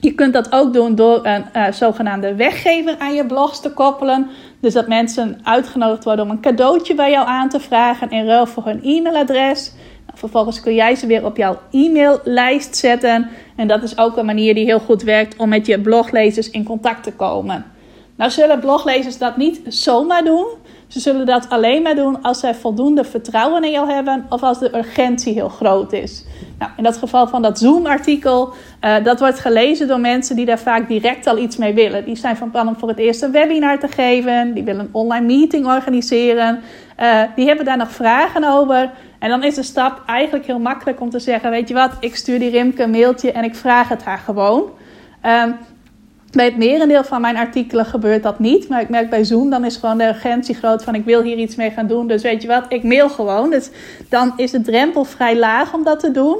je 0.00 0.14
kunt 0.14 0.32
dat 0.32 0.52
ook 0.52 0.72
doen 0.72 0.94
door 0.94 1.26
een 1.26 1.44
uh, 1.56 1.72
zogenaamde 1.72 2.34
weggever 2.34 2.94
aan 2.98 3.14
je 3.14 3.26
blogs 3.26 3.60
te 3.60 3.72
koppelen. 3.72 4.30
Dus 4.60 4.72
dat 4.72 4.88
mensen 4.88 5.40
uitgenodigd 5.42 6.04
worden 6.04 6.24
om 6.24 6.30
een 6.30 6.40
cadeautje 6.40 6.94
bij 6.94 7.10
jou 7.10 7.26
aan 7.26 7.48
te 7.48 7.60
vragen 7.60 8.10
in 8.10 8.26
ruil 8.26 8.46
voor 8.46 8.64
hun 8.64 8.82
e-mailadres. 8.82 9.72
Nou, 10.06 10.18
vervolgens 10.18 10.60
kun 10.60 10.74
jij 10.74 10.94
ze 10.94 11.06
weer 11.06 11.24
op 11.24 11.36
jouw 11.36 11.58
e-maillijst 11.70 12.76
zetten. 12.76 13.30
En 13.56 13.68
dat 13.68 13.82
is 13.82 13.98
ook 13.98 14.16
een 14.16 14.26
manier 14.26 14.54
die 14.54 14.64
heel 14.64 14.80
goed 14.80 15.02
werkt 15.02 15.36
om 15.36 15.48
met 15.48 15.66
je 15.66 15.80
bloglezers 15.80 16.50
in 16.50 16.64
contact 16.64 17.02
te 17.02 17.12
komen. 17.12 17.64
Nou 18.16 18.30
zullen 18.30 18.60
bloglezers 18.60 19.18
dat 19.18 19.36
niet 19.36 19.60
zomaar 19.66 20.24
doen. 20.24 20.46
Ze 20.90 21.00
zullen 21.00 21.26
dat 21.26 21.48
alleen 21.48 21.82
maar 21.82 21.94
doen 21.94 22.22
als 22.22 22.40
zij 22.40 22.54
voldoende 22.54 23.04
vertrouwen 23.04 23.64
in 23.64 23.70
jou 23.70 23.90
hebben 23.90 24.26
of 24.28 24.42
als 24.42 24.58
de 24.58 24.76
urgentie 24.76 25.32
heel 25.32 25.48
groot 25.48 25.92
is. 25.92 26.24
Nou, 26.58 26.70
in 26.76 26.82
dat 26.82 26.96
geval 26.96 27.28
van 27.28 27.42
dat 27.42 27.58
Zoom-artikel, 27.58 28.52
uh, 28.84 29.04
dat 29.04 29.20
wordt 29.20 29.40
gelezen 29.40 29.88
door 29.88 30.00
mensen 30.00 30.36
die 30.36 30.46
daar 30.46 30.58
vaak 30.58 30.88
direct 30.88 31.26
al 31.26 31.38
iets 31.38 31.56
mee 31.56 31.74
willen. 31.74 32.04
Die 32.04 32.16
zijn 32.16 32.36
van 32.36 32.50
plan 32.50 32.68
om 32.68 32.76
voor 32.76 32.88
het 32.88 32.98
eerst 32.98 33.22
een 33.22 33.32
webinar 33.32 33.78
te 33.78 33.88
geven, 33.88 34.54
die 34.54 34.64
willen 34.64 34.80
een 34.80 34.88
online 34.92 35.26
meeting 35.26 35.66
organiseren, 35.66 36.60
uh, 37.00 37.22
die 37.36 37.46
hebben 37.46 37.64
daar 37.64 37.76
nog 37.76 37.92
vragen 37.92 38.44
over. 38.44 38.90
En 39.18 39.28
dan 39.28 39.42
is 39.42 39.54
de 39.54 39.62
stap 39.62 40.02
eigenlijk 40.06 40.46
heel 40.46 40.58
makkelijk 40.58 41.00
om 41.00 41.10
te 41.10 41.18
zeggen: 41.18 41.50
Weet 41.50 41.68
je 41.68 41.74
wat, 41.74 41.92
ik 42.00 42.16
stuur 42.16 42.38
die 42.38 42.50
Rimke 42.50 42.82
een 42.82 42.90
mailtje 42.90 43.32
en 43.32 43.44
ik 43.44 43.54
vraag 43.54 43.88
het 43.88 44.04
haar 44.04 44.18
gewoon. 44.18 44.62
Um, 45.26 45.56
bij 46.30 46.44
het 46.44 46.56
merendeel 46.56 47.04
van 47.04 47.20
mijn 47.20 47.36
artikelen 47.36 47.84
gebeurt 47.84 48.22
dat 48.22 48.38
niet. 48.38 48.68
Maar 48.68 48.80
ik 48.80 48.88
merk 48.88 49.10
bij 49.10 49.24
Zoom, 49.24 49.50
dan 49.50 49.64
is 49.64 49.76
gewoon 49.76 49.98
de 49.98 50.06
urgentie 50.06 50.54
groot 50.54 50.84
van 50.84 50.94
ik 50.94 51.04
wil 51.04 51.22
hier 51.22 51.36
iets 51.36 51.56
mee 51.56 51.70
gaan 51.70 51.86
doen. 51.86 52.06
Dus 52.06 52.22
weet 52.22 52.42
je 52.42 52.48
wat, 52.48 52.64
ik 52.68 52.82
mail 52.82 53.08
gewoon. 53.08 53.50
Dus 53.50 53.70
dan 54.08 54.32
is 54.36 54.50
de 54.50 54.60
drempel 54.60 55.04
vrij 55.04 55.38
laag 55.38 55.74
om 55.74 55.84
dat 55.84 56.00
te 56.00 56.10
doen. 56.10 56.38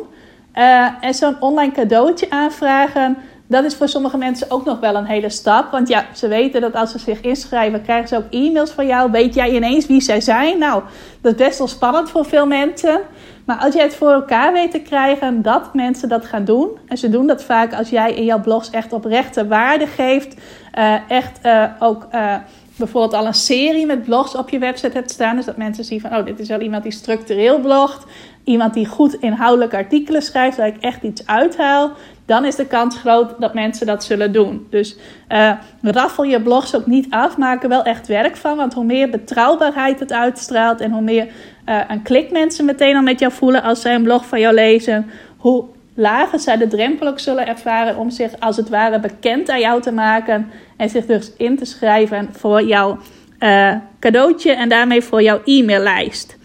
Uh, 0.55 0.88
en 1.00 1.14
zo'n 1.14 1.40
online 1.40 1.72
cadeautje 1.72 2.31
aanvragen, 2.31 3.16
dat 3.50 3.64
is 3.64 3.74
voor 3.74 3.88
sommige 3.88 4.16
mensen 4.16 4.50
ook 4.50 4.64
nog 4.64 4.80
wel 4.80 4.94
een 4.94 5.04
hele 5.04 5.28
stap. 5.28 5.70
Want 5.70 5.88
ja, 5.88 6.04
ze 6.14 6.28
weten 6.28 6.60
dat 6.60 6.74
als 6.74 6.90
ze 6.90 6.98
zich 6.98 7.20
inschrijven, 7.20 7.82
krijgen 7.82 8.08
ze 8.08 8.16
ook 8.16 8.30
e-mails 8.30 8.70
van 8.70 8.86
jou. 8.86 9.10
Weet 9.10 9.34
jij 9.34 9.50
ineens 9.50 9.86
wie 9.86 10.00
zij 10.00 10.20
zijn? 10.20 10.58
Nou, 10.58 10.82
dat 11.20 11.32
is 11.32 11.46
best 11.46 11.58
wel 11.58 11.68
spannend 11.68 12.10
voor 12.10 12.24
veel 12.24 12.46
mensen. 12.46 13.00
Maar 13.44 13.58
als 13.58 13.74
jij 13.74 13.84
het 13.84 13.94
voor 13.94 14.10
elkaar 14.10 14.52
weet 14.52 14.70
te 14.70 14.80
krijgen 14.80 15.42
dat 15.42 15.74
mensen 15.74 16.08
dat 16.08 16.26
gaan 16.26 16.44
doen, 16.44 16.68
en 16.86 16.98
ze 16.98 17.08
doen 17.08 17.26
dat 17.26 17.44
vaak 17.44 17.74
als 17.74 17.88
jij 17.88 18.12
in 18.12 18.24
jouw 18.24 18.40
blogs 18.40 18.70
echt 18.70 18.92
oprechte 18.92 19.46
waarde 19.46 19.86
geeft, 19.86 20.34
uh, 20.78 21.10
echt 21.10 21.38
uh, 21.46 21.64
ook 21.78 22.06
uh, 22.14 22.34
bijvoorbeeld 22.76 23.14
al 23.14 23.26
een 23.26 23.34
serie 23.34 23.86
met 23.86 24.04
blogs 24.04 24.34
op 24.34 24.48
je 24.48 24.58
website 24.58 24.96
hebt 24.96 25.10
staan, 25.10 25.36
dus 25.36 25.44
dat 25.44 25.56
mensen 25.56 25.84
zien 25.84 26.00
van, 26.00 26.16
oh, 26.16 26.24
dit 26.24 26.38
is 26.38 26.48
wel 26.48 26.60
iemand 26.60 26.82
die 26.82 26.92
structureel 26.92 27.60
blogt, 27.60 28.04
iemand 28.44 28.74
die 28.74 28.86
goed 28.86 29.14
inhoudelijke 29.14 29.76
artikelen 29.76 30.22
schrijft, 30.22 30.56
waar 30.56 30.66
ik 30.66 30.80
echt 30.80 31.02
iets 31.02 31.26
uithaal, 31.26 31.90
dan 32.30 32.44
is 32.44 32.56
de 32.56 32.66
kans 32.66 32.98
groot 32.98 33.34
dat 33.38 33.54
mensen 33.54 33.86
dat 33.86 34.04
zullen 34.04 34.32
doen. 34.32 34.66
Dus 34.70 34.96
uh, 35.28 35.52
raffel 35.82 36.24
je 36.24 36.42
blogs 36.42 36.76
ook 36.76 36.86
niet 36.86 37.06
af, 37.10 37.36
maak 37.36 37.62
er 37.62 37.68
wel 37.68 37.82
echt 37.82 38.06
werk 38.06 38.36
van. 38.36 38.56
Want 38.56 38.74
hoe 38.74 38.84
meer 38.84 39.10
betrouwbaarheid 39.10 40.00
het 40.00 40.12
uitstraalt 40.12 40.80
en 40.80 40.90
hoe 40.90 41.02
meer 41.02 41.26
uh, 41.26 41.80
een 41.88 42.02
klik 42.02 42.30
mensen 42.30 42.64
meteen 42.64 42.96
al 42.96 43.02
met 43.02 43.20
jou 43.20 43.32
voelen 43.32 43.62
als 43.62 43.80
zij 43.80 43.94
een 43.94 44.02
blog 44.02 44.26
van 44.26 44.40
jou 44.40 44.54
lezen, 44.54 45.10
hoe 45.36 45.64
lager 45.94 46.38
zij 46.38 46.56
de 46.56 46.66
drempel 46.66 47.06
ook 47.06 47.18
zullen 47.18 47.46
ervaren 47.46 47.96
om 47.96 48.10
zich 48.10 48.32
als 48.38 48.56
het 48.56 48.68
ware 48.68 49.00
bekend 49.00 49.48
aan 49.48 49.60
jou 49.60 49.82
te 49.82 49.92
maken 49.92 50.50
en 50.76 50.88
zich 50.88 51.06
dus 51.06 51.32
in 51.36 51.56
te 51.56 51.64
schrijven 51.64 52.28
voor 52.32 52.62
jouw 52.62 52.98
uh, 53.40 53.74
cadeautje 54.00 54.52
en 54.52 54.68
daarmee 54.68 55.02
voor 55.02 55.22
jouw 55.22 55.40
e-maillijst. 55.44 56.38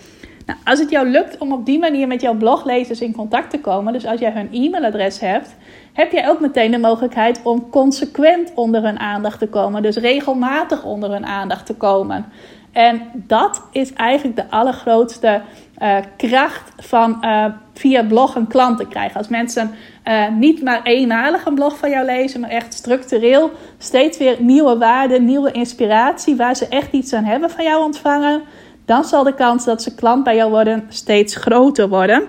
Nou, 0.45 0.59
als 0.63 0.79
het 0.79 0.89
jou 0.89 1.07
lukt 1.07 1.37
om 1.37 1.51
op 1.51 1.65
die 1.65 1.79
manier 1.79 2.07
met 2.07 2.21
jouw 2.21 2.33
bloglezers 2.33 3.01
in 3.01 3.15
contact 3.15 3.49
te 3.49 3.59
komen, 3.59 3.93
dus 3.93 4.05
als 4.05 4.19
jij 4.19 4.31
hun 4.31 4.49
e-mailadres 4.51 5.19
hebt, 5.19 5.55
heb 5.93 6.11
jij 6.11 6.29
ook 6.29 6.39
meteen 6.39 6.71
de 6.71 6.77
mogelijkheid 6.77 7.39
om 7.43 7.69
consequent 7.69 8.51
onder 8.55 8.83
hun 8.83 8.99
aandacht 8.99 9.39
te 9.39 9.47
komen. 9.47 9.81
Dus 9.81 9.95
regelmatig 9.95 10.83
onder 10.83 11.11
hun 11.11 11.25
aandacht 11.25 11.65
te 11.65 11.75
komen. 11.75 12.25
En 12.71 13.01
dat 13.13 13.61
is 13.71 13.93
eigenlijk 13.93 14.35
de 14.35 14.49
allergrootste 14.49 15.41
uh, 15.81 15.97
kracht 16.17 16.71
van 16.77 17.17
uh, 17.21 17.45
via 17.73 18.03
blog 18.03 18.35
een 18.35 18.47
klant 18.47 18.77
te 18.77 18.87
krijgen. 18.87 19.17
Als 19.17 19.27
mensen 19.27 19.71
uh, 20.07 20.29
niet 20.29 20.63
maar 20.63 20.83
eenmalig 20.83 21.45
een 21.45 21.55
blog 21.55 21.77
van 21.77 21.89
jou 21.89 22.05
lezen, 22.05 22.39
maar 22.39 22.49
echt 22.49 22.73
structureel 22.73 23.51
steeds 23.77 24.17
weer 24.17 24.35
nieuwe 24.39 24.77
waarden, 24.77 25.25
nieuwe 25.25 25.51
inspiratie, 25.51 26.35
waar 26.35 26.55
ze 26.55 26.67
echt 26.67 26.91
iets 26.91 27.13
aan 27.13 27.23
hebben 27.23 27.49
van 27.49 27.63
jou 27.63 27.83
ontvangen, 27.83 28.41
dan 28.85 29.03
zal 29.03 29.23
de 29.23 29.33
kans 29.33 29.65
dat 29.65 29.81
ze 29.81 29.95
klant 29.95 30.23
bij 30.23 30.35
jou 30.35 30.51
worden 30.51 30.83
steeds 30.89 31.35
groter 31.35 31.89
worden. 31.89 32.23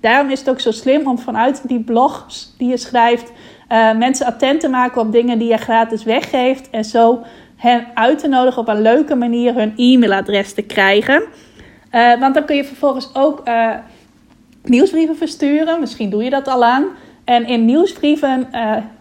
Daarom 0.00 0.30
is 0.30 0.38
het 0.38 0.50
ook 0.50 0.60
zo 0.60 0.70
slim 0.70 1.06
om 1.06 1.18
vanuit 1.18 1.68
die 1.68 1.80
blogs 1.80 2.54
die 2.58 2.68
je 2.68 2.76
schrijft, 2.76 3.32
uh, 3.68 3.96
mensen 3.96 4.26
attent 4.26 4.60
te 4.60 4.68
maken 4.68 5.00
op 5.00 5.12
dingen 5.12 5.38
die 5.38 5.48
je 5.48 5.56
gratis 5.56 6.04
weggeeft. 6.04 6.70
En 6.70 6.84
zo 6.84 7.20
hen 7.56 7.86
uit 7.94 8.18
te 8.18 8.28
nodigen 8.28 8.60
op 8.60 8.68
een 8.68 8.82
leuke 8.82 9.14
manier 9.14 9.54
hun 9.54 9.72
e-mailadres 9.76 10.52
te 10.52 10.62
krijgen. 10.62 11.22
Uh, 11.92 12.20
want 12.20 12.34
dan 12.34 12.44
kun 12.44 12.56
je 12.56 12.64
vervolgens 12.64 13.10
ook 13.14 13.48
uh, 13.48 13.70
nieuwsbrieven 14.62 15.16
versturen. 15.16 15.80
Misschien 15.80 16.10
doe 16.10 16.24
je 16.24 16.30
dat 16.30 16.48
al 16.48 16.64
aan. 16.64 16.84
En 17.24 17.46
in 17.46 17.64
nieuwsbrieven, 17.64 18.48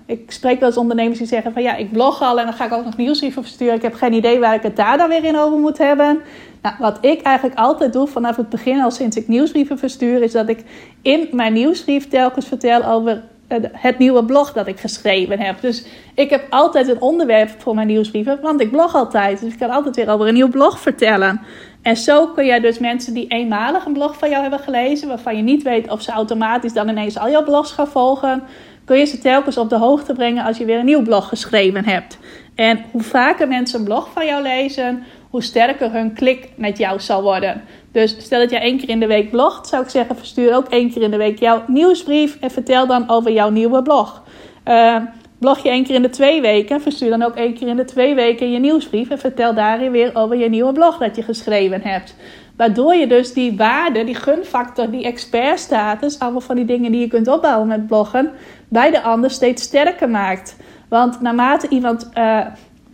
ik 0.05 0.31
spreek 0.31 0.59
wel 0.59 0.67
eens 0.67 0.77
ondernemers 0.77 1.17
die 1.17 1.27
zeggen 1.27 1.53
van 1.53 1.61
ja, 1.61 1.75
ik 1.75 1.91
blog 1.91 2.21
al 2.21 2.39
en 2.39 2.45
dan 2.45 2.53
ga 2.53 2.65
ik 2.65 2.73
ook 2.73 2.85
nog 2.85 2.97
nieuwsbrieven 2.97 3.43
versturen. 3.43 3.75
Ik 3.75 3.81
heb 3.81 3.93
geen 3.93 4.13
idee 4.13 4.39
waar 4.39 4.55
ik 4.55 4.63
het 4.63 4.75
daar 4.75 4.97
dan 4.97 5.09
weer 5.09 5.23
in 5.23 5.37
over 5.37 5.59
moet 5.59 5.77
hebben. 5.77 6.21
Nou, 6.61 6.75
wat 6.79 6.97
ik 7.01 7.21
eigenlijk 7.21 7.59
altijd 7.59 7.93
doe 7.93 8.07
vanaf 8.07 8.35
het 8.35 8.49
begin, 8.49 8.81
al 8.81 8.91
sinds 8.91 9.17
ik 9.17 9.27
nieuwsbrieven 9.27 9.77
verstuur, 9.77 10.21
is 10.21 10.31
dat 10.31 10.49
ik 10.49 10.63
in 11.01 11.27
mijn 11.31 11.53
nieuwsbrief 11.53 12.07
telkens 12.07 12.47
vertel 12.47 12.83
over 12.85 13.23
het 13.71 13.97
nieuwe 13.97 14.25
blog 14.25 14.53
dat 14.53 14.67
ik 14.67 14.79
geschreven 14.79 15.39
heb. 15.39 15.61
Dus 15.61 15.85
ik 16.15 16.29
heb 16.29 16.47
altijd 16.49 16.87
een 16.87 17.01
onderwerp 17.01 17.49
voor 17.57 17.75
mijn 17.75 17.87
nieuwsbrieven, 17.87 18.39
want 18.41 18.61
ik 18.61 18.71
blog 18.71 18.95
altijd. 18.95 19.39
Dus 19.39 19.53
ik 19.53 19.59
kan 19.59 19.69
altijd 19.69 19.95
weer 19.95 20.09
over 20.09 20.27
een 20.27 20.33
nieuw 20.33 20.49
blog 20.49 20.79
vertellen. 20.79 21.41
En 21.81 21.97
zo 21.97 22.27
kun 22.27 22.45
jij 22.45 22.59
dus 22.59 22.79
mensen 22.79 23.13
die 23.13 23.27
eenmalig 23.27 23.85
een 23.85 23.93
blog 23.93 24.17
van 24.17 24.29
jou 24.29 24.41
hebben 24.41 24.59
gelezen, 24.59 25.07
waarvan 25.07 25.37
je 25.37 25.43
niet 25.43 25.63
weet 25.63 25.89
of 25.89 26.01
ze 26.01 26.11
automatisch 26.11 26.73
dan 26.73 26.89
ineens 26.89 27.17
al 27.17 27.29
jouw 27.29 27.43
blogs 27.43 27.71
gaan 27.71 27.87
volgen, 27.87 28.43
kun 28.85 28.97
je 28.97 29.05
ze 29.05 29.17
telkens 29.17 29.57
op 29.57 29.69
de 29.69 29.77
hoogte 29.77 30.13
brengen 30.13 30.45
als 30.45 30.57
je 30.57 30.65
weer 30.65 30.79
een 30.79 30.85
nieuw 30.85 31.01
blog 31.01 31.27
geschreven 31.27 31.85
hebt. 31.85 32.17
En 32.55 32.79
hoe 32.91 33.01
vaker 33.01 33.47
mensen 33.47 33.79
een 33.79 33.85
blog 33.85 34.09
van 34.13 34.25
jou 34.25 34.41
lezen, 34.41 35.03
hoe 35.31 35.43
sterker 35.43 35.91
hun 35.91 36.13
klik 36.13 36.49
met 36.55 36.77
jou 36.77 36.99
zal 36.99 37.21
worden. 37.21 37.61
Dus 37.91 38.15
stel 38.17 38.39
dat 38.39 38.49
jij 38.49 38.61
één 38.61 38.77
keer 38.77 38.89
in 38.89 38.99
de 38.99 39.07
week 39.07 39.31
blogt, 39.31 39.67
zou 39.67 39.83
ik 39.83 39.89
zeggen, 39.89 40.15
verstuur 40.15 40.55
ook 40.55 40.67
één 40.67 40.91
keer 40.91 41.01
in 41.01 41.11
de 41.11 41.17
week 41.17 41.39
jouw 41.39 41.63
nieuwsbrief 41.67 42.37
en 42.39 42.51
vertel 42.51 42.87
dan 42.87 43.09
over 43.09 43.31
jouw 43.31 43.49
nieuwe 43.49 43.81
blog. 43.81 44.23
Uh, 44.65 44.95
blog 45.39 45.63
je 45.63 45.69
één 45.69 45.83
keer 45.83 45.95
in 45.95 46.01
de 46.01 46.09
twee 46.09 46.41
weken, 46.41 46.81
verstuur 46.81 47.09
dan 47.09 47.23
ook 47.23 47.35
één 47.35 47.53
keer 47.53 47.67
in 47.67 47.75
de 47.75 47.85
twee 47.85 48.15
weken 48.15 48.51
je 48.51 48.59
nieuwsbrief 48.59 49.09
en 49.09 49.19
vertel 49.19 49.53
daarin 49.53 49.91
weer 49.91 50.15
over 50.15 50.37
je 50.37 50.49
nieuwe 50.49 50.71
blog 50.71 50.97
dat 50.97 51.15
je 51.15 51.23
geschreven 51.23 51.81
hebt. 51.81 52.15
Waardoor 52.55 52.95
je 52.95 53.07
dus 53.07 53.33
die 53.33 53.57
waarde, 53.57 54.03
die 54.03 54.15
gunfactor, 54.15 54.91
die 54.91 55.03
expertstatus, 55.03 56.19
allemaal 56.19 56.41
van 56.41 56.55
die 56.55 56.65
dingen 56.65 56.91
die 56.91 57.01
je 57.01 57.07
kunt 57.07 57.27
opbouwen 57.27 57.67
met 57.67 57.87
bloggen, 57.87 58.31
bij 58.69 58.91
de 58.91 59.01
ander 59.01 59.31
steeds 59.31 59.63
sterker 59.63 60.09
maakt. 60.09 60.57
Want 60.89 61.21
naarmate 61.21 61.67
iemand 61.69 62.09
uh, 62.17 62.45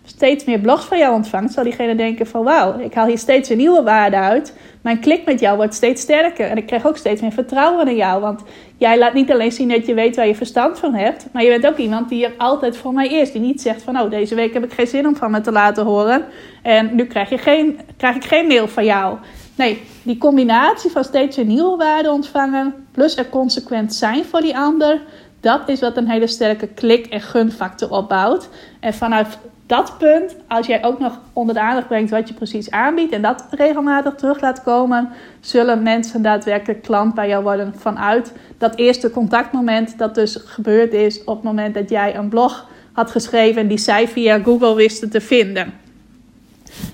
steeds 0.10 0.46
meer 0.46 0.60
blogs 0.60 0.86
van 0.86 0.98
jou 0.98 1.14
ontvangt, 1.14 1.54
zal 1.54 1.64
diegene 1.64 1.96
denken 1.96 2.28
van 2.28 2.44
wauw, 2.44 2.80
ik 2.80 2.94
haal 2.94 3.08
hier 3.08 3.18
steeds 3.18 3.50
een 3.50 3.58
nieuwe 3.58 3.84
waarde 3.84 4.16
uit. 4.16 4.54
Mijn 4.82 5.00
klik 5.00 5.26
met 5.26 5.40
jou 5.40 5.58
wordt 5.58 5.74
steeds 5.74 6.02
sterker 6.02 6.50
en 6.50 6.58
ik 6.58 6.66
krijg 6.66 6.86
ook 6.86 6.98
steeds 6.98 7.22
meer 7.22 7.32
vertrouwen 7.32 7.88
in 7.88 7.96
jou. 7.96 8.22
Want 8.22 8.42
jij 8.78 8.98
laat 8.98 9.14
niet 9.14 9.32
alleen 9.32 9.52
zien 9.52 9.70
dat 9.70 9.86
je 9.86 9.94
weet 9.94 10.16
waar 10.16 10.28
je 10.28 10.36
verstand 10.36 10.80
van 10.80 10.94
hebt, 10.94 11.28
maar 11.32 11.44
je 11.44 11.50
bent 11.50 11.68
ook 11.68 11.78
iemand 11.78 12.10
die 12.10 12.26
er 12.26 12.34
altijd 12.38 12.78
voor 12.78 12.94
mij 12.94 13.08
is. 13.08 13.32
Die 13.32 13.42
niet 13.42 13.62
zegt 13.62 13.84
van 13.84 14.00
oh, 14.00 14.10
deze 14.10 14.36
week 14.36 14.54
heb 14.54 14.64
ik 14.64 14.74
geen 14.74 14.88
zin 14.88 15.08
om 15.08 15.16
van 15.16 15.32
me 15.32 15.42
te 15.42 15.52
laten 15.52 15.86
horen 15.86 16.26
en 16.64 16.96
nu 16.96 17.06
krijg, 17.06 17.30
je 17.30 17.38
geen, 17.38 17.80
krijg 17.98 18.16
ik 18.16 18.24
geen 18.24 18.48
mail 18.48 18.68
van 18.68 18.86
jou. 18.86 19.18
Nee, 19.56 19.82
die 20.04 20.18
combinatie 20.18 20.92
van 20.92 21.04
steeds 21.04 21.38
een 21.38 21.48
nieuwe 21.48 21.78
waarde 21.78 22.12
ontvangen, 22.12 22.88
plus 22.92 23.18
er 23.18 23.30
consequent 23.30 23.94
zijn 23.94 24.26
voor 24.26 24.42
die 24.42 24.58
ander, 24.58 25.02
dat 25.40 25.70
is 25.70 25.80
wat 25.80 25.98
een 25.98 26.10
hele 26.10 26.28
sterke 26.28 26.68
klik- 26.68 27.06
en 27.06 27.22
gunfactor 27.22 27.92
opbouwt. 27.92 28.50
En 28.80 28.94
vanuit 28.94 29.38
dat 29.68 29.98
punt, 29.98 30.36
als 30.48 30.68
jij 30.68 30.84
ook 30.84 31.00
nog 31.00 31.20
onder 31.34 31.56
de 31.56 31.62
aandacht 31.62 31.88
brengt 31.88 32.12
wat 32.12 32.28
je 32.28 32.34
precies 32.34 32.72
aanbiedt 32.72 33.14
en 33.14 33.22
dat 33.22 33.46
regelmatig 33.50 34.16
terug 34.16 34.42
laat 34.42 34.64
komen, 34.64 35.10
zullen 35.40 35.84
mensen 35.84 36.22
daadwerkelijk 36.22 36.82
klant 36.82 37.14
bij 37.14 37.28
jou 37.28 37.44
worden 37.44 37.74
vanuit 37.78 38.34
dat 38.58 38.76
eerste 38.76 39.12
contactmoment 39.12 39.98
dat 39.98 40.16
dus 40.16 40.36
gebeurd 40.46 40.94
is 40.94 41.24
op 41.24 41.36
het 41.36 41.44
moment 41.44 41.74
dat 41.74 41.90
jij 41.90 42.16
een 42.16 42.30
blog 42.30 42.68
had 42.92 43.12
geschreven 43.12 43.68
die 43.68 43.78
zij 43.78 44.08
via 44.08 44.40
Google 44.40 44.76
wisten 44.76 45.10
te 45.10 45.22
vinden. 45.22 45.74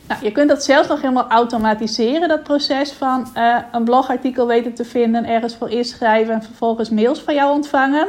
Nou, 0.08 0.24
je 0.24 0.32
kunt 0.32 0.50
dat 0.50 0.64
zelfs 0.64 0.88
nog 0.88 1.02
helemaal 1.02 1.30
automatiseren, 1.30 2.28
dat 2.28 2.44
proces 2.44 2.92
van 2.92 3.28
uh, 3.38 3.58
een 3.72 3.84
blogartikel 3.84 4.48
weten 4.48 4.74
te 4.74 4.86
vinden, 4.86 5.26
ergens 5.26 5.56
voor 5.56 5.70
inschrijven 5.70 6.34
en 6.34 6.44
vervolgens 6.44 6.90
mails 6.90 7.20
van 7.20 7.34
jou 7.34 7.54
ontvangen. 7.54 8.08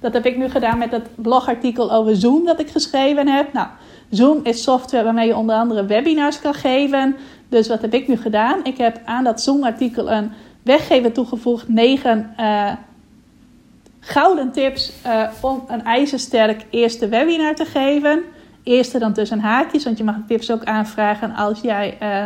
Dat 0.00 0.12
heb 0.12 0.26
ik 0.26 0.36
nu 0.36 0.48
gedaan 0.48 0.78
met 0.78 0.90
het 0.90 1.08
blogartikel 1.14 1.92
over 1.92 2.16
Zoom 2.16 2.44
dat 2.44 2.60
ik 2.60 2.68
geschreven 2.68 3.28
heb. 3.28 3.52
Nou, 3.52 3.66
Zoom 4.10 4.40
is 4.42 4.62
software 4.62 5.04
waarmee 5.04 5.26
je 5.26 5.36
onder 5.36 5.56
andere 5.56 5.84
webinars 5.84 6.40
kan 6.40 6.54
geven. 6.54 7.16
Dus 7.48 7.68
wat 7.68 7.82
heb 7.82 7.94
ik 7.94 8.08
nu 8.08 8.16
gedaan? 8.16 8.64
Ik 8.64 8.78
heb 8.78 9.00
aan 9.04 9.24
dat 9.24 9.40
Zoom-artikel 9.40 10.10
een 10.10 10.32
weggever 10.62 11.12
toegevoegd, 11.12 11.68
negen 11.68 12.34
uh, 12.40 12.72
gouden 14.00 14.52
tips 14.52 14.92
uh, 15.06 15.28
om 15.40 15.64
een 15.68 15.84
ijzersterk 15.84 16.66
eerste 16.70 17.08
webinar 17.08 17.54
te 17.54 17.64
geven 17.64 18.22
eerste 18.68 18.98
dan 18.98 19.12
tussen 19.12 19.40
haakjes, 19.40 19.84
want 19.84 19.98
je 19.98 20.04
mag 20.04 20.16
tips 20.26 20.50
ook 20.50 20.64
aanvragen 20.64 21.34
als 21.34 21.60
jij 21.60 21.98
uh, 22.02 22.24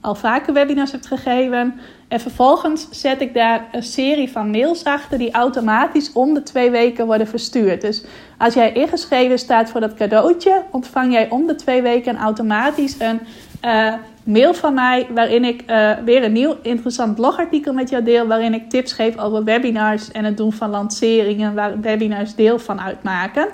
al 0.00 0.14
vaker 0.14 0.52
webinars 0.52 0.92
hebt 0.92 1.06
gegeven. 1.06 1.80
En 2.10 2.20
vervolgens 2.20 2.86
zet 2.90 3.20
ik 3.20 3.34
daar 3.34 3.68
een 3.72 3.82
serie 3.82 4.30
van 4.30 4.50
mails 4.50 4.84
achter 4.84 5.18
die 5.18 5.30
automatisch 5.30 6.12
om 6.12 6.34
de 6.34 6.42
twee 6.42 6.70
weken 6.70 7.06
worden 7.06 7.26
verstuurd. 7.26 7.80
Dus 7.80 8.04
als 8.38 8.54
jij 8.54 8.72
ingeschreven 8.72 9.38
staat 9.38 9.70
voor 9.70 9.80
dat 9.80 9.94
cadeautje, 9.94 10.62
ontvang 10.70 11.12
jij 11.12 11.30
om 11.30 11.46
de 11.46 11.54
twee 11.54 11.82
weken 11.82 12.16
automatisch 12.16 12.96
een 12.98 13.20
uh, 13.64 13.94
mail 14.24 14.54
van 14.54 14.74
mij 14.74 15.06
waarin 15.14 15.44
ik 15.44 15.62
uh, 15.66 15.90
weer 16.04 16.24
een 16.24 16.32
nieuw 16.32 16.56
interessant 16.62 17.14
blogartikel 17.14 17.72
met 17.72 17.90
jou 17.90 18.02
deel, 18.02 18.26
waarin 18.26 18.54
ik 18.54 18.70
tips 18.70 18.92
geef 18.92 19.18
over 19.18 19.44
webinars 19.44 20.10
en 20.10 20.24
het 20.24 20.36
doen 20.36 20.52
van 20.52 20.70
lanceringen 20.70 21.54
waar 21.54 21.80
webinars 21.80 22.34
deel 22.34 22.58
van 22.58 22.80
uitmaken. 22.80 23.48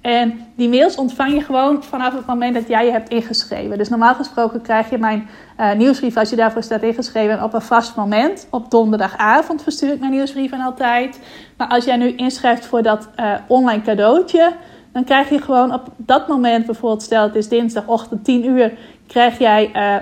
En 0.00 0.46
die 0.56 0.68
mails 0.68 0.96
ontvang 0.96 1.32
je 1.32 1.40
gewoon 1.40 1.82
vanaf 1.82 2.14
het 2.14 2.26
moment 2.26 2.54
dat 2.54 2.68
jij 2.68 2.84
je 2.84 2.90
hebt 2.90 3.08
ingeschreven. 3.08 3.78
Dus 3.78 3.88
normaal 3.88 4.14
gesproken 4.14 4.62
krijg 4.62 4.90
je 4.90 4.98
mijn 4.98 5.28
uh, 5.60 5.72
nieuwsbrief 5.72 6.16
als 6.16 6.30
je 6.30 6.36
daarvoor 6.36 6.62
staat 6.62 6.82
ingeschreven 6.82 7.42
op 7.42 7.54
een 7.54 7.62
vast 7.62 7.96
moment. 7.96 8.46
Op 8.50 8.70
donderdagavond 8.70 9.62
verstuur 9.62 9.92
ik 9.92 10.00
mijn 10.00 10.12
nieuwsbrieven 10.12 10.60
altijd. 10.60 11.20
Maar 11.56 11.68
als 11.68 11.84
jij 11.84 11.96
nu 11.96 12.12
inschrijft 12.16 12.66
voor 12.66 12.82
dat 12.82 13.08
uh, 13.16 13.34
online 13.46 13.82
cadeautje, 13.82 14.52
dan 14.92 15.04
krijg 15.04 15.28
je 15.28 15.40
gewoon 15.40 15.74
op 15.74 15.88
dat 15.96 16.28
moment, 16.28 16.66
bijvoorbeeld 16.66 17.02
stel 17.02 17.22
het 17.22 17.34
is 17.34 17.48
dinsdagochtend 17.48 18.24
10 18.24 18.46
uur, 18.46 18.72
krijg 19.06 19.38
jij 19.38 19.70
uh, 19.74 19.96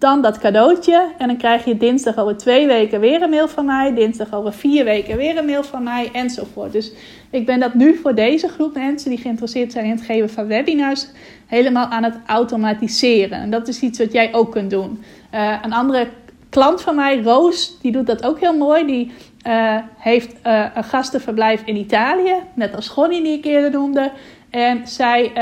dan 0.00 0.22
dat 0.22 0.38
cadeautje. 0.38 1.12
En 1.18 1.26
dan 1.26 1.36
krijg 1.36 1.64
je 1.64 1.76
dinsdag 1.76 2.16
over 2.16 2.36
twee 2.36 2.66
weken 2.66 3.00
weer 3.00 3.22
een 3.22 3.30
mail 3.30 3.48
van 3.48 3.64
mij. 3.64 3.94
Dinsdag 3.94 4.34
over 4.34 4.52
vier 4.52 4.84
weken 4.84 5.16
weer 5.16 5.36
een 5.38 5.46
mail 5.46 5.62
van 5.62 5.82
mij. 5.82 6.10
Enzovoort. 6.12 6.72
Dus 6.72 6.92
ik 7.30 7.46
ben 7.46 7.60
dat 7.60 7.74
nu 7.74 7.96
voor 7.96 8.14
deze 8.14 8.48
groep 8.48 8.74
mensen 8.74 9.10
die 9.10 9.18
geïnteresseerd 9.18 9.72
zijn 9.72 9.84
in 9.84 9.90
het 9.90 10.02
geven 10.02 10.30
van 10.30 10.46
webinars. 10.46 11.06
helemaal 11.46 11.86
aan 11.86 12.02
het 12.02 12.18
automatiseren. 12.26 13.38
En 13.38 13.50
dat 13.50 13.68
is 13.68 13.80
iets 13.80 13.98
wat 13.98 14.12
jij 14.12 14.34
ook 14.34 14.52
kunt 14.52 14.70
doen. 14.70 15.02
Uh, 15.34 15.58
een 15.62 15.72
andere 15.72 16.08
klant 16.48 16.82
van 16.82 16.94
mij, 16.94 17.22
Roos, 17.22 17.78
die 17.80 17.92
doet 17.92 18.06
dat 18.06 18.24
ook 18.24 18.40
heel 18.40 18.56
mooi. 18.56 18.86
Die 18.86 19.12
uh, 19.46 19.76
heeft 19.96 20.34
uh, 20.46 20.66
een 20.74 20.84
gastenverblijf 20.84 21.62
in 21.64 21.76
Italië. 21.76 22.34
Net 22.54 22.76
als 22.76 22.88
Gonnie 22.88 23.22
die 23.22 23.38
ik 23.38 23.44
eerder 23.44 23.70
noemde. 23.70 24.10
En 24.50 24.86
zij 24.86 25.32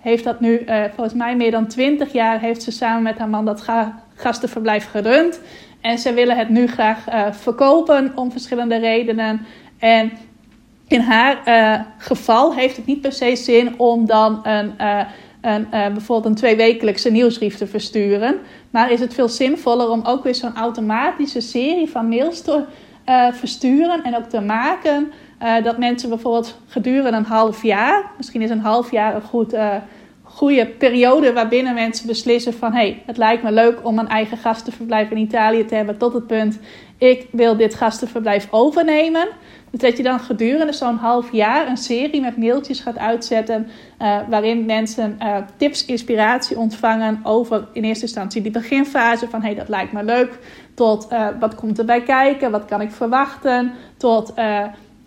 heeft 0.00 0.24
dat 0.24 0.40
nu, 0.40 0.64
volgens 0.94 1.14
mij 1.14 1.36
meer 1.36 1.50
dan 1.50 1.66
20 1.66 2.12
jaar, 2.12 2.40
heeft 2.40 2.62
ze 2.62 2.70
samen 2.70 3.02
met 3.02 3.18
haar 3.18 3.28
man 3.28 3.44
dat 3.44 3.60
ga 3.60 4.02
gastenverblijf 4.14 4.90
gerund. 4.90 5.40
En 5.80 5.98
ze 5.98 6.12
willen 6.12 6.36
het 6.36 6.48
nu 6.48 6.66
graag 6.66 7.04
verkopen 7.30 8.12
om 8.14 8.32
verschillende 8.32 8.76
redenen. 8.76 9.46
En 9.78 10.12
in 10.88 11.00
haar 11.00 11.42
uh, 11.48 11.80
geval 11.98 12.54
heeft 12.54 12.76
het 12.76 12.86
niet 12.86 13.00
per 13.00 13.12
se 13.12 13.36
zin 13.36 13.78
om 13.78 14.06
dan 14.06 14.40
een, 14.42 14.72
een, 15.40 15.66
bijvoorbeeld 15.70 16.24
een 16.24 16.34
tweewekelijkse 16.34 17.10
nieuwsbrief 17.10 17.56
te 17.56 17.66
versturen. 17.66 18.38
Maar 18.70 18.90
is 18.90 19.00
het 19.00 19.14
veel 19.14 19.28
zinvoller 19.28 19.88
om 19.88 20.04
ook 20.04 20.24
weer 20.24 20.34
zo'n 20.34 20.56
automatische 20.56 21.40
serie 21.40 21.90
van 21.90 22.08
mails 22.08 22.40
te 22.40 22.64
versturen 23.32 24.02
en 24.02 24.16
ook 24.16 24.24
te 24.24 24.40
maken 24.40 25.12
uh, 25.44 25.64
dat 25.64 25.78
mensen 25.78 26.08
bijvoorbeeld 26.08 26.58
gedurende 26.66 27.18
een 27.18 27.24
half 27.24 27.62
jaar, 27.62 28.10
misschien 28.16 28.42
is 28.42 28.50
een 28.50 28.60
half 28.60 28.90
jaar 28.90 29.14
een 29.14 29.22
goed, 29.22 29.54
uh, 29.54 29.74
goede 30.34 30.66
periode 30.66 31.32
waarbinnen 31.32 31.74
mensen 31.74 32.06
beslissen 32.06 32.54
van 32.54 32.72
hey, 32.72 33.02
het 33.06 33.16
lijkt 33.16 33.42
me 33.42 33.52
leuk 33.52 33.78
om 33.82 33.98
een 33.98 34.08
eigen 34.08 34.36
gastenverblijf 34.36 35.10
in 35.10 35.16
Italië 35.16 35.64
te 35.64 35.74
hebben 35.74 35.98
tot 35.98 36.12
het 36.12 36.26
punt 36.26 36.58
ik 36.98 37.26
wil 37.30 37.56
dit 37.56 37.74
gastenverblijf 37.74 38.48
overnemen. 38.50 39.28
Dus 39.70 39.80
dat 39.80 39.96
je 39.96 40.02
dan 40.02 40.20
gedurende 40.20 40.72
zo'n 40.72 40.96
half 40.96 41.32
jaar 41.32 41.68
een 41.68 41.76
serie 41.76 42.20
met 42.20 42.36
mailtjes 42.36 42.80
gaat 42.80 42.98
uitzetten. 42.98 43.66
Uh, 44.02 44.18
waarin 44.28 44.64
mensen 44.64 45.18
uh, 45.22 45.36
tips, 45.56 45.84
inspiratie 45.84 46.58
ontvangen 46.58 47.20
over 47.22 47.68
in 47.72 47.84
eerste 47.84 48.04
instantie 48.04 48.42
die 48.42 48.50
beginfase 48.50 49.28
van 49.28 49.40
hé, 49.40 49.46
hey, 49.46 49.56
dat 49.56 49.68
lijkt 49.68 49.92
me 49.92 50.04
leuk. 50.04 50.38
Tot 50.74 51.06
uh, 51.12 51.26
wat 51.40 51.54
komt 51.54 51.78
erbij 51.78 52.02
kijken, 52.02 52.50
wat 52.50 52.64
kan 52.64 52.80
ik 52.80 52.90
verwachten. 52.90 53.72
Tot 53.96 54.32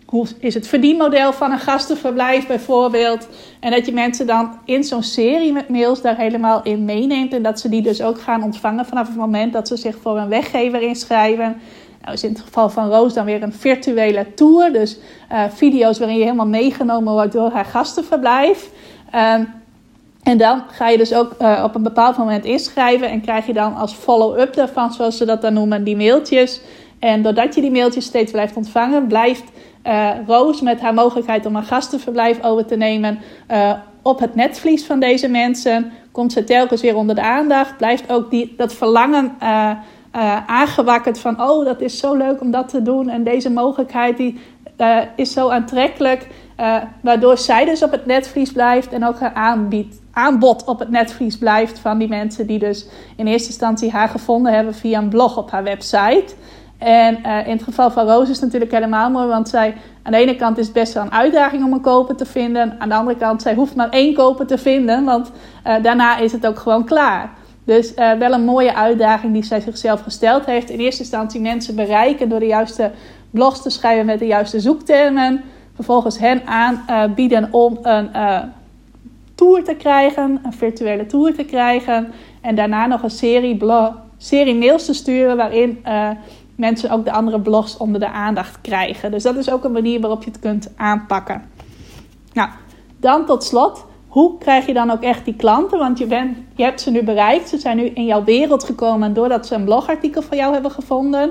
hoe 0.08 0.26
is 0.38 0.54
het 0.54 0.68
verdienmodel 0.68 1.32
van 1.32 1.52
een 1.52 1.58
gastenverblijf 1.58 2.46
bijvoorbeeld? 2.46 3.28
En 3.60 3.70
dat 3.70 3.86
je 3.86 3.92
mensen 3.92 4.26
dan 4.26 4.58
in 4.64 4.84
zo'n 4.84 5.02
serie 5.02 5.52
met 5.52 5.68
mails 5.68 6.02
daar 6.02 6.16
helemaal 6.16 6.62
in 6.62 6.84
meeneemt. 6.84 7.32
En 7.32 7.42
dat 7.42 7.60
ze 7.60 7.68
die 7.68 7.82
dus 7.82 8.02
ook 8.02 8.20
gaan 8.20 8.42
ontvangen 8.42 8.86
vanaf 8.86 9.06
het 9.06 9.16
moment 9.16 9.52
dat 9.52 9.68
ze 9.68 9.76
zich 9.76 9.96
voor 10.02 10.18
een 10.18 10.28
weggever 10.28 10.82
inschrijven. 10.82 11.56
Nou 12.02 12.12
is 12.14 12.24
in 12.24 12.32
het 12.32 12.40
geval 12.40 12.70
van 12.70 12.88
Roos 12.88 13.14
dan 13.14 13.24
weer 13.24 13.42
een 13.42 13.52
virtuele 13.52 14.34
tour. 14.34 14.72
Dus 14.72 14.98
uh, 15.32 15.42
video's 15.54 15.98
waarin 15.98 16.16
je 16.16 16.24
helemaal 16.24 16.46
meegenomen 16.46 17.12
wordt 17.12 17.32
door 17.32 17.50
haar 17.50 17.64
gastenverblijf. 17.64 18.70
Um, 19.14 19.48
en 20.22 20.38
dan 20.38 20.62
ga 20.70 20.88
je 20.88 20.98
dus 20.98 21.14
ook 21.14 21.34
uh, 21.40 21.62
op 21.64 21.74
een 21.74 21.82
bepaald 21.82 22.16
moment 22.16 22.44
inschrijven. 22.44 23.10
En 23.10 23.20
krijg 23.20 23.46
je 23.46 23.52
dan 23.52 23.76
als 23.76 23.92
follow-up 23.92 24.54
daarvan, 24.54 24.92
zoals 24.92 25.16
ze 25.16 25.24
dat 25.24 25.42
dan 25.42 25.52
noemen, 25.52 25.84
die 25.84 25.96
mailtjes. 25.96 26.60
En 26.98 27.22
doordat 27.22 27.54
je 27.54 27.60
die 27.60 27.70
mailtjes 27.70 28.04
steeds 28.04 28.32
blijft 28.32 28.56
ontvangen, 28.56 29.06
blijft 29.06 29.44
uh, 29.88 30.10
Roos 30.26 30.60
met 30.60 30.80
haar 30.80 30.94
mogelijkheid 30.94 31.46
om 31.46 31.56
een 31.56 31.64
gastenverblijf 31.64 32.42
over 32.42 32.66
te 32.66 32.76
nemen 32.76 33.18
uh, 33.50 33.72
op 34.02 34.18
het 34.18 34.34
netvlies 34.34 34.86
van 34.86 35.00
deze 35.00 35.28
mensen. 35.28 35.92
Komt 36.12 36.32
ze 36.32 36.44
telkens 36.44 36.82
weer 36.82 36.96
onder 36.96 37.14
de 37.14 37.22
aandacht. 37.22 37.76
Blijft 37.76 38.12
ook 38.12 38.30
die, 38.30 38.54
dat 38.56 38.74
verlangen 38.74 39.32
uh, 39.42 39.70
aangewakkerd 40.46 41.18
van: 41.18 41.42
oh, 41.42 41.64
dat 41.64 41.80
is 41.80 41.98
zo 41.98 42.14
leuk 42.14 42.40
om 42.40 42.50
dat 42.50 42.68
te 42.68 42.82
doen. 42.82 43.08
En 43.08 43.24
deze 43.24 43.50
mogelijkheid 43.50 44.16
die, 44.16 44.38
is 45.16 45.32
zo 45.32 45.48
aantrekkelijk. 45.48 46.26
waardoor 47.00 47.38
zij 47.38 47.64
dus 47.64 47.82
op 47.82 47.90
het 47.90 48.06
netvlies 48.06 48.52
blijft 48.52 48.92
en 48.92 49.04
ook 49.04 49.18
haar 49.18 49.34
aanbiedt, 49.34 50.00
aanbod 50.12 50.64
op 50.64 50.78
het 50.78 50.90
netvlies 50.90 51.38
blijft 51.38 51.78
van 51.78 51.98
die 51.98 52.08
mensen 52.08 52.46
die 52.46 52.58
dus 52.58 52.86
in 53.16 53.26
eerste 53.26 53.48
instantie 53.48 53.90
haar 53.90 54.08
gevonden 54.08 54.52
hebben 54.52 54.74
via 54.74 54.98
een 54.98 55.08
blog 55.08 55.36
op 55.36 55.50
haar 55.50 55.64
website. 55.64 56.34
En 56.78 57.18
uh, 57.26 57.46
in 57.46 57.52
het 57.52 57.62
geval 57.62 57.90
van 57.90 58.06
Roos 58.06 58.28
is 58.28 58.34
het 58.34 58.44
natuurlijk 58.44 58.72
helemaal 58.72 59.10
mooi, 59.10 59.26
want 59.26 59.48
zij, 59.48 59.74
aan 60.02 60.12
de 60.12 60.18
ene 60.18 60.36
kant 60.36 60.58
is 60.58 60.64
het 60.64 60.74
best 60.74 60.92
wel 60.92 61.02
een 61.02 61.12
uitdaging 61.12 61.64
om 61.64 61.72
een 61.72 61.80
koper 61.80 62.16
te 62.16 62.26
vinden. 62.26 62.76
Aan 62.78 62.88
de 62.88 62.94
andere 62.94 63.16
kant, 63.16 63.42
zij 63.42 63.54
hoeft 63.54 63.74
maar 63.74 63.88
één 63.88 64.14
koper 64.14 64.46
te 64.46 64.58
vinden, 64.58 65.04
want 65.04 65.30
uh, 65.66 65.74
daarna 65.82 66.18
is 66.18 66.32
het 66.32 66.46
ook 66.46 66.58
gewoon 66.58 66.84
klaar. 66.84 67.30
Dus 67.64 67.94
uh, 67.94 68.12
wel 68.12 68.32
een 68.32 68.44
mooie 68.44 68.74
uitdaging 68.74 69.32
die 69.32 69.44
zij 69.44 69.60
zichzelf 69.60 70.00
gesteld 70.00 70.44
heeft. 70.44 70.70
In 70.70 70.78
eerste 70.78 71.02
instantie 71.02 71.40
mensen 71.40 71.74
bereiken 71.74 72.28
door 72.28 72.40
de 72.40 72.46
juiste 72.46 72.90
blogs 73.30 73.62
te 73.62 73.70
schrijven 73.70 74.06
met 74.06 74.18
de 74.18 74.26
juiste 74.26 74.60
zoektermen. 74.60 75.42
Vervolgens 75.74 76.18
hen 76.18 76.42
aanbieden 76.46 77.48
om 77.50 77.78
een 77.82 78.10
tour 79.34 79.64
te 79.64 79.74
krijgen, 79.74 80.40
een 80.42 80.52
virtuele 80.52 81.06
tour 81.06 81.34
te 81.34 81.44
krijgen. 81.44 82.12
En 82.40 82.54
daarna 82.54 82.86
nog 82.86 83.02
een 83.02 83.10
serie, 83.10 83.58
serie 84.16 84.54
mails 84.54 84.84
te 84.84 84.94
sturen 84.94 85.36
waarin 85.36 85.84
mensen 86.58 86.90
ook 86.90 87.04
de 87.04 87.12
andere 87.12 87.40
blogs 87.40 87.76
onder 87.76 88.00
de 88.00 88.10
aandacht 88.10 88.60
krijgen. 88.60 89.10
Dus 89.10 89.22
dat 89.22 89.36
is 89.36 89.50
ook 89.50 89.64
een 89.64 89.72
manier 89.72 90.00
waarop 90.00 90.24
je 90.24 90.30
het 90.30 90.40
kunt 90.40 90.72
aanpakken. 90.76 91.42
Nou, 92.32 92.48
dan 93.00 93.26
tot 93.26 93.44
slot 93.44 93.86
hoe 94.08 94.38
krijg 94.38 94.66
je 94.66 94.74
dan 94.74 94.90
ook 94.90 95.02
echt 95.02 95.24
die 95.24 95.36
klanten? 95.36 95.78
Want 95.78 95.98
je, 95.98 96.06
bent, 96.06 96.36
je 96.54 96.62
hebt 96.62 96.80
ze 96.80 96.90
nu 96.90 97.02
bereikt. 97.02 97.48
Ze 97.48 97.58
zijn 97.58 97.76
nu 97.76 97.84
in 97.84 98.04
jouw 98.04 98.24
wereld 98.24 98.64
gekomen 98.64 99.14
doordat 99.14 99.46
ze 99.46 99.54
een 99.54 99.64
blogartikel 99.64 100.22
van 100.22 100.36
jou 100.36 100.52
hebben 100.52 100.70
gevonden. 100.70 101.30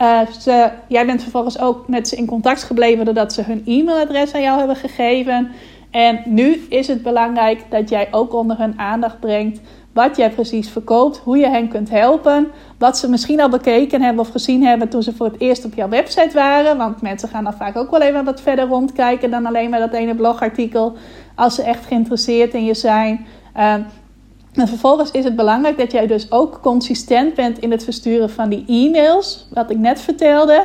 Uh, 0.00 0.20
ze, 0.26 0.70
jij 0.88 1.06
bent 1.06 1.22
vervolgens 1.22 1.58
ook 1.58 1.88
met 1.88 2.08
ze 2.08 2.16
in 2.16 2.26
contact 2.26 2.62
gebleven 2.62 3.04
doordat 3.04 3.32
ze 3.32 3.42
hun 3.42 3.62
e-mailadres 3.66 4.34
aan 4.34 4.42
jou 4.42 4.58
hebben 4.58 4.76
gegeven. 4.76 5.50
En 5.90 6.22
nu 6.24 6.66
is 6.68 6.86
het 6.86 7.02
belangrijk 7.02 7.64
dat 7.70 7.88
jij 7.88 8.08
ook 8.10 8.34
onder 8.34 8.58
hun 8.58 8.78
aandacht 8.78 9.20
brengt 9.20 9.60
wat 9.92 10.16
jij 10.16 10.30
precies 10.30 10.68
verkoopt, 10.68 11.18
hoe 11.18 11.38
je 11.38 11.48
hen 11.48 11.68
kunt 11.68 11.90
helpen, 11.90 12.48
wat 12.78 12.98
ze 12.98 13.08
misschien 13.08 13.40
al 13.40 13.48
bekeken 13.48 14.02
hebben 14.02 14.24
of 14.24 14.30
gezien 14.30 14.64
hebben 14.64 14.88
toen 14.88 15.02
ze 15.02 15.14
voor 15.14 15.26
het 15.26 15.40
eerst 15.40 15.64
op 15.64 15.74
jouw 15.74 15.88
website 15.88 16.34
waren. 16.34 16.76
Want 16.76 17.02
mensen 17.02 17.28
gaan 17.28 17.44
dan 17.44 17.54
vaak 17.54 17.76
ook 17.76 17.90
wel 17.90 18.00
even 18.00 18.24
wat 18.24 18.40
verder 18.40 18.66
rondkijken 18.66 19.30
dan 19.30 19.46
alleen 19.46 19.70
maar 19.70 19.80
dat 19.80 19.92
ene 19.92 20.14
blogartikel, 20.14 20.96
als 21.34 21.54
ze 21.54 21.62
echt 21.62 21.86
geïnteresseerd 21.86 22.54
in 22.54 22.64
je 22.64 22.74
zijn. 22.74 23.26
Uh, 23.56 23.74
en 24.52 24.68
vervolgens 24.68 25.10
is 25.10 25.24
het 25.24 25.36
belangrijk 25.36 25.78
dat 25.78 25.92
jij 25.92 26.06
dus 26.06 26.32
ook 26.32 26.60
consistent 26.62 27.34
bent 27.34 27.58
in 27.58 27.70
het 27.70 27.84
versturen 27.84 28.30
van 28.30 28.48
die 28.48 28.64
e-mails, 28.66 29.48
wat 29.50 29.70
ik 29.70 29.78
net 29.78 30.00
vertelde. 30.00 30.64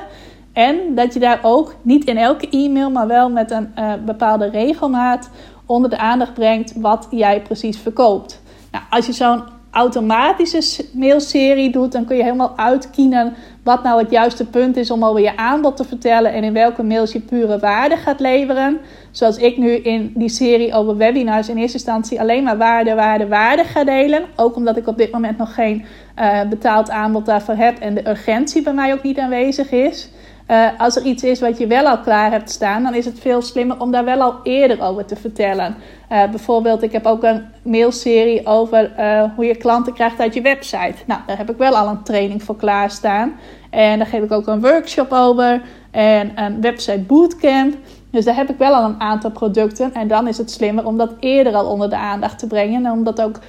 En 0.54 0.96
dat 0.96 1.14
je 1.14 1.20
daar 1.20 1.40
ook 1.42 1.76
niet 1.82 2.06
in 2.06 2.18
elke 2.18 2.50
e-mail, 2.50 2.90
maar 2.92 3.08
wel 3.08 3.30
met 3.30 3.52
een 3.52 3.72
uh, 3.80 3.94
bepaalde 4.06 4.50
regelmaat 4.50 5.30
onder 5.66 5.90
de 5.90 5.98
aandacht 5.98 6.34
brengt 6.34 6.74
wat 6.76 7.08
jij 7.10 7.42
precies 7.42 7.78
verkoopt. 7.78 8.42
Nou, 8.76 8.88
als 8.90 9.06
je 9.06 9.14
zo'n 9.14 9.44
automatische 9.72 10.86
mailserie 10.94 11.72
doet, 11.72 11.92
dan 11.92 12.06
kun 12.06 12.16
je 12.18 12.24
helemaal 12.24 12.58
uitkiezen 12.58 13.34
wat 13.64 13.84
nou 13.84 14.02
het 14.02 14.12
juiste 14.12 14.46
punt 14.46 14.78
is 14.78 14.92
om 14.92 15.04
over 15.04 15.22
je 15.22 15.38
aanbod 15.38 15.78
te 15.78 15.84
vertellen 15.84 16.34
en 16.34 16.44
in 16.44 16.54
welke 16.54 16.84
mails 16.84 17.12
je 17.12 17.20
pure 17.20 17.60
waarde 17.60 17.98
gaat 17.98 18.20
leveren. 18.20 18.78
Zoals 19.12 19.38
ik 19.38 19.58
nu 19.58 19.76
in 19.76 20.12
die 20.16 20.30
serie 20.30 20.74
over 20.74 20.98
webinars 20.98 21.50
in 21.50 21.58
eerste 21.58 21.78
instantie 21.78 22.20
alleen 22.20 22.44
maar 22.44 22.58
waarde, 22.58 22.96
waarde, 22.96 23.28
waarde 23.28 23.64
ga 23.64 23.84
delen. 23.84 24.26
Ook 24.36 24.56
omdat 24.56 24.78
ik 24.78 24.88
op 24.88 24.98
dit 24.98 25.12
moment 25.12 25.38
nog 25.38 25.54
geen 25.54 25.86
uh, 26.20 26.42
betaald 26.50 26.90
aanbod 26.90 27.26
daarvoor 27.26 27.56
heb 27.56 27.80
en 27.80 27.94
de 27.94 28.10
urgentie 28.10 28.62
bij 28.62 28.74
mij 28.74 28.94
ook 28.94 29.04
niet 29.04 29.20
aanwezig 29.20 29.72
is. 29.72 30.10
Uh, 30.52 30.68
als 30.78 30.96
er 30.96 31.04
iets 31.04 31.24
is 31.24 31.40
wat 31.40 31.58
je 31.58 31.68
wel 31.68 31.88
al 31.88 32.00
klaar 32.00 32.32
hebt 32.32 32.50
staan, 32.50 32.84
dan 32.84 32.94
is 32.94 33.06
het 33.06 33.20
veel 33.20 33.42
slimmer 33.42 33.80
om 33.80 33.92
daar 33.92 34.06
wel 34.06 34.22
al 34.22 34.40
eerder 34.44 34.82
over 34.82 35.06
te 35.06 35.16
vertellen. 35.16 35.76
Uh, 36.12 36.30
bijvoorbeeld, 36.30 36.84
ik 36.84 36.92
heb 36.92 37.06
ook 37.06 37.24
een 37.24 37.46
mailserie 37.62 38.46
over 38.46 38.92
uh, 39.00 39.24
hoe 39.36 39.46
je 39.46 39.56
klanten 39.56 39.94
krijgt 39.94 40.20
uit 40.20 40.34
je 40.34 40.42
website. 40.42 40.96
Nou, 41.06 41.22
daar 41.28 41.38
heb 41.38 41.50
ik 41.50 41.58
wel 41.58 41.78
al 41.78 41.88
een 41.88 42.04
training 42.04 42.44
voor 42.44 42.56
klaarstaan. 42.56 43.36
En 43.70 43.98
daar 43.98 44.08
geef 44.08 44.24
ik 44.24 44.32
ook 44.32 44.48
een 44.48 44.62
workshop 44.62 45.12
over 45.12 45.62
en 45.92 46.32
een 46.36 46.62
website 46.62 47.00
bootcamp. 47.00 47.76
Dus 48.12 48.26
daar 48.26 48.36
heb 48.36 48.50
ik 48.50 48.58
wel 48.58 48.74
al 48.74 48.86
een 48.86 49.02
aantal 49.02 49.32
producten. 49.32 49.94
En 49.94 50.08
dan 50.08 50.28
is 50.28 50.38
het 50.38 50.52
slimmer 50.52 50.86
om 50.86 50.98
dat 50.98 51.14
eerder 51.20 51.54
al 51.54 51.66
onder 51.66 51.90
de 51.90 51.98
aandacht 51.98 52.40
te 52.40 52.48
brengen. 52.48 52.86
En 52.86 52.92
om 52.92 53.04
dat 53.04 53.22
ook 53.22 53.40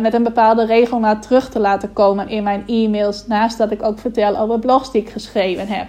met 0.00 0.14
een 0.14 0.22
bepaalde 0.22 0.66
regelmaat 0.66 1.22
terug 1.22 1.48
te 1.50 1.58
laten 1.58 1.92
komen 1.92 2.28
in 2.28 2.42
mijn 2.42 2.62
e-mails. 2.66 3.26
Naast 3.26 3.58
dat 3.58 3.70
ik 3.70 3.82
ook 3.82 3.98
vertel 3.98 4.38
over 4.38 4.58
blogs 4.58 4.92
die 4.92 5.02
ik 5.02 5.08
geschreven 5.08 5.68
heb. 5.68 5.86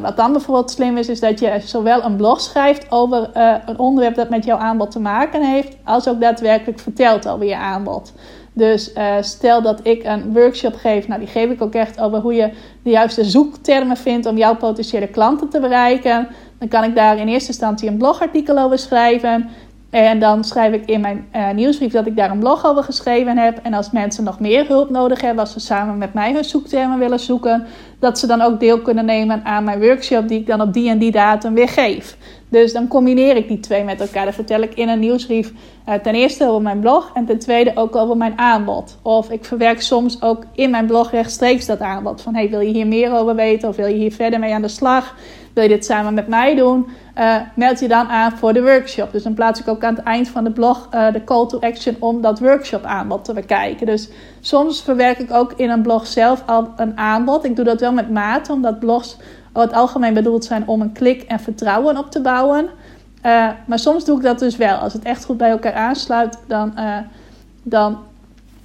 Wat 0.00 0.16
dan 0.16 0.32
bijvoorbeeld 0.32 0.70
slim 0.70 0.96
is, 0.96 1.08
is 1.08 1.20
dat 1.20 1.40
je 1.40 1.60
zowel 1.64 2.04
een 2.04 2.16
blog 2.16 2.40
schrijft 2.40 2.86
over 2.90 3.30
uh, 3.36 3.54
een 3.66 3.78
onderwerp 3.78 4.14
dat 4.14 4.28
met 4.28 4.44
jouw 4.44 4.56
aanbod 4.56 4.90
te 4.90 5.00
maken 5.00 5.42
heeft, 5.42 5.76
als 5.84 6.08
ook 6.08 6.20
daadwerkelijk 6.20 6.78
vertelt 6.78 7.28
over 7.28 7.46
je 7.46 7.56
aanbod. 7.56 8.12
Dus 8.52 8.92
uh, 8.94 9.14
stel 9.20 9.62
dat 9.62 9.80
ik 9.82 10.04
een 10.04 10.32
workshop 10.32 10.74
geef, 10.74 11.08
nou 11.08 11.20
die 11.20 11.28
geef 11.28 11.50
ik 11.50 11.62
ook 11.62 11.74
echt 11.74 12.00
over 12.00 12.18
hoe 12.18 12.34
je 12.34 12.50
de 12.82 12.90
juiste 12.90 13.24
zoektermen 13.24 13.96
vindt 13.96 14.26
om 14.26 14.36
jouw 14.36 14.56
potentiële 14.56 15.08
klanten 15.08 15.48
te 15.48 15.60
bereiken. 15.60 16.28
Dan 16.58 16.68
kan 16.68 16.84
ik 16.84 16.94
daar 16.94 17.18
in 17.18 17.28
eerste 17.28 17.48
instantie 17.48 17.88
een 17.88 17.98
blogartikel 17.98 18.58
over 18.58 18.78
schrijven. 18.78 19.48
En 19.90 20.18
dan 20.18 20.44
schrijf 20.44 20.72
ik 20.72 20.86
in 20.86 21.00
mijn 21.00 21.28
uh, 21.36 21.50
nieuwsbrief 21.50 21.92
dat 21.92 22.06
ik 22.06 22.16
daar 22.16 22.30
een 22.30 22.38
blog 22.38 22.66
over 22.66 22.82
geschreven 22.82 23.38
heb. 23.38 23.58
En 23.62 23.74
als 23.74 23.90
mensen 23.90 24.24
nog 24.24 24.40
meer 24.40 24.66
hulp 24.66 24.90
nodig 24.90 25.20
hebben, 25.20 25.40
als 25.40 25.52
ze 25.52 25.60
samen 25.60 25.98
met 25.98 26.14
mij 26.14 26.32
hun 26.32 26.44
zoektermen 26.44 26.98
willen 26.98 27.20
zoeken, 27.20 27.66
dat 28.04 28.18
ze 28.18 28.26
dan 28.26 28.40
ook 28.40 28.60
deel 28.60 28.80
kunnen 28.80 29.04
nemen 29.04 29.44
aan 29.44 29.64
mijn 29.64 29.80
workshop 29.80 30.28
die 30.28 30.40
ik 30.40 30.46
dan 30.46 30.60
op 30.60 30.72
die 30.72 30.88
en 30.88 30.98
die 30.98 31.10
datum 31.10 31.54
weer 31.54 31.68
geef. 31.68 32.16
Dus 32.54 32.72
dan 32.72 32.88
combineer 32.88 33.36
ik 33.36 33.48
die 33.48 33.60
twee 33.60 33.84
met 33.84 34.00
elkaar. 34.00 34.24
Dan 34.24 34.32
vertel 34.32 34.60
ik 34.60 34.74
in 34.74 34.88
een 34.88 34.98
nieuwsbrief 34.98 35.52
uh, 35.88 35.94
ten 35.94 36.14
eerste 36.14 36.48
over 36.48 36.62
mijn 36.62 36.80
blog 36.80 37.10
en 37.14 37.24
ten 37.24 37.38
tweede 37.38 37.72
ook 37.74 37.96
over 37.96 38.16
mijn 38.16 38.38
aanbod. 38.38 38.98
Of 39.02 39.30
ik 39.30 39.44
verwerk 39.44 39.80
soms 39.80 40.22
ook 40.22 40.44
in 40.52 40.70
mijn 40.70 40.86
blog 40.86 41.10
rechtstreeks 41.10 41.66
dat 41.66 41.80
aanbod. 41.80 42.22
Van 42.22 42.34
hey, 42.34 42.50
wil 42.50 42.60
je 42.60 42.72
hier 42.72 42.86
meer 42.86 43.12
over 43.12 43.34
weten 43.34 43.68
of 43.68 43.76
wil 43.76 43.86
je 43.86 43.94
hier 43.94 44.12
verder 44.12 44.38
mee 44.38 44.54
aan 44.54 44.62
de 44.62 44.68
slag? 44.68 45.14
Wil 45.54 45.62
je 45.62 45.68
dit 45.68 45.84
samen 45.84 46.14
met 46.14 46.28
mij 46.28 46.54
doen? 46.54 46.86
Uh, 47.18 47.36
meld 47.56 47.80
je 47.80 47.88
dan 47.88 48.08
aan 48.08 48.32
voor 48.32 48.52
de 48.52 48.62
workshop. 48.62 49.12
Dus 49.12 49.22
dan 49.22 49.34
plaats 49.34 49.60
ik 49.60 49.68
ook 49.68 49.84
aan 49.84 49.94
het 49.94 50.04
eind 50.04 50.28
van 50.28 50.44
de 50.44 50.52
blog 50.52 50.88
uh, 50.94 51.12
de 51.12 51.24
call 51.24 51.46
to 51.46 51.58
action 51.58 51.96
om 51.98 52.20
dat 52.20 52.38
workshop 52.38 52.84
aanbod 52.84 53.24
te 53.24 53.32
bekijken. 53.32 53.86
Dus 53.86 54.08
soms 54.40 54.82
verwerk 54.82 55.18
ik 55.18 55.32
ook 55.32 55.52
in 55.56 55.70
een 55.70 55.82
blog 55.82 56.06
zelf 56.06 56.42
al 56.46 56.68
een 56.76 56.98
aanbod. 56.98 57.44
Ik 57.44 57.56
doe 57.56 57.64
dat 57.64 57.80
wel 57.80 57.92
met 57.92 58.10
mate, 58.10 58.52
omdat 58.52 58.78
blogs 58.78 59.16
het 59.62 59.72
algemeen 59.72 60.14
bedoeld 60.14 60.44
zijn 60.44 60.68
om 60.68 60.80
een 60.80 60.92
klik 60.92 61.22
en 61.22 61.40
vertrouwen 61.40 61.98
op 61.98 62.10
te 62.10 62.20
bouwen. 62.20 62.64
Uh, 62.64 63.50
maar 63.66 63.78
soms 63.78 64.04
doe 64.04 64.16
ik 64.16 64.22
dat 64.22 64.38
dus 64.38 64.56
wel. 64.56 64.76
Als 64.76 64.92
het 64.92 65.02
echt 65.02 65.24
goed 65.24 65.36
bij 65.36 65.50
elkaar 65.50 65.74
aansluit, 65.74 66.38
dan, 66.46 66.74
dan 67.62 67.98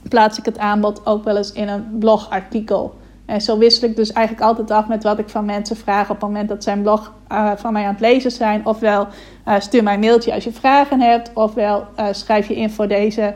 plaats 0.09 0.37
ik 0.37 0.45
het 0.45 0.57
aanbod 0.57 1.05
ook 1.05 1.23
wel 1.23 1.37
eens 1.37 1.51
in 1.51 1.67
een 1.67 1.97
blogartikel. 1.99 2.98
En 3.29 3.41
zo 3.41 3.57
wissel 3.57 3.89
ik 3.89 3.95
dus 3.95 4.11
eigenlijk 4.11 4.47
altijd 4.47 4.71
af 4.71 4.87
met 4.87 5.03
wat 5.03 5.19
ik 5.19 5.29
van 5.29 5.45
mensen 5.45 5.75
vraag 5.75 6.09
op 6.09 6.15
het 6.15 6.29
moment 6.29 6.49
dat 6.49 6.63
zij 6.63 6.73
een 6.73 6.81
blog 6.81 7.13
uh, 7.31 7.51
van 7.55 7.73
mij 7.73 7.83
aan 7.83 7.91
het 7.91 7.99
lezen 7.99 8.31
zijn. 8.31 8.65
Ofwel 8.65 9.07
uh, 9.47 9.59
stuur 9.59 9.83
mij 9.83 9.93
een 9.93 9.99
mailtje 9.99 10.33
als 10.33 10.43
je 10.43 10.51
vragen 10.51 11.01
hebt. 11.01 11.31
Ofwel 11.33 11.85
uh, 11.99 12.05
schrijf 12.11 12.47
je 12.47 12.55
in 12.55 12.69
voor 12.69 12.87
deze, 12.87 13.33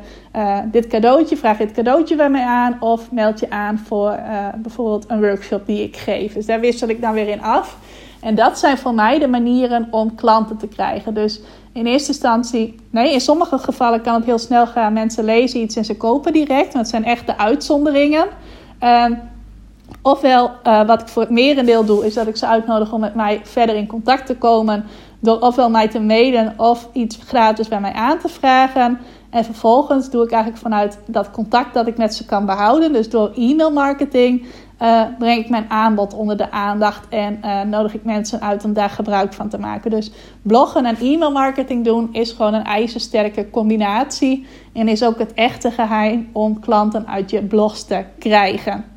dit 0.66 0.88
cadeautje. 0.88 1.38
Vraag 1.38 1.58
dit 1.58 1.72
cadeautje 1.72 2.16
bij 2.16 2.30
mij 2.30 2.46
aan. 2.46 2.78
Of 2.80 3.12
meld 3.12 3.40
je 3.40 3.50
aan 3.50 3.80
voor 3.80 4.20
bijvoorbeeld 4.56 5.06
een 5.08 5.20
workshop 5.20 5.66
die 5.66 5.84
ik 5.84 5.98
geef. 5.98 6.34
Dus 6.34 6.46
daar 6.46 6.60
wissel 6.60 6.88
ik 6.88 7.02
dan 7.02 7.14
weer 7.14 7.28
in 7.28 7.42
af. 7.42 7.78
En 8.22 8.36
dat 8.36 8.60
zijn 8.60 8.78
voor 8.78 8.94
mij 8.94 9.20
de 9.20 9.28
manieren 9.28 9.88
om 9.92 10.16
klanten 10.16 10.58
te 10.58 10.68
krijgen. 10.68 11.14
Dus 11.14 11.42
in 11.74 11.86
eerste 11.86 12.12
instantie, 12.12 12.76
nee, 12.90 13.14
in 13.14 13.22
sommige 13.22 13.58
gevallen 13.58 14.02
kan 14.02 14.14
het 14.14 14.26
heel 14.26 14.38
snel 14.38 14.68
gaan. 14.68 14.94
Mensen 14.94 15.24
lezen 15.24 15.60
iets 15.62 15.76
en 15.76 15.86
ze 15.86 15.98
kopen 15.98 16.34
direct. 16.34 16.74
Dat 16.74 16.88
zijn 16.88 17.06
echt 17.06 17.28
de 17.28 17.38
uitzonderingen. 17.38 18.28
Ofwel, 20.02 20.52
uh, 20.64 20.86
wat 20.88 21.02
ik 21.02 21.08
voor 21.08 21.22
het 21.22 21.32
merendeel 21.32 21.86
doe, 21.86 22.06
is 22.06 22.14
dat 22.14 22.28
ik 22.28 22.36
ze 22.36 22.48
uitnodig 22.48 22.94
om 22.94 23.00
met 23.00 23.16
mij 23.16 23.42
verder 23.44 23.76
in 23.76 23.88
contact 23.88 24.26
te 24.26 24.36
komen. 24.36 24.86
Door 25.20 25.40
ofwel 25.40 25.70
mij 25.70 25.88
te 25.88 26.00
mailen 26.00 26.54
of 26.58 26.90
iets 26.94 27.20
gratis 27.26 27.68
bij 27.68 27.80
mij 27.80 27.94
aan 27.94 28.20
te 28.20 28.30
vragen. 28.30 29.00
En 29.30 29.46
vervolgens 29.46 30.10
doe 30.10 30.24
ik 30.24 30.32
eigenlijk 30.32 30.62
vanuit 30.62 31.00
dat 31.06 31.32
contact 31.32 31.74
dat 31.74 31.88
ik 31.88 31.98
met 31.98 32.16
ze 32.16 32.26
kan 32.26 32.46
behouden, 32.46 32.94
dus 32.94 33.10
door 33.10 33.32
e-mail 33.36 33.72
marketing, 33.72 34.46
uh, 34.82 35.04
breng 35.20 35.44
ik 35.44 35.50
mijn 35.50 35.70
aanbod 35.70 36.14
onder 36.14 36.38
de 36.38 36.52
aandacht 36.52 37.08
en 37.10 37.40
uh, 37.44 37.62
nodig 37.62 37.94
ik 37.94 38.04
mensen 38.04 38.42
uit 38.42 38.66
om 38.66 38.74
daar 38.74 38.90
gebruik 38.90 39.34
van 39.34 39.50
te 39.50 39.58
maken. 39.58 39.92
Dus 39.92 40.12
bloggen 40.42 40.86
en 40.86 40.98
e-mail 41.00 41.32
marketing 41.32 41.86
doen 41.86 42.10
is 42.12 42.32
gewoon 42.32 42.54
een 42.54 42.64
ijzersterke 42.64 43.50
combinatie 43.50 44.46
en 44.74 44.88
is 44.88 45.04
ook 45.04 45.20
het 45.20 45.34
echte 45.34 45.72
geheim 45.72 46.30
om 46.34 46.60
klanten 46.60 47.08
uit 47.08 47.30
je 47.30 47.44
blogs 47.44 47.84
te 47.84 48.04
krijgen. 48.20 48.93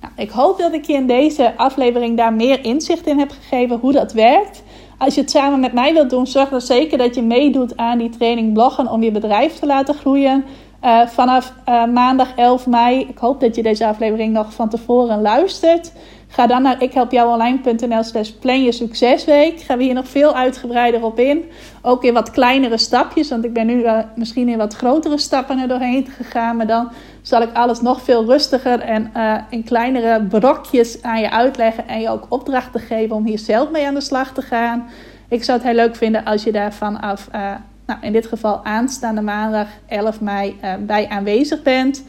Nou, 0.00 0.12
ik 0.16 0.30
hoop 0.30 0.58
dat 0.58 0.72
ik 0.72 0.84
je 0.84 0.92
in 0.92 1.06
deze 1.06 1.56
aflevering 1.56 2.16
daar 2.16 2.32
meer 2.32 2.64
inzicht 2.64 3.06
in 3.06 3.18
heb 3.18 3.30
gegeven 3.30 3.78
hoe 3.78 3.92
dat 3.92 4.12
werkt. 4.12 4.62
Als 4.98 5.14
je 5.14 5.20
het 5.20 5.30
samen 5.30 5.60
met 5.60 5.72
mij 5.72 5.92
wilt 5.92 6.10
doen, 6.10 6.26
zorg 6.26 6.48
dan 6.48 6.60
zeker 6.60 6.98
dat 6.98 7.14
je 7.14 7.22
meedoet 7.22 7.76
aan 7.76 7.98
die 7.98 8.08
training 8.08 8.52
bloggen 8.52 8.90
om 8.90 9.02
je 9.02 9.10
bedrijf 9.10 9.58
te 9.58 9.66
laten 9.66 9.94
groeien. 9.94 10.44
Uh, 10.84 11.06
vanaf 11.06 11.52
uh, 11.68 11.86
maandag 11.86 12.34
11 12.36 12.66
mei. 12.66 13.00
Ik 13.00 13.18
hoop 13.18 13.40
dat 13.40 13.56
je 13.56 13.62
deze 13.62 13.86
aflevering 13.86 14.32
nog 14.32 14.52
van 14.52 14.68
tevoren 14.68 15.20
luistert. 15.20 15.92
Ga 16.36 16.46
dan 16.46 16.62
naar 16.62 16.82
ikhelpjouonline.nl 16.82 18.02
slash 18.02 18.30
plan 18.30 18.62
je 18.62 18.72
succesweek. 18.72 19.60
Gaan 19.60 19.78
we 19.78 19.84
hier 19.84 19.94
nog 19.94 20.08
veel 20.08 20.34
uitgebreider 20.34 21.04
op 21.04 21.18
in. 21.18 21.50
Ook 21.82 22.04
in 22.04 22.14
wat 22.14 22.30
kleinere 22.30 22.78
stapjes. 22.78 23.30
Want 23.30 23.44
ik 23.44 23.52
ben 23.52 23.66
nu 23.66 23.82
uh, 23.82 23.98
misschien 24.14 24.48
in 24.48 24.58
wat 24.58 24.74
grotere 24.74 25.18
stappen 25.18 25.58
er 25.58 25.68
doorheen 25.68 26.06
gegaan. 26.06 26.56
Maar 26.56 26.66
dan 26.66 26.88
zal 27.22 27.42
ik 27.42 27.52
alles 27.52 27.80
nog 27.80 28.02
veel 28.02 28.24
rustiger 28.24 28.80
en 28.80 29.10
uh, 29.16 29.36
in 29.50 29.64
kleinere 29.64 30.22
brokjes 30.22 31.02
aan 31.02 31.20
je 31.20 31.30
uitleggen. 31.30 31.88
En 31.88 32.00
je 32.00 32.08
ook 32.08 32.26
opdrachten 32.28 32.80
geven 32.80 33.16
om 33.16 33.24
hier 33.24 33.38
zelf 33.38 33.70
mee 33.70 33.86
aan 33.86 33.94
de 33.94 34.00
slag 34.00 34.32
te 34.32 34.42
gaan. 34.42 34.86
Ik 35.28 35.44
zou 35.44 35.58
het 35.58 35.66
heel 35.66 35.76
leuk 35.76 35.96
vinden 35.96 36.24
als 36.24 36.44
je 36.44 36.52
daar 36.52 36.72
vanaf, 36.72 37.28
uh, 37.34 37.50
nou, 37.86 38.00
in 38.02 38.12
dit 38.12 38.26
geval 38.26 38.64
aanstaande 38.64 39.22
maandag 39.22 39.68
11 39.86 40.20
mei, 40.20 40.56
bij 40.80 41.08
aanwezig 41.08 41.62
bent. 41.62 42.04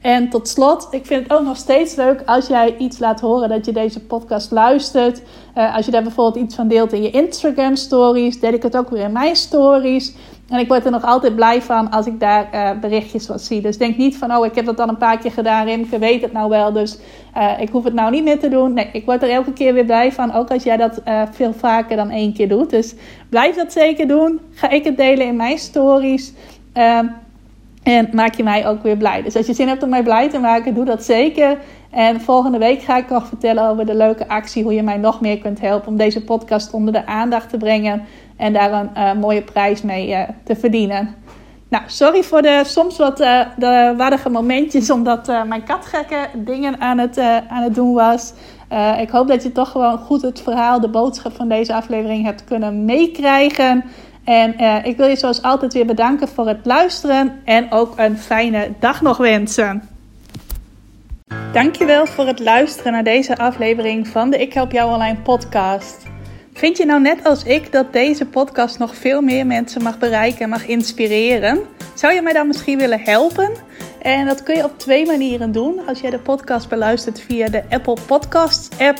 En 0.00 0.28
tot 0.28 0.48
slot, 0.48 0.88
ik 0.90 1.06
vind 1.06 1.22
het 1.22 1.32
ook 1.32 1.44
nog 1.44 1.56
steeds 1.56 1.94
leuk 1.94 2.22
als 2.26 2.46
jij 2.46 2.76
iets 2.76 2.98
laat 2.98 3.20
horen 3.20 3.48
dat 3.48 3.66
je 3.66 3.72
deze 3.72 4.00
podcast 4.00 4.50
luistert. 4.50 5.22
Uh, 5.56 5.76
als 5.76 5.84
je 5.84 5.90
daar 5.90 6.02
bijvoorbeeld 6.02 6.44
iets 6.44 6.54
van 6.54 6.68
deelt 6.68 6.92
in 6.92 7.02
je 7.02 7.10
Instagram 7.10 7.76
stories, 7.76 8.40
deel 8.40 8.52
ik 8.52 8.62
het 8.62 8.76
ook 8.76 8.90
weer 8.90 9.04
in 9.04 9.12
mijn 9.12 9.36
stories. 9.36 10.14
En 10.48 10.58
ik 10.58 10.68
word 10.68 10.84
er 10.84 10.90
nog 10.90 11.04
altijd 11.04 11.34
blij 11.34 11.62
van 11.62 11.90
als 11.90 12.06
ik 12.06 12.20
daar 12.20 12.48
uh, 12.54 12.80
berichtjes 12.80 13.26
van 13.26 13.38
zie. 13.38 13.60
Dus 13.60 13.78
denk 13.78 13.96
niet 13.96 14.16
van, 14.16 14.36
oh, 14.36 14.46
ik 14.46 14.54
heb 14.54 14.64
dat 14.64 14.80
al 14.80 14.88
een 14.88 14.96
paar 14.96 15.18
keer 15.18 15.32
gedaan, 15.32 15.66
Rimke 15.66 15.98
weet 15.98 16.22
het 16.22 16.32
nou 16.32 16.48
wel, 16.48 16.72
dus 16.72 16.98
uh, 17.36 17.60
ik 17.60 17.68
hoef 17.68 17.84
het 17.84 17.94
nou 17.94 18.10
niet 18.10 18.24
meer 18.24 18.38
te 18.38 18.48
doen. 18.48 18.72
Nee, 18.72 18.88
ik 18.92 19.04
word 19.04 19.22
er 19.22 19.30
elke 19.30 19.52
keer 19.52 19.74
weer 19.74 19.84
blij 19.84 20.12
van, 20.12 20.34
ook 20.34 20.50
als 20.50 20.62
jij 20.62 20.76
dat 20.76 21.02
veel 21.30 21.52
vaker 21.52 21.96
dan 21.96 22.10
één 22.10 22.32
keer 22.32 22.48
doet. 22.48 22.70
Dus 22.70 22.94
blijf 23.28 23.56
dat 23.56 23.72
zeker 23.72 24.08
doen. 24.08 24.40
Ga 24.52 24.70
ik 24.70 24.84
het 24.84 24.96
delen 24.96 25.26
in 25.26 25.36
mijn 25.36 25.58
stories. 25.58 26.32
En 27.82 28.08
maak 28.12 28.34
je 28.34 28.42
mij 28.42 28.66
ook 28.66 28.82
weer 28.82 28.96
blij. 28.96 29.22
Dus 29.22 29.36
als 29.36 29.46
je 29.46 29.54
zin 29.54 29.68
hebt 29.68 29.82
om 29.82 29.88
mij 29.88 30.02
blij 30.02 30.30
te 30.30 30.38
maken, 30.38 30.74
doe 30.74 30.84
dat 30.84 31.04
zeker. 31.04 31.58
En 31.90 32.20
volgende 32.20 32.58
week 32.58 32.82
ga 32.82 32.96
ik 32.96 33.10
nog 33.10 33.26
vertellen 33.26 33.68
over 33.68 33.86
de 33.86 33.94
leuke 33.94 34.28
actie. 34.28 34.62
Hoe 34.62 34.74
je 34.74 34.82
mij 34.82 34.96
nog 34.96 35.20
meer 35.20 35.38
kunt 35.38 35.60
helpen 35.60 35.88
om 35.88 35.96
deze 35.96 36.24
podcast 36.24 36.72
onder 36.72 36.92
de 36.92 37.06
aandacht 37.06 37.48
te 37.48 37.56
brengen. 37.56 38.02
En 38.36 38.52
daar 38.52 38.72
een 38.72 38.90
uh, 38.96 39.12
mooie 39.12 39.42
prijs 39.42 39.82
mee 39.82 40.08
uh, 40.08 40.22
te 40.44 40.56
verdienen. 40.56 41.14
Nou, 41.68 41.84
sorry 41.86 42.22
voor 42.22 42.42
de 42.42 42.62
soms 42.64 42.98
wat 42.98 43.20
uh, 43.20 43.40
de 43.56 44.18
momentjes. 44.30 44.90
Omdat 44.90 45.26
mijn 45.26 45.64
kat 45.64 45.86
gekke 45.86 46.28
dingen 46.34 46.80
aan 46.80 46.98
het, 46.98 47.18
aan 47.48 47.62
het 47.62 47.74
doen 47.74 47.94
was. 47.94 48.32
ik 49.00 49.10
hoop 49.10 49.28
dat 49.28 49.42
je 49.42 49.52
toch 49.52 49.70
gewoon 49.70 49.98
goed 49.98 50.22
het 50.22 50.40
verhaal, 50.40 50.80
de 50.80 50.88
boodschap 50.88 51.34
van 51.36 51.48
deze 51.48 51.74
aflevering 51.74 52.24
hebt 52.24 52.44
kunnen 52.44 52.84
meekrijgen. 52.84 53.84
En 54.24 54.54
uh, 54.60 54.84
ik 54.84 54.96
wil 54.96 55.06
je 55.06 55.16
zoals 55.16 55.42
altijd 55.42 55.72
weer 55.72 55.86
bedanken 55.86 56.28
voor 56.28 56.48
het 56.48 56.66
luisteren 56.66 57.40
en 57.44 57.72
ook 57.72 57.92
een 57.96 58.18
fijne 58.18 58.72
dag 58.78 59.00
nog 59.02 59.16
wensen. 59.16 59.88
Dankjewel 61.52 62.06
voor 62.06 62.26
het 62.26 62.38
luisteren 62.38 62.92
naar 62.92 63.04
deze 63.04 63.36
aflevering 63.36 64.08
van 64.08 64.30
de 64.30 64.38
Ik 64.38 64.52
Help 64.52 64.72
Jou 64.72 64.92
Online 64.92 65.18
podcast. 65.18 66.06
Vind 66.52 66.76
je 66.76 66.84
nou 66.84 67.00
net 67.00 67.24
als 67.24 67.44
ik 67.44 67.72
dat 67.72 67.92
deze 67.92 68.26
podcast 68.26 68.78
nog 68.78 68.94
veel 68.94 69.20
meer 69.20 69.46
mensen 69.46 69.82
mag 69.82 69.98
bereiken 69.98 70.40
en 70.40 70.48
mag 70.48 70.66
inspireren? 70.66 71.58
Zou 71.94 72.14
je 72.14 72.22
mij 72.22 72.32
dan 72.32 72.46
misschien 72.46 72.78
willen 72.78 73.00
helpen? 73.00 73.50
En 74.02 74.26
dat 74.26 74.42
kun 74.42 74.56
je 74.56 74.64
op 74.64 74.78
twee 74.78 75.06
manieren 75.06 75.52
doen. 75.52 75.80
Als 75.86 76.00
jij 76.00 76.10
de 76.10 76.18
podcast 76.18 76.68
beluistert 76.68 77.20
via 77.20 77.48
de 77.48 77.62
Apple 77.68 77.96
Podcasts 78.06 78.78
app 78.78 78.98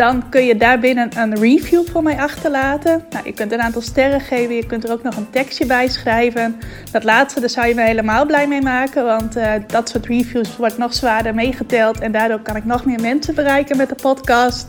dan 0.00 0.28
kun 0.28 0.44
je 0.44 0.56
daarbinnen 0.56 1.18
een 1.18 1.34
review 1.34 1.88
voor 1.90 2.02
mij 2.02 2.18
achterlaten. 2.18 3.04
Nou, 3.10 3.24
je 3.24 3.32
kunt 3.32 3.52
een 3.52 3.60
aantal 3.60 3.80
sterren 3.80 4.20
geven, 4.20 4.54
je 4.54 4.66
kunt 4.66 4.84
er 4.84 4.92
ook 4.92 5.02
nog 5.02 5.16
een 5.16 5.30
tekstje 5.30 5.66
bij 5.66 5.88
schrijven. 5.88 6.60
Dat 6.92 7.04
laatste, 7.04 7.40
daar 7.40 7.50
zou 7.50 7.66
je 7.66 7.74
me 7.74 7.82
helemaal 7.82 8.26
blij 8.26 8.48
mee 8.48 8.62
maken, 8.62 9.04
want 9.04 9.36
uh, 9.36 9.52
dat 9.66 9.88
soort 9.88 10.06
reviews 10.06 10.56
wordt 10.56 10.78
nog 10.78 10.94
zwaarder 10.94 11.34
meegeteld 11.34 12.00
en 12.00 12.12
daardoor 12.12 12.40
kan 12.40 12.56
ik 12.56 12.64
nog 12.64 12.84
meer 12.84 13.00
mensen 13.00 13.34
bereiken 13.34 13.76
met 13.76 13.88
de 13.88 13.94
podcast. 13.94 14.68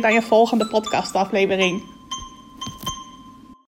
bij 0.00 0.16
een 0.16 0.22
volgende 0.22 0.66
podcastaflevering. 0.66 1.82